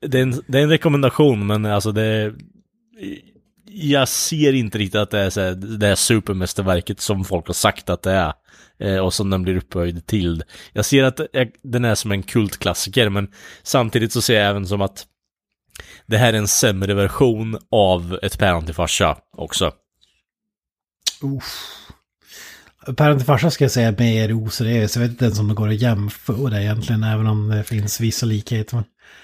[0.02, 2.34] det, är en, det är en rekommendation men alltså det
[3.74, 7.54] jag ser inte riktigt att det är så här, det är supermästerverket som folk har
[7.54, 8.34] sagt att det är.
[8.80, 10.44] Eh, och som den blir upphöjd till.
[10.74, 13.32] Jag ser att jag- den är som en kultklassiker men
[13.64, 15.06] samtidigt så ser jag även som att
[16.06, 19.72] det här är en sämre version av ett päron till farsa också.
[22.98, 24.96] Päron till farsa ska jag säga är mer oseriös.
[24.96, 28.26] Jag vet inte ens om det går att jämföra egentligen, även om det finns vissa
[28.26, 28.84] likheter.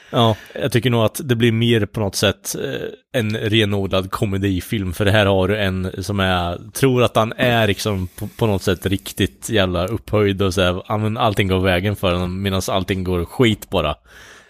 [0.10, 4.94] Ja, jag tycker nog att det blir mer på något sätt eh, en renodlad komedifilm.
[4.94, 8.48] För det här har du en som är, tror att han är liksom på, på
[8.48, 13.04] något sätt riktigt jävla upphöjd och så här, allting går vägen för honom medan allting
[13.04, 13.96] går skit bara.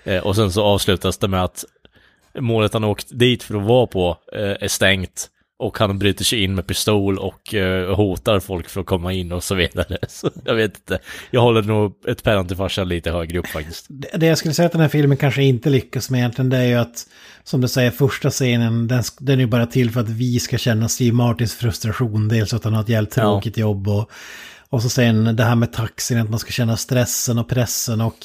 [0.03, 1.65] Eh, och sen så avslutas det med att
[2.39, 5.29] målet han åkt dit för att vara på eh, är stängt.
[5.59, 9.31] Och han bryter sig in med pistol och eh, hotar folk för att komma in
[9.31, 9.97] och så vidare.
[10.07, 10.99] Så jag vet inte.
[11.31, 13.85] Jag håller nog ett päron till farsan lite högre upp faktiskt.
[13.89, 16.57] Det det jag skulle säga att den här filmen kanske inte lyckas med egentligen, det
[16.57, 17.07] är ju att,
[17.43, 20.57] som du säger, första scenen, den, den är ju bara till för att vi ska
[20.57, 22.27] känna Steve Martins frustration.
[22.27, 23.23] Dels att han har ett jävligt Ja.
[23.23, 24.11] tråkigt jobb och,
[24.69, 28.17] och så sen det här med taxin, att man ska känna stressen och pressen och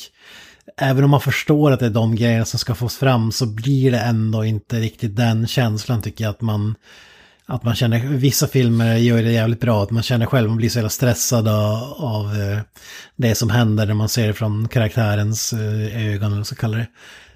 [0.76, 3.90] även om man förstår att det är de grejerna som ska fås fram så blir
[3.90, 6.74] det ändå inte riktigt den känslan tycker jag att man
[7.54, 10.68] att man känner, vissa filmer gör det jävligt bra, att man känner själv, man blir
[10.68, 12.58] så jävla stressad av, av eh,
[13.16, 16.56] det som händer när man ser det från karaktärens eh, ögon, eller vad man ska
[16.56, 16.86] kalla det.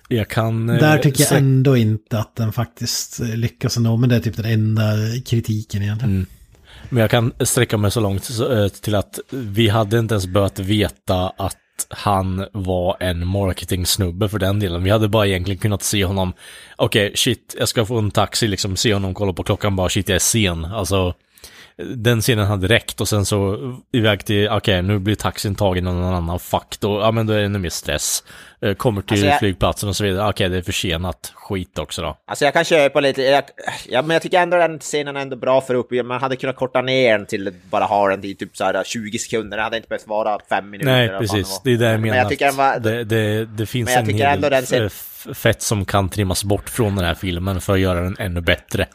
[0.09, 0.71] Jag kan...
[0.71, 4.37] eh, Där tycker jag ändå inte att den faktiskt lyckas ändå, men det är typ
[4.37, 4.83] den enda
[5.27, 6.27] kritiken egentligen.
[6.89, 10.59] Men jag kan sträcka mig så långt så, till att vi hade inte ens behövt
[10.59, 11.57] veta att
[11.89, 14.85] han var en marketing-snubbe för den delen.
[14.85, 16.32] Vi hade bara egentligen kunnat se honom,
[16.77, 20.09] okej, shit, jag ska få en taxi, liksom se honom kolla på klockan, bara shit,
[20.09, 20.65] jag är sen.
[20.65, 21.15] Alltså,
[21.97, 23.59] den scenen hade räckt och sen så
[23.93, 27.32] iväg till, okej, nu blir taxin tagen av någon annan, fuck, då, ja men då
[27.32, 28.23] är det ännu mer stress.
[28.62, 32.03] Eh, Kommer till Alltså, jag- flygplatsen och så vidare, okej, det är försenat, skit också
[32.03, 32.16] då.
[32.27, 33.44] Alltså jag kan köpa lite, jag,
[33.89, 35.90] ja, men jag tycker ändå den scenen är ändå bra för upp.
[36.05, 39.19] Man hade kunnat korta ner den till bara ha den till typ så här 20
[39.19, 39.57] sekunder.
[39.57, 40.93] Det hade inte behövt vara fem minuter.
[40.93, 41.61] Nej, precis.
[41.65, 42.09] det är det jag menar.
[42.15, 42.78] Men jag tycker var...
[42.78, 46.44] det, det, det finns Men jag en hel del den f- fett som kan trimmas
[46.44, 48.86] bort från den här filmen för att göra den ännu bättre.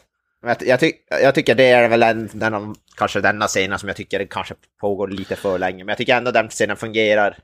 [0.42, 3.88] Jag, jag, tyck, jag tycker det är väl en, den av, kanske denna scenen som
[3.88, 5.84] jag tycker kanske pågår lite för länge.
[5.84, 7.38] Men jag tycker ändå den scenen fungerar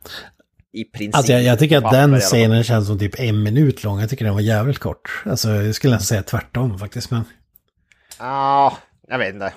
[0.72, 1.16] i princip.
[1.16, 4.00] Alltså jag, jag tycker att den scenen känns som typ en minut lång.
[4.00, 5.22] Jag tycker den var jävligt kort.
[5.24, 7.10] Alltså jag skulle nästan säga tvärtom faktiskt.
[7.10, 7.24] Men
[8.18, 9.52] Ja, jag vet inte.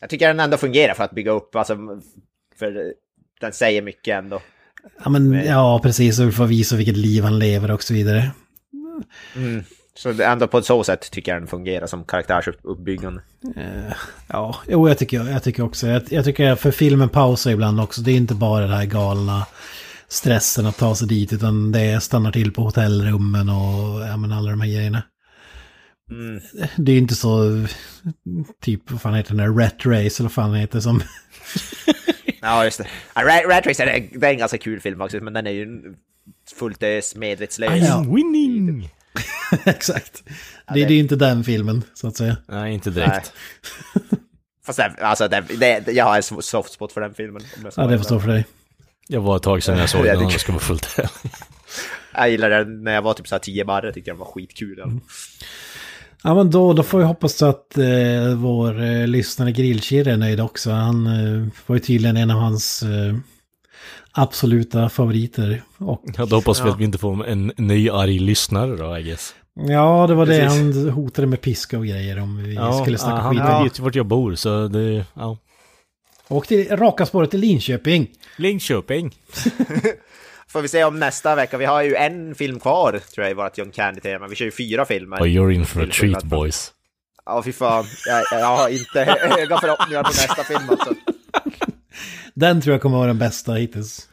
[0.00, 1.76] Jag tycker den ändå fungerar för att bygga upp, alltså,
[2.58, 2.92] för
[3.40, 4.42] den säger mycket ändå.
[5.04, 6.20] ja, men, ja precis.
[6.20, 8.30] Och att visa vilket liv han lever och så vidare.
[10.02, 13.22] Så det- ändå på så sätt tycker jag den fungerar som karaktärsuppbyggande.
[14.26, 15.86] Ja, jo jag tycker, jag tycker också.
[15.86, 18.00] Jag, jag tycker för filmen pausar ibland också.
[18.00, 19.46] Det är inte bara det här galna
[20.08, 21.32] stressen att ta sig dit.
[21.32, 25.02] Utan det stannar till på hotellrummen och ja, men alla de här grejerna.
[26.76, 27.64] Det är inte så,
[28.62, 31.00] typ vad fan heter den där, Rat Race eller vad fan heter som...
[32.42, 32.86] Ja, just det.
[33.22, 35.94] Rat, Rat Race är, det är en ganska kul film också, men den är ju
[36.58, 37.70] fullt ös medvetslös.
[37.70, 38.88] I'm winning!
[39.64, 40.22] Exakt.
[40.74, 42.36] Det, det är inte den filmen, så att säga.
[42.48, 43.32] Nej, inte direkt.
[44.66, 47.42] Fast det, alltså, det, det, jag har en soft spot för den filmen.
[47.56, 48.46] om jag ska Ja, det får stå för dig.
[49.08, 50.96] Jag var ett tag sedan jag såg Ja, den det- om jag ska vara fullt.
[52.14, 54.26] Jag gillade den när jag var typ så här 10 barre, tyckte jag den var
[54.32, 55.00] skitkul.
[56.22, 60.40] Ja, men då, då får vi hoppas att eh, vår eh, lyssnare Grillkirre är nöjd
[60.40, 60.70] också.
[60.70, 63.14] Han eh, var ju tydligen en av hans eh,
[64.12, 65.62] absoluta favoriter.
[65.78, 69.02] Och, Ja, då hoppas vi att vi inte får en ny arg lyssnare då, I
[69.02, 69.34] guess.
[69.54, 70.58] Ja, det var det Precis.
[70.58, 73.66] han hotade med piska och grejer om vi skulle snacka han skit.
[73.66, 75.04] vet ju vart jag bor, så det...
[75.14, 75.38] Ja.
[76.28, 78.10] Och till raka spåret till Linköping.
[78.36, 79.16] Linköping.
[80.48, 81.58] Får vi se om nästa vecka.
[81.58, 84.26] Vi har ju en film kvar, tror jag, i vårt John Candy-tema.
[84.28, 85.16] Vi kör ju fyra filmer.
[85.16, 86.72] Oh, you're in for a treat boys.
[87.26, 87.84] Ja, fy fan.
[88.06, 89.04] Jag, jag har inte
[89.38, 90.94] höga förhoppningar på nästa film alltså.
[92.34, 94.08] Den tror jag kommer vara den bästa hittills.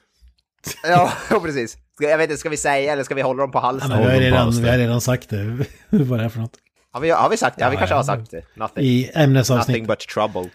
[0.83, 1.11] Ja,
[1.41, 1.77] precis.
[1.97, 3.89] Ska, jag vet inte, ska vi säga eller ska vi hålla dem på Ja, halsen?
[3.89, 5.43] men vi, har redan, vi har redan sagt det.
[5.89, 6.53] vad det är för något.
[6.91, 7.63] Har vi, har vi sagt det?
[7.63, 7.97] Ja, vi Ja, kanske ja.
[7.97, 8.41] har sagt det.
[8.55, 8.83] Nothing.
[8.83, 9.67] I ämnesavsnitt.
[9.67, 10.49] Nothing but trouble.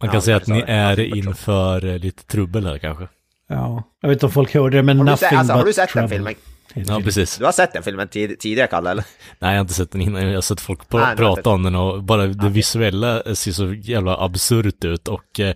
[0.00, 3.08] Man kan Ja, säga att ni är inför eh, lite trubbel här kanske.
[3.48, 5.60] Ja, jag vet inte om folk hörde det, men Har du, nothing sett, alltså, har
[5.60, 6.16] but du sett den trouble.
[6.16, 6.34] filmen?
[6.74, 7.02] heter Ja, filmen.
[7.02, 7.36] precis.
[7.38, 9.04] Du har sett den filmen tid, tidigare, Kalle, eller?
[9.38, 10.26] Nej, jag har inte sett den innan.
[10.28, 13.32] Jag har sett folk pra- Nej, har prata om den och bara det visuella eh,
[13.32, 15.08] ser så jävla absurt ut.
[15.08, 15.54] Och eh,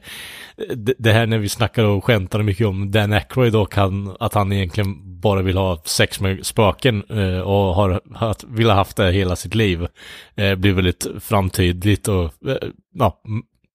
[0.76, 4.34] det, det här när vi snackar och skämtar mycket om Dan Aykroyd och han, att
[4.34, 8.96] han egentligen bara vill ha sex med spöken eh, och har haft, vill ha haft
[8.96, 9.86] det hela sitt liv.
[10.34, 13.22] Eh, blir väldigt framtydligt och eh, ja,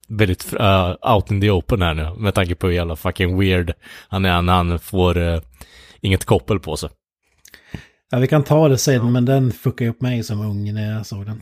[0.08, 2.14] väldigt uh, out in the open här nu.
[2.18, 3.74] Med tanke på hur jävla fucking weird
[4.08, 5.42] han är när han får eh,
[6.02, 6.90] inget koppel på sig.
[8.10, 11.06] Ja, vi kan ta det sen, men den fuckade upp mig som ung när jag
[11.06, 11.42] såg den.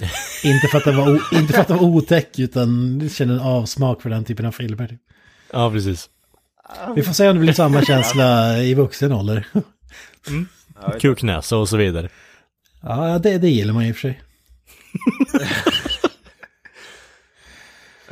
[0.44, 3.40] inte, för att den var inte för att den var otäck, utan jag kände en
[3.40, 4.98] avsmak för den typen av filmer.
[5.52, 6.08] Ja, precis.
[6.96, 9.46] Vi får se om det blir samma känsla i vuxen ålder.
[11.00, 12.08] Kuknäsa och så vidare.
[12.82, 14.22] Ja, det, det gillar man i och för sig.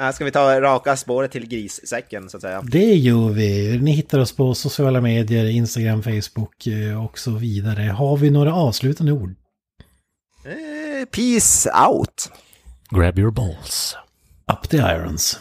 [0.15, 2.63] Ska vi ta raka spåret till grissäcken, så att säga?
[2.63, 3.79] Det gör vi.
[3.79, 7.83] Ni hittar oss på sociala medier, Instagram, Facebook eh, och så vidare.
[7.83, 9.35] Har vi några avslutande ord?
[10.45, 12.31] Eh, peace out!
[12.91, 13.97] Grab your balls.
[14.53, 15.41] Up the irons.